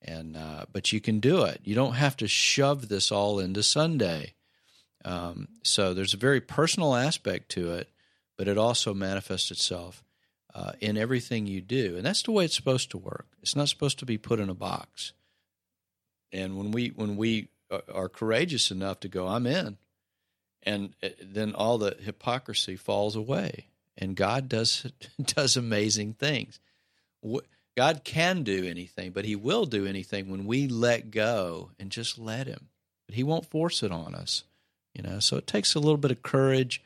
and 0.01 0.38
uh, 0.38 0.65
but 0.71 0.93
you 0.93 1.01
can 1.01 1.19
do 1.19 1.43
it. 1.43 1.61
You 1.63 1.73
don't 1.73 1.93
have 1.93 2.15
to 2.17 2.27
shove 2.27 2.89
this 2.89 3.11
all 3.11 3.39
into 3.39 3.63
Sunday. 3.63 4.34
Um, 5.03 5.47
so 5.63 5.95
there's 5.95 6.13
a 6.13 6.17
very 6.17 6.41
personal 6.41 6.95
aspect 6.95 7.49
to 7.49 7.73
it, 7.73 7.89
but 8.38 8.47
it 8.47 8.57
also 8.57 8.93
manifests 8.93 9.49
itself 9.49 10.03
uh, 10.53 10.73
in 10.79 10.97
everything 10.97 11.47
you 11.47 11.61
do, 11.61 11.95
and 11.97 12.05
that's 12.05 12.23
the 12.23 12.31
way 12.31 12.45
it's 12.45 12.55
supposed 12.55 12.91
to 12.91 12.97
work. 12.97 13.27
It's 13.41 13.55
not 13.55 13.69
supposed 13.69 13.99
to 13.99 14.05
be 14.05 14.17
put 14.17 14.39
in 14.39 14.49
a 14.49 14.53
box. 14.53 15.13
And 16.31 16.57
when 16.57 16.71
we 16.71 16.89
when 16.89 17.17
we 17.17 17.49
are 17.93 18.09
courageous 18.09 18.71
enough 18.71 18.99
to 19.01 19.07
go, 19.07 19.27
I'm 19.27 19.47
in, 19.47 19.77
and 20.63 20.93
uh, 21.03 21.09
then 21.21 21.53
all 21.53 21.77
the 21.77 21.95
hypocrisy 21.99 22.75
falls 22.75 23.15
away, 23.15 23.67
and 23.97 24.15
God 24.15 24.49
does 24.49 24.91
does 25.23 25.57
amazing 25.57 26.13
things. 26.13 26.59
God 27.77 28.03
can 28.03 28.43
do 28.43 28.65
anything, 28.65 29.11
but 29.11 29.25
He 29.25 29.35
will 29.35 29.65
do 29.65 29.85
anything 29.85 30.29
when 30.29 30.45
we 30.45 30.67
let 30.67 31.11
go 31.11 31.71
and 31.79 31.89
just 31.89 32.19
let 32.19 32.47
Him. 32.47 32.69
But 33.07 33.15
He 33.15 33.23
won't 33.23 33.49
force 33.49 33.83
it 33.83 33.91
on 33.91 34.15
us, 34.15 34.43
you 34.93 35.01
know. 35.01 35.19
So 35.19 35.37
it 35.37 35.47
takes 35.47 35.75
a 35.75 35.79
little 35.79 35.97
bit 35.97 36.11
of 36.11 36.23
courage, 36.23 36.81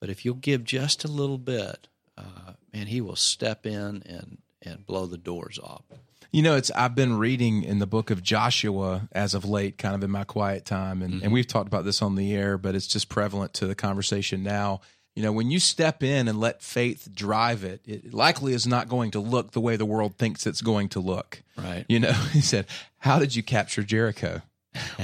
but 0.00 0.08
if 0.08 0.24
you'll 0.24 0.34
give 0.34 0.64
just 0.64 1.04
a 1.04 1.08
little 1.08 1.38
bit, 1.38 1.88
uh, 2.16 2.52
man, 2.72 2.86
he 2.86 3.00
will 3.00 3.16
step 3.16 3.66
in 3.66 4.02
and 4.06 4.38
and 4.64 4.86
blow 4.86 5.06
the 5.06 5.18
doors 5.18 5.58
off. 5.62 5.84
You 6.30 6.42
know, 6.42 6.56
it's 6.56 6.70
I've 6.70 6.94
been 6.94 7.18
reading 7.18 7.62
in 7.62 7.78
the 7.78 7.86
book 7.86 8.10
of 8.10 8.22
Joshua 8.22 9.08
as 9.12 9.34
of 9.34 9.44
late, 9.44 9.76
kind 9.76 9.94
of 9.94 10.02
in 10.02 10.10
my 10.10 10.24
quiet 10.24 10.64
time, 10.64 11.02
and, 11.02 11.14
mm-hmm. 11.14 11.24
and 11.24 11.32
we've 11.32 11.46
talked 11.46 11.66
about 11.68 11.84
this 11.84 12.00
on 12.00 12.14
the 12.14 12.34
air, 12.34 12.56
but 12.56 12.74
it's 12.74 12.86
just 12.86 13.08
prevalent 13.08 13.52
to 13.54 13.66
the 13.66 13.74
conversation 13.74 14.42
now. 14.42 14.80
You 15.14 15.22
know, 15.22 15.32
when 15.32 15.50
you 15.50 15.58
step 15.58 16.02
in 16.02 16.28
and 16.28 16.40
let 16.40 16.62
faith 16.62 17.06
drive 17.12 17.64
it, 17.64 17.82
it 17.84 18.14
likely 18.14 18.54
is 18.54 18.66
not 18.66 18.88
going 18.88 19.10
to 19.10 19.20
look 19.20 19.50
the 19.50 19.60
way 19.60 19.76
the 19.76 19.84
world 19.84 20.16
thinks 20.16 20.46
it's 20.46 20.62
going 20.62 20.88
to 20.90 21.00
look. 21.00 21.42
Right. 21.58 21.84
You 21.86 22.00
know, 22.00 22.12
he 22.32 22.40
said, 22.40 22.66
How 22.96 23.18
did 23.18 23.36
you 23.36 23.42
capture 23.42 23.82
Jericho? 23.82 24.40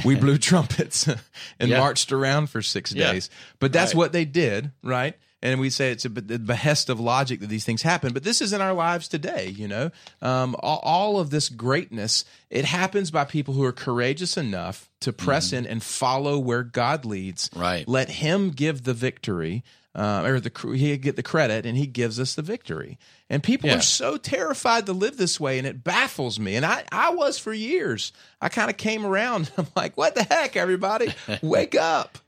we 0.07 0.15
blew 0.21 0.39
trumpets 0.39 1.07
and 1.61 1.69
yeah. 1.69 1.79
marched 1.79 2.11
around 2.11 2.49
for 2.49 2.63
six 2.63 2.91
days. 2.91 3.29
But 3.59 3.71
that's 3.71 3.93
right. 3.93 3.99
what 3.99 4.13
they 4.13 4.25
did, 4.25 4.71
right? 4.83 5.15
And 5.43 5.61
we 5.61 5.71
say 5.71 5.91
it's 5.93 6.05
a, 6.05 6.09
the 6.09 6.39
behest 6.39 6.89
of 6.91 6.99
logic 6.99 7.41
that 7.41 7.49
these 7.49 7.65
things 7.65 7.83
happen. 7.83 8.13
But 8.13 8.25
this 8.25 8.41
is 8.41 8.53
in 8.53 8.61
our 8.61 8.73
lives 8.73 9.09
today. 9.09 9.49
You 9.49 9.69
know, 9.69 9.91
um, 10.21 10.57
all, 10.61 10.81
all 10.83 11.21
of 11.21 11.31
this 11.31 11.49
greatness 11.49 12.25
it 12.51 12.65
happens 12.65 13.11
by 13.11 13.25
people 13.25 13.55
who 13.55 13.65
are 13.65 13.73
courageous 13.73 14.37
enough 14.37 14.89
to 15.01 15.13
press 15.13 15.53
in 15.53 15.67
and 15.67 15.83
follow 15.83 16.39
where 16.39 16.63
God 16.63 17.05
leads. 17.05 17.51
Right. 17.55 17.87
Let 17.87 18.09
Him 18.11 18.51
give 18.51 18.85
the 18.85 18.95
victory. 18.95 19.65
Uh, 19.95 20.23
or 20.27 20.39
the 20.39 20.75
he 20.77 20.97
get 20.97 21.17
the 21.17 21.25
credit 21.25 21.67
and 21.67 21.77
he 21.77 21.85
gives 21.87 22.21
us 22.21 22.35
the 22.37 22.43
victory. 22.43 22.99
And 23.29 23.43
people 23.43 23.69
Yeah. 23.69 23.79
are 23.79 23.83
so 23.83 24.17
terrified 24.17 24.87
to 24.87 24.93
live 24.93 25.17
this 25.17 25.41
way, 25.41 25.59
and 25.59 25.67
it 25.67 25.83
baffles 25.83 26.39
me. 26.39 26.55
And 26.55 26.65
I, 26.65 26.85
I 26.93 27.11
was 27.11 27.37
for 27.39 27.53
years. 27.53 28.13
I 28.41 28.49
kind 28.49 28.71
of 28.71 28.77
came 28.77 29.05
around. 29.05 29.51
I'm 29.59 29.67
like, 29.75 29.97
what 29.97 30.15
the 30.15 30.23
heck, 30.23 30.55
everybody? 30.57 31.13
Wake 31.43 31.75
up. 31.75 32.19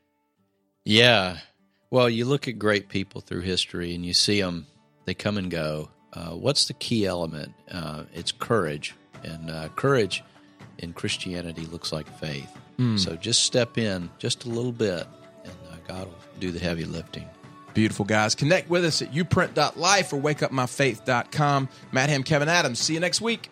Yeah. 0.85 1.39
Well, 1.91 2.09
you 2.09 2.25
look 2.25 2.47
at 2.49 2.59
great 2.59 2.89
people 2.89 3.21
through 3.21 3.41
history 3.41 3.95
and 3.95 4.05
you 4.07 4.15
see 4.15 4.41
them, 4.41 4.67
they 5.07 5.15
come 5.15 5.37
and 5.37 5.51
go. 5.51 5.91
Uh, 6.13 6.31
what's 6.31 6.67
the 6.67 6.75
key 6.75 7.07
element? 7.07 7.53
Uh, 7.71 8.05
it's 8.15 8.33
courage. 8.33 8.95
And 9.25 9.51
uh, 9.51 9.69
courage 9.77 10.23
in 10.79 10.93
Christianity 10.93 11.67
looks 11.67 11.93
like 11.93 12.09
faith. 12.19 12.51
So 12.97 13.15
just 13.15 13.45
step 13.45 13.77
in 13.77 14.09
just 14.19 14.47
a 14.47 14.49
little 14.49 14.73
bit, 14.73 15.07
and 15.45 15.53
uh, 15.71 15.77
God 15.87 16.07
will 16.07 16.15
do 16.39 16.51
the 16.51 16.59
heavy 16.59 16.87
lifting. 16.87 17.29
Beautiful 17.75 18.07
guys. 18.07 18.35
Connect 18.35 18.71
with 18.71 18.87
us 18.87 19.03
at 19.03 19.13
uprint.life 19.13 20.15
or 20.15 20.17
wakeupmyfaith.com. 20.19 21.69
Matt 21.93 22.09
Ham, 22.09 22.23
Kevin 22.23 22.49
Adams. 22.49 22.79
See 22.79 22.95
you 22.95 23.01
next 23.01 23.21
week. 23.21 23.51